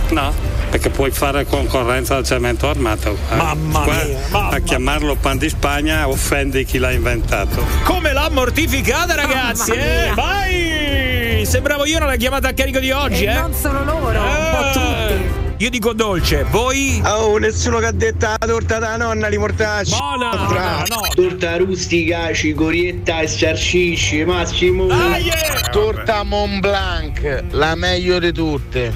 [0.10, 0.22] No.
[0.22, 0.51] No?
[0.72, 3.18] Perché puoi fare concorrenza al cemento armato.
[3.30, 4.56] Eh, Mamma qua, mia, mamma.
[4.56, 7.62] A chiamarlo pan di Spagna offendi chi l'ha inventato.
[7.84, 9.72] Come l'ha mortificata, ragazzi?
[9.74, 10.12] Eh?
[10.16, 11.44] Vai!
[11.46, 13.34] Sembravo io nella chiamata a carico di oggi, E eh?
[13.34, 15.40] non solo loro, un po' tutti.
[15.58, 17.02] Io dico dolce, voi?
[17.06, 19.96] Oh, nessuno che ha detto la torta da nonna li mortacci.
[19.96, 20.32] Buona!
[20.32, 21.02] No, no.
[21.14, 24.88] Torta rustica, cicorietta e sarcisci, Massimo.
[24.88, 25.70] Dai, eh!
[25.70, 28.94] Torta Mont Blanc, la meglio di tutte.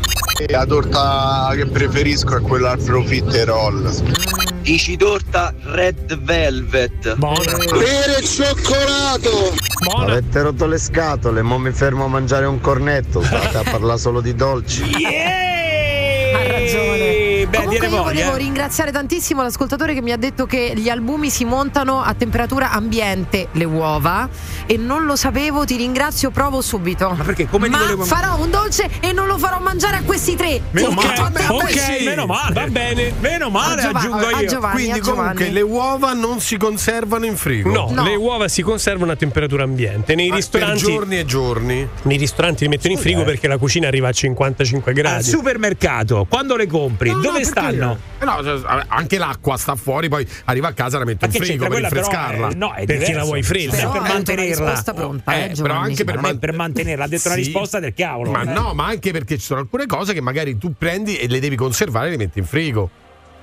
[0.49, 3.89] La torta che preferisco è quella al profiterol.
[4.61, 7.15] Dici torta Red Velvet.
[7.15, 7.55] Buona.
[7.57, 9.53] Pere cioccolato.
[9.85, 10.11] Buona.
[10.11, 14.19] Avete rotto le scatole, mo mi fermo a mangiare un cornetto, state a parlare solo
[14.19, 14.83] di dolci.
[14.83, 16.37] Yeah!
[16.37, 17.14] Ha ragione.
[17.47, 18.13] Beh, Comunque dire io voglia.
[18.13, 18.37] volevo eh.
[18.39, 23.47] ringraziare tantissimo l'ascoltatore che mi ha detto che gli albumi si montano a temperatura ambiente,
[23.51, 24.27] le uova,
[24.65, 27.09] e non lo sapevo, ti ringrazio, provo subito.
[27.15, 27.47] Ma perché?
[27.47, 30.61] Come Ma volevo- farò un dolce e non lo farò mangiare a questi tre.
[30.71, 32.53] Meno male, detto ok, meno male.
[32.53, 33.13] Va bene.
[33.19, 34.47] Meno male, A Giova- aggiungo a io.
[34.47, 35.33] Giovanni, Quindi a Giovanni.
[35.35, 37.71] comunque le uova non si conservano in frigo.
[37.71, 38.03] No, No.
[38.03, 40.15] le uova si conservano a temperatura ambiente.
[40.15, 41.87] Nei Ah, per ristoranti, giorni e giorni.
[42.03, 45.23] nei ristoranti li mettono in frigo perché la cucina arriva a 55 Al gradi.
[45.29, 47.97] supermercato, quando le compri, No, no, dove stanno?
[48.19, 51.31] Eh no, cioè, anche l'acqua sta fuori, poi arriva a casa e la metto in
[51.31, 52.01] frigo per quella però?
[52.01, 52.49] rinfrescarla.
[52.49, 53.17] eh, no, è Perché diverso.
[53.17, 53.71] la vuoi fredda.
[53.75, 54.83] Però per è una mantenerla.
[54.95, 57.43] pronta, eh, Eh, però anche per, Ma è per mantenerla, ha detto una Sì.
[57.43, 58.31] risposta del cavolo.
[58.31, 58.45] Ma Eh.
[58.53, 61.55] no, ma anche perché ci sono alcune cose che magari tu prendi e le devi
[61.55, 62.89] conservare e le metti in frigo.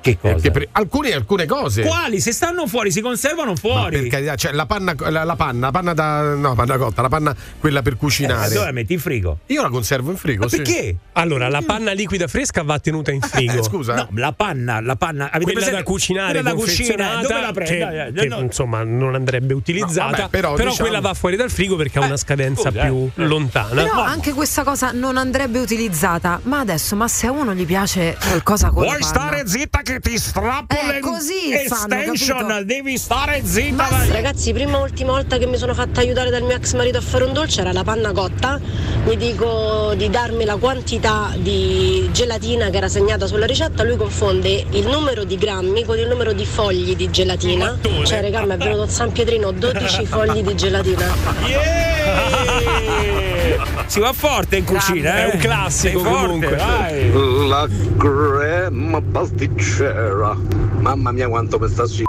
[0.03, 0.35] Che cosa?
[0.35, 1.83] Perché per- alcune, alcune cose.
[1.83, 2.20] Quali?
[2.20, 4.01] Se stanno fuori, si conservano Ma fuori.
[4.01, 6.35] per carità, cioè la panna, la, la panna, la panna da.
[6.35, 8.53] No, panna cotta, la panna quella per Eh, cucinare.
[8.53, 9.39] dove la metti in frigo?
[9.47, 10.43] Io la conservo in frigo.
[10.43, 10.57] Ma sì.
[10.57, 10.97] perché?
[11.12, 13.53] Allora, la panna liquida fresca va tenuta in frigo.
[13.59, 13.95] Eh, scusa.
[13.95, 15.31] No, la panna, la panna.
[15.31, 17.79] Avete Quella da cucinare, quella da cucina, dove la prendi?
[17.79, 18.41] che, Eh, che, no.
[18.41, 21.99] insomma non andrebbe utilizzata, No, vabbè, però, però, diciamo- quella va fuori dal frigo perché
[22.01, 23.24] ha una scadenza scusa, più eh.
[23.27, 23.83] lontana.
[23.83, 26.41] Però anche questa cosa non andrebbe utilizzata.
[26.45, 29.81] Ma adesso, ma se a uno gli piace qualcosa con la Vuoi panna- stare zitta
[29.83, 32.64] che che ti strappo Eh, le così fanno, extension, capito?
[32.64, 33.89] devi stare zitta.
[33.90, 34.10] vai.
[34.10, 37.24] Ragazzi, prima ultima volta che mi sono fatta aiutare dal mio ex marito a fare
[37.24, 38.59] un dolce era la panna cotta.
[39.05, 43.82] Gli dico di darmi la quantità di gelatina che era segnata sulla ricetta.
[43.82, 47.78] Lui confonde il numero di grammi con il numero di fogli di gelatina.
[48.05, 51.70] Cioè, regà, mi è venuto a San Pietrino 12 fogli di gelatina.
[53.86, 55.31] Si va forte in cucina, eh?
[55.31, 56.56] È un classico comunque.
[56.56, 57.10] vai.
[57.48, 59.01] La crema
[59.82, 60.36] pasticcera.
[60.80, 62.04] Mamma mia quanto mi sta sci...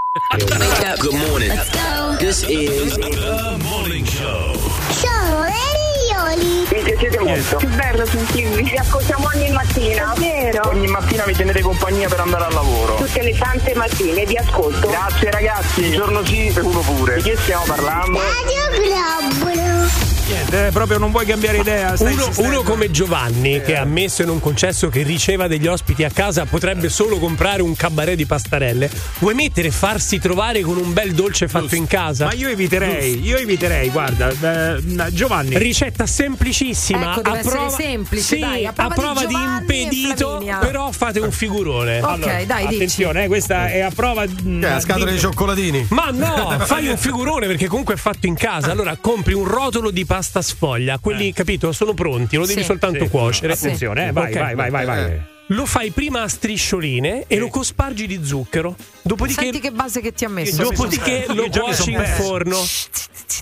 [0.98, 1.52] Good morning.
[2.18, 4.54] This is the morning show.
[4.90, 6.66] Sono Erioli.
[6.70, 7.56] Mi piacete molto.
[7.56, 8.62] Che bello sentirvi.
[8.62, 10.14] Vi ascoltiamo ogni mattina.
[10.16, 10.68] Vero.
[10.68, 12.94] Ogni mattina mi tenete compagnia per andare al lavoro.
[12.96, 14.88] Tutte le tante mattine vi ascolto.
[14.88, 17.16] Grazie ragazzi, un giorno sì uno pure.
[17.16, 18.18] Di che stiamo parlando?
[18.18, 20.13] Radio Globo.
[20.26, 21.94] Niente, eh, proprio non vuoi cambiare idea.
[21.98, 26.10] Uno, uno come Giovanni, che ha ammesso in un concesso che riceva degli ospiti a
[26.10, 28.90] casa, potrebbe solo comprare un cabaret di pastarelle.
[29.18, 32.24] Vuoi mettere farsi trovare con un bel dolce fatto in casa?
[32.24, 35.58] Ma io eviterei, io eviterei, guarda, eh, Giovanni.
[35.58, 37.12] Ricetta semplicissima.
[37.12, 40.90] Ecco, deve a prova, semplice, sì, dai, a a prova prova, di di, impedito, però
[40.90, 42.00] fate un figurone.
[42.00, 42.74] Ok, dai, dici.
[42.76, 44.24] Attenzione, eh, questa è a prova.
[44.24, 45.86] mm, Che la scatola di di cioccolatini.
[45.90, 48.70] Ma no, fai un figurone perché comunque è fatto in casa.
[48.70, 52.66] Allora compri un rotolo di pasta sfoglia, quelli capito sono pronti, lo devi Sì.
[52.66, 53.10] soltanto Sì.
[53.10, 53.52] cuocere.
[53.54, 54.38] Attenzione, eh, vai, Ok.
[54.38, 55.22] vai, vai, vai, vai.
[55.48, 58.76] Lo fai prima a striscioline e lo cospargi di zucchero.
[59.02, 60.62] Dopodiché Senti che base che ti ha messo.
[60.62, 62.62] Dopodiché lo cuoci in forno.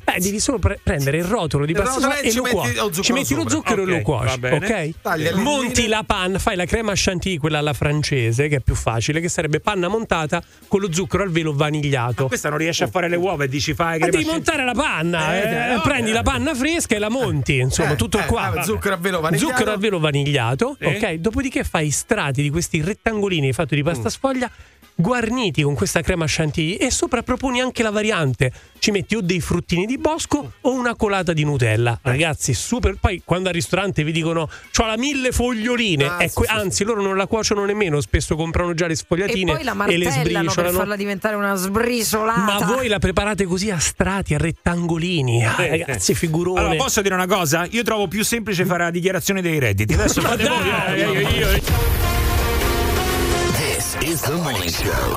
[0.04, 3.02] Eh, devi solo pre- prendere il rotolo di sfoglia e lo cuoci.
[3.02, 4.38] Ci metti lo zucchero e lo cuoci.
[4.42, 4.90] Ok?
[5.36, 9.28] Monti la panna, fai la crema chantilly, quella alla francese, che è più facile, che
[9.28, 12.26] sarebbe panna montata con lo zucchero al velo vanigliato.
[12.26, 14.74] Questa non riesce a fare le uova e dici fai Ma che devi montare la
[14.74, 18.52] panna, Eh, eh, prendi la panna fresca e la monti, insomma, Eh, tutto eh, qua.
[18.60, 19.50] eh, zucchero a velo vanigliato.
[19.50, 21.12] Zucchero a velo vanigliato, ok?
[21.14, 23.84] Dopodiché fai strati di questi rettangolini fatti di Mm.
[23.84, 24.50] pasta sfoglia
[24.94, 28.52] guarniti con questa crema chantilly e sopra proponi anche la variante.
[28.78, 31.92] Ci metti o dei fruttini di bosco o una colata di Nutella.
[32.02, 32.10] Eh.
[32.10, 32.96] Ragazzi, super.
[33.00, 36.84] Poi quando al ristorante vi dicono c'ho la mille foglioline, Ah, ecco, sì, sì, anzi
[36.84, 40.10] loro non la cuociono nemmeno, spesso comprano già le E sfogliatine poi la le martellano
[40.14, 40.76] per sbriciolano.
[40.78, 42.40] farla diventare una sbrisolata.
[42.40, 45.44] Ma voi la preparate così a strati, a rettangolini.
[45.44, 46.58] Ah, ragazzi, figurone.
[46.60, 47.66] Allora, posso dire una cosa?
[47.70, 49.94] Io trovo più semplice fare la dichiarazione dei redditi.
[49.94, 50.58] Adesso fate voi.
[50.70, 52.11] dai, io- io- This
[54.26, 55.16] the morning show.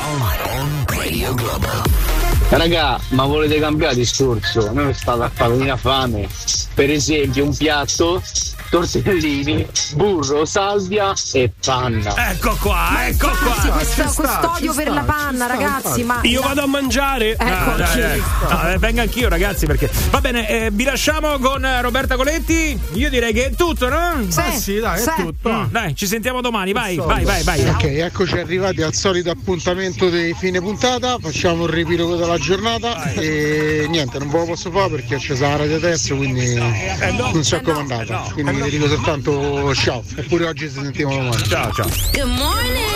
[0.00, 2.09] On, Radio Globo.
[2.50, 4.68] Raga, ma volete cambiare discorso?
[4.68, 6.26] A me mi sta da fare una fame.
[6.74, 8.22] Per esempio, un piatto,
[8.70, 12.30] tortellini, burro, salvia e panna.
[12.30, 13.78] Ecco qua, ecco Infatti, qua.
[13.84, 16.02] ci sta, quest'odio per sta, la panna, sta, ragazzi.
[16.02, 17.32] Ma Io vado a mangiare.
[17.32, 18.22] Ecco, Ah, dai, dai.
[18.48, 20.48] No, eh, venga anch'io, ragazzi, perché va bene.
[20.48, 22.78] eh, vi lasciamo con eh, Roberta Coletti.
[22.94, 24.24] Io direi che è tutto, no?
[24.28, 25.10] Sì, Ah, sì, dai, è sì.
[25.22, 25.50] tutto.
[25.52, 26.72] Mm, Dai, ci sentiamo domani.
[26.72, 27.68] Vai, vai, vai, vai.
[27.68, 33.86] Ok, eccoci arrivati al solito appuntamento di fine puntata, facciamo un riepilogo della giornata e
[33.88, 37.76] niente, non ve lo posso fare perché c'è la radio adesso, quindi non so come
[37.76, 38.30] è andata.
[38.32, 41.42] Quindi vi dico soltanto ciao, eppure oggi ci sentiamo domani.
[41.44, 41.88] Ciao, ciao.
[42.12, 42.88] Good morning.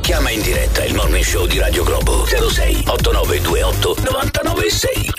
[0.00, 5.10] Chiama in diretta il morning show di Radio Globo 06 8928 996.